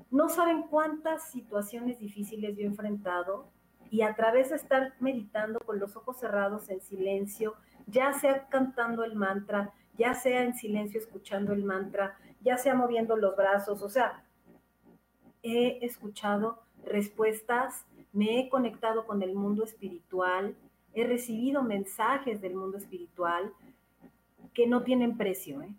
no 0.10 0.30
saben 0.30 0.64
cuántas 0.64 1.32
situaciones 1.32 2.00
difíciles 2.00 2.56
yo 2.56 2.64
he 2.64 2.68
enfrentado 2.68 3.52
y 3.90 4.02
a 4.02 4.16
través 4.16 4.50
de 4.50 4.56
estar 4.56 4.94
meditando 5.00 5.60
con 5.60 5.80
los 5.80 5.96
ojos 5.96 6.18
cerrados 6.18 6.70
en 6.70 6.82
silencio, 6.82 7.56
ya 7.86 8.14
sea 8.14 8.48
cantando 8.48 9.04
el 9.04 9.16
mantra, 9.16 9.74
ya 9.98 10.14
sea 10.14 10.44
en 10.44 10.56
silencio 10.56 11.00
escuchando 11.00 11.54
el 11.54 11.64
mantra, 11.64 12.18
ya 12.42 12.58
sea 12.58 12.76
moviendo 12.76 13.18
los 13.18 13.36
brazos, 13.36 13.82
o 13.82 13.90
sea, 13.90 14.24
he 15.44 15.86
escuchado 15.86 16.67
respuestas, 16.90 17.86
me 18.14 18.40
he 18.40 18.50
conectado 18.50 19.06
con 19.06 19.22
el 19.22 19.36
mundo 19.36 19.64
espiritual, 19.64 20.56
he 20.94 21.06
recibido 21.06 21.64
mensajes 21.64 22.42
del 22.42 22.56
mundo 22.56 22.78
espiritual 22.78 23.54
que 24.54 24.68
no 24.68 24.84
tienen 24.84 25.18
precio. 25.18 25.62
¿eh? 25.62 25.70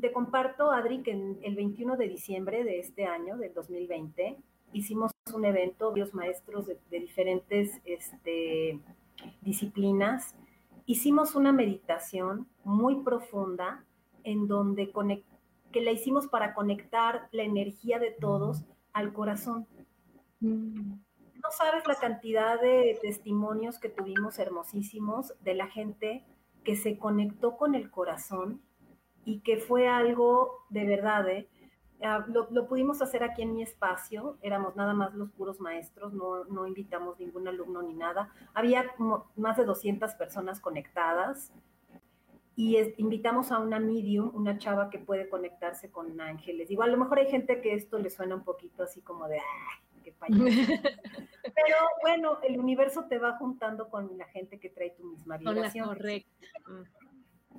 te 0.00 0.12
comparto, 0.12 0.72
Adri, 0.72 1.02
que 1.02 1.12
el 1.12 1.54
21 1.54 1.96
de 1.96 2.08
diciembre 2.08 2.64
de 2.64 2.80
este 2.80 3.06
año, 3.06 3.36
del 3.36 3.54
2020, 3.54 4.36
hicimos 4.72 5.12
un 5.32 5.44
evento, 5.44 5.94
los 5.94 6.12
maestros 6.14 6.66
de, 6.66 6.78
diferentes 6.90 7.80
este, 7.84 8.80
disciplinas, 9.40 10.34
hicimos 10.86 11.34
una 11.34 11.52
meditación 11.52 12.48
muy 12.64 13.02
profunda 13.02 13.84
en 14.24 14.48
donde 14.48 14.92
que 15.72 15.80
la 15.80 15.92
hicimos 15.92 16.26
para 16.26 16.54
conectar 16.54 17.28
la 17.32 17.44
energía 17.44 17.98
de 17.98 18.10
todos 18.10 18.64
al 18.92 19.12
corazón. 19.12 19.66
Mm. 20.40 20.94
No 21.42 21.50
sabes 21.50 21.86
la 21.86 21.96
cantidad 21.96 22.60
de 22.60 22.98
testimonios 23.02 23.78
que 23.78 23.88
tuvimos 23.88 24.38
hermosísimos 24.38 25.34
de 25.40 25.54
la 25.54 25.66
gente 25.66 26.24
que 26.64 26.76
se 26.76 26.98
conectó 26.98 27.56
con 27.56 27.74
el 27.74 27.90
corazón 27.90 28.62
y 29.24 29.40
que 29.40 29.58
fue 29.58 29.88
algo 29.88 30.64
de 30.70 30.84
verdad, 30.84 31.28
¿eh? 31.28 31.48
Ah, 32.04 32.24
lo, 32.26 32.66
pudimos 32.66 33.00
hacer 33.00 33.22
aquí 33.22 33.42
en 33.42 33.54
mi 33.54 33.62
espacio, 33.62 34.36
éramos 34.42 34.74
nada 34.74 34.92
más 34.92 35.14
los 35.14 35.30
puros 35.30 35.60
maestros, 35.60 36.12
no, 36.12 36.44
no 36.46 36.66
invitamos 36.66 37.18
ningún 37.20 37.46
alumno 37.46 37.80
ni 37.80 37.94
nada. 37.94 38.32
Había 38.54 38.92
más 39.36 39.56
de 39.56 39.64
200 39.64 40.14
personas 40.14 40.58
conectadas 40.58 41.52
y 42.54 42.76
invitamos 42.98 43.50
a 43.50 43.58
una 43.58 43.80
medium, 43.80 44.30
una 44.34 44.58
chava 44.58 44.90
que 44.90 44.98
puede 44.98 45.28
conectarse 45.28 45.90
con 45.90 46.20
ángeles. 46.20 46.70
Igual 46.70 46.90
a 46.90 46.92
lo 46.92 46.98
mejor 46.98 47.18
hay 47.18 47.30
gente 47.30 47.60
que 47.60 47.74
esto 47.74 47.98
le 47.98 48.10
suena 48.10 48.34
un 48.34 48.44
poquito 48.44 48.82
así 48.82 49.00
como 49.00 49.26
de, 49.26 49.38
qué 50.02 50.14
Pero 51.42 51.76
bueno, 52.02 52.38
el 52.42 52.58
universo 52.58 53.06
te 53.08 53.18
va 53.18 53.36
juntando 53.38 53.88
con 53.88 54.18
la 54.18 54.26
gente 54.26 54.58
que 54.58 54.68
trae 54.68 54.90
tu 54.90 55.04
misma 55.04 55.38
vibración. 55.38 55.88
Correcto. 55.88 56.30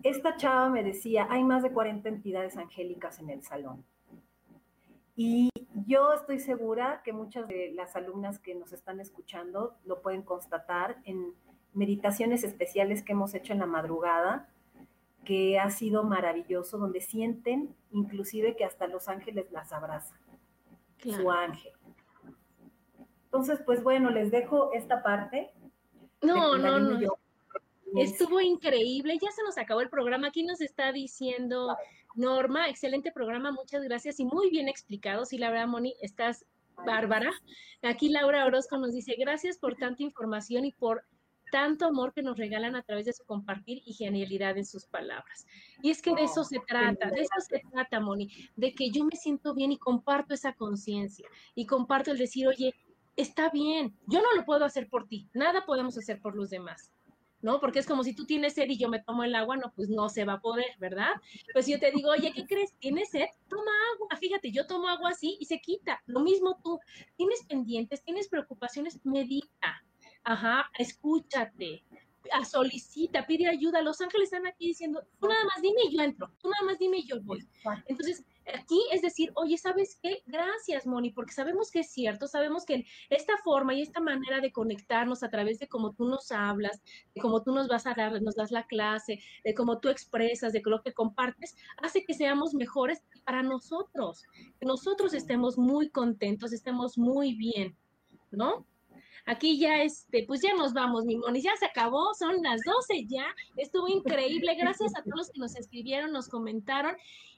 Esta 0.04 0.36
chava 0.38 0.70
me 0.70 0.84
decía, 0.84 1.28
hay 1.30 1.44
más 1.44 1.64
de 1.64 1.72
40 1.72 2.10
entidades 2.10 2.58
angélicas 2.58 3.20
en 3.20 3.30
el 3.30 3.44
salón. 3.44 3.86
Y 5.16 5.50
yo 5.86 6.14
estoy 6.14 6.40
segura 6.40 7.02
que 7.04 7.14
muchas 7.14 7.48
de 7.48 7.72
las 7.74 7.96
alumnas 7.96 8.40
que 8.40 8.56
nos 8.56 8.74
están 8.74 9.00
escuchando 9.00 9.78
lo 9.86 10.02
pueden 10.02 10.24
constatar 10.24 10.98
en 11.06 11.34
meditaciones 11.74 12.44
especiales 12.44 13.04
que 13.04 13.14
hemos 13.14 13.34
hecho 13.34 13.54
en 13.54 13.60
la 13.60 13.66
madrugada, 13.66 14.50
que 15.24 15.60
ha 15.60 15.70
sido 15.70 16.04
maravilloso, 16.04 16.78
donde 16.78 17.02
sienten 17.02 17.76
inclusive 17.92 18.56
que 18.56 18.66
hasta 18.66 18.88
los 18.88 19.08
ángeles 19.08 19.52
las 19.52 19.72
abrazan, 19.72 20.20
su 20.98 21.32
ángel. 21.32 21.74
Entonces, 23.26 23.60
pues 23.66 23.82
bueno, 23.84 24.10
les 24.10 24.32
dejo 24.32 24.72
esta 24.74 25.02
parte. 25.02 25.52
No, 26.22 26.58
no, 26.58 26.80
no. 26.80 27.18
Estuvo 27.96 28.42
increíble, 28.42 29.18
ya 29.22 29.32
se 29.32 29.44
nos 29.44 29.58
acabó 29.58 29.82
el 29.82 29.90
programa. 29.90 30.28
Aquí 30.28 30.44
nos 30.44 30.62
está 30.62 30.92
diciendo 30.92 31.76
Norma, 32.16 32.68
excelente 32.68 33.12
programa, 33.12 33.52
muchas 33.52 33.84
gracias 33.84 34.20
y 34.20 34.26
muy 34.26 34.50
bien 34.50 34.68
explicado. 34.68 35.26
Sí, 35.26 35.38
la 35.38 35.52
verdad, 35.52 35.68
Moni, 35.68 35.96
estás 36.02 36.46
bárbara. 36.86 37.32
Aquí 37.82 38.10
Laura 38.10 38.46
Orozco 38.46 38.78
nos 38.78 38.94
dice, 38.94 39.16
gracias 39.18 39.58
por 39.58 39.76
tanta 39.76 40.04
información 40.04 40.66
y 40.66 40.72
por 40.72 41.04
tanto 41.54 41.86
amor 41.86 42.14
que 42.14 42.24
nos 42.24 42.36
regalan 42.36 42.76
a 42.76 42.82
través 42.82 43.06
de 43.06 43.14
su 43.14 43.24
compartir 43.26 43.84
y 43.86 43.94
genialidad 43.94 44.58
en 44.58 44.66
sus 44.66 44.88
palabras. 44.88 45.46
Y 45.84 45.92
es 45.92 46.02
que 46.02 46.16
de 46.16 46.24
eso 46.24 46.44
se 46.44 46.60
trata, 46.68 47.12
de 47.12 47.22
eso 47.22 47.40
se 47.48 47.62
trata, 47.72 48.00
Moni, 48.00 48.28
de 48.56 48.74
que 48.74 48.90
yo 48.90 49.06
me 49.06 49.16
siento 49.16 49.54
bien 49.54 49.72
y 49.72 49.78
comparto 49.78 50.34
esa 50.34 50.54
conciencia 50.54 51.30
y 51.54 51.68
comparto 51.68 52.10
el 52.10 52.18
decir, 52.18 52.48
oye, 52.48 52.74
está 53.16 53.52
bien, 53.52 53.96
yo 54.08 54.20
no 54.20 54.36
lo 54.36 54.46
puedo 54.46 54.66
hacer 54.66 54.90
por 54.90 55.08
ti, 55.08 55.30
nada 55.32 55.64
podemos 55.64 55.96
hacer 55.96 56.20
por 56.20 56.36
los 56.36 56.50
demás. 56.50 56.92
¿no? 57.44 57.60
Porque 57.60 57.78
es 57.78 57.86
como 57.86 58.04
si 58.04 58.16
tú 58.16 58.26
tienes 58.26 58.54
sed 58.54 58.70
y 58.70 58.78
yo 58.78 58.90
me 58.90 59.04
tomo 59.04 59.24
el 59.24 59.36
agua, 59.36 59.58
no, 59.58 59.72
pues 59.76 59.90
no 59.90 60.10
se 60.10 60.24
va 60.24 60.34
a 60.34 60.42
poder, 60.42 60.72
¿verdad? 60.80 61.12
Pues 61.52 61.68
yo 61.68 61.78
te 61.78 61.92
digo, 61.92 62.10
oye, 62.10 62.32
¿qué 62.34 62.46
crees? 62.46 62.74
¿Tienes 62.80 63.10
sed? 63.10 63.26
Toma 63.50 63.72
agua. 63.94 64.18
Fíjate, 64.18 64.50
yo 64.50 64.66
tomo 64.66 64.88
agua 64.88 65.10
así 65.10 65.36
y 65.42 65.46
se 65.46 65.60
quita. 65.60 66.02
Lo 66.06 66.22
mismo 66.22 66.58
tú. 66.64 66.80
Tienes 67.18 67.44
pendientes, 67.44 68.02
tienes 68.02 68.30
preocupaciones, 68.30 69.06
medita. 69.06 69.84
Ajá, 70.24 70.70
escúchate, 70.78 71.84
solicita, 72.50 73.26
pide 73.26 73.48
ayuda. 73.48 73.82
Los 73.82 74.02
ángeles 74.02 74.32
están 74.32 74.48
aquí 74.48 74.68
diciendo, 74.68 75.04
tú 75.20 75.28
nada 75.28 75.44
más 75.46 75.62
dime 75.62 75.82
y 75.90 75.96
yo 75.96 76.04
entro, 76.04 76.32
tú 76.42 76.50
nada 76.50 76.66
más 76.66 76.80
dime 76.80 76.98
y 77.00 77.06
yo 77.06 77.22
voy. 77.22 77.48
Entonces, 77.86 78.26
aquí 78.54 78.82
es 78.92 79.02
decir, 79.02 79.32
oye, 79.36 79.58
¿sabes 79.58 80.00
qué? 80.02 80.24
Gracias, 80.26 80.86
Moni, 80.86 81.12
porque 81.12 81.34
sabemos 81.34 81.72
que 81.72 81.82
es 81.82 81.92
cierto, 81.92 82.28
sabemos 82.28 82.66
que 82.66 82.86
esta 83.10 83.38
forma 83.44 83.74
y 83.74 83.82
esta 83.82 84.00
manera 84.00 84.40
de 84.40 84.52
conectarnos 84.52 85.24
a 85.24 85.30
través 85.30 85.60
de 85.60 85.68
cómo 85.68 85.94
tú 85.94 86.06
nos 86.06 86.32
hablas, 86.32 86.82
de 87.14 87.22
cómo 87.22 87.44
tú 87.44 87.54
nos 87.54 87.68
vas 87.68 87.86
a 87.86 87.94
dar, 87.94 88.22
nos 88.22 88.36
das 88.36 88.52
la 88.52 88.66
clase, 88.66 89.20
de 89.44 89.54
cómo 89.54 89.80
tú 89.80 89.90
expresas, 89.90 90.54
de 90.54 90.62
lo 90.66 90.82
que 90.82 90.94
compartes, 90.94 91.56
hace 91.82 92.04
que 92.06 92.14
seamos 92.14 92.54
mejores 92.54 93.04
para 93.26 93.44
nosotros, 93.44 94.24
que 94.60 94.66
nosotros 94.66 95.14
estemos 95.14 95.58
muy 95.58 95.90
contentos, 95.90 96.54
estemos 96.54 96.98
muy 96.98 97.36
bien, 97.36 97.76
¿no? 98.32 98.66
Aquí 99.26 99.58
ya, 99.58 99.82
este, 99.82 100.26
pues 100.28 100.42
ya 100.42 100.54
nos 100.54 100.74
vamos, 100.74 101.06
mi 101.06 101.18
Moni, 101.18 101.42
ya 101.42 101.56
se 101.58 101.66
acabó, 101.66 102.14
son 102.14 102.42
las 102.44 102.62
12 102.66 103.06
ya, 103.06 103.26
estuvo 103.56 103.88
increíble, 103.88 104.56
gracias 104.56 104.92
a 104.98 105.04
todos 105.04 105.18
los 105.18 105.32
que 105.32 105.40
nos 105.40 105.56
escribieron, 105.56 106.12
nos 106.12 106.28
comentaron, 106.28 106.96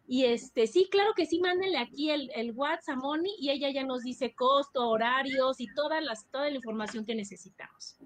y 0.08 0.26
este, 0.26 0.68
sí, 0.68 0.88
claro 0.90 1.14
que 1.16 1.26
sí, 1.26 1.40
mándenle 1.40 1.78
aquí 1.78 2.12
el, 2.12 2.32
el 2.36 2.52
WhatsApp 2.52 2.98
a 2.98 3.00
Moni 3.00 3.36
y 3.40 3.50
ella 3.50 3.72
ya 3.72 3.84
nos 3.84 4.04
dice 4.04 4.34
costo, 4.36 4.88
horarios 4.88 5.60
y 5.60 5.68
todas 5.74 6.04
las, 6.04 6.26
toda 6.30 6.50
la 6.50 6.56
información 6.56 7.06
que 7.06 7.16
necesitamos. 7.16 7.98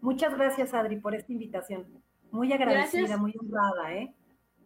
Muchas 0.00 0.34
gracias, 0.34 0.74
Adri, 0.74 0.96
por 0.96 1.14
esta 1.14 1.32
invitación. 1.32 1.86
Muy 2.30 2.52
agradecida, 2.52 3.16
muy 3.16 3.32
honrada, 3.38 3.94
¿eh? 3.94 4.14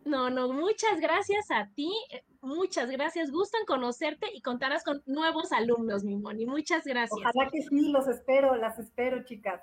No, 0.05 0.31
no, 0.31 0.53
muchas 0.53 1.01
gracias 1.01 1.51
a 1.51 1.69
ti, 1.75 1.93
eh, 2.11 2.25
muchas 2.41 2.91
gracias. 2.91 3.31
Gustan 3.31 3.65
conocerte 3.67 4.27
y 4.35 4.43
contarás 4.43 4.85
con 4.85 5.03
nuevos 5.07 5.53
alumnos, 5.53 6.05
mi 6.05 6.17
Moni. 6.17 6.47
Muchas 6.47 6.85
gracias. 6.85 7.19
Ojalá 7.19 7.51
que 7.51 7.63
sí, 7.63 7.91
los 7.91 8.09
espero, 8.09 8.57
las 8.57 8.79
espero, 8.79 9.25
chicas. 9.25 9.63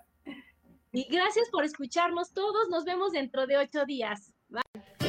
Y 0.91 1.03
gracias 1.03 1.49
por 1.51 1.63
escucharnos 1.63 2.33
todos. 2.33 2.69
Nos 2.69 2.85
vemos 2.85 3.11
dentro 3.11 3.45
de 3.47 3.57
ocho 3.57 3.85
días. 3.85 4.33
Bye. 4.47 5.09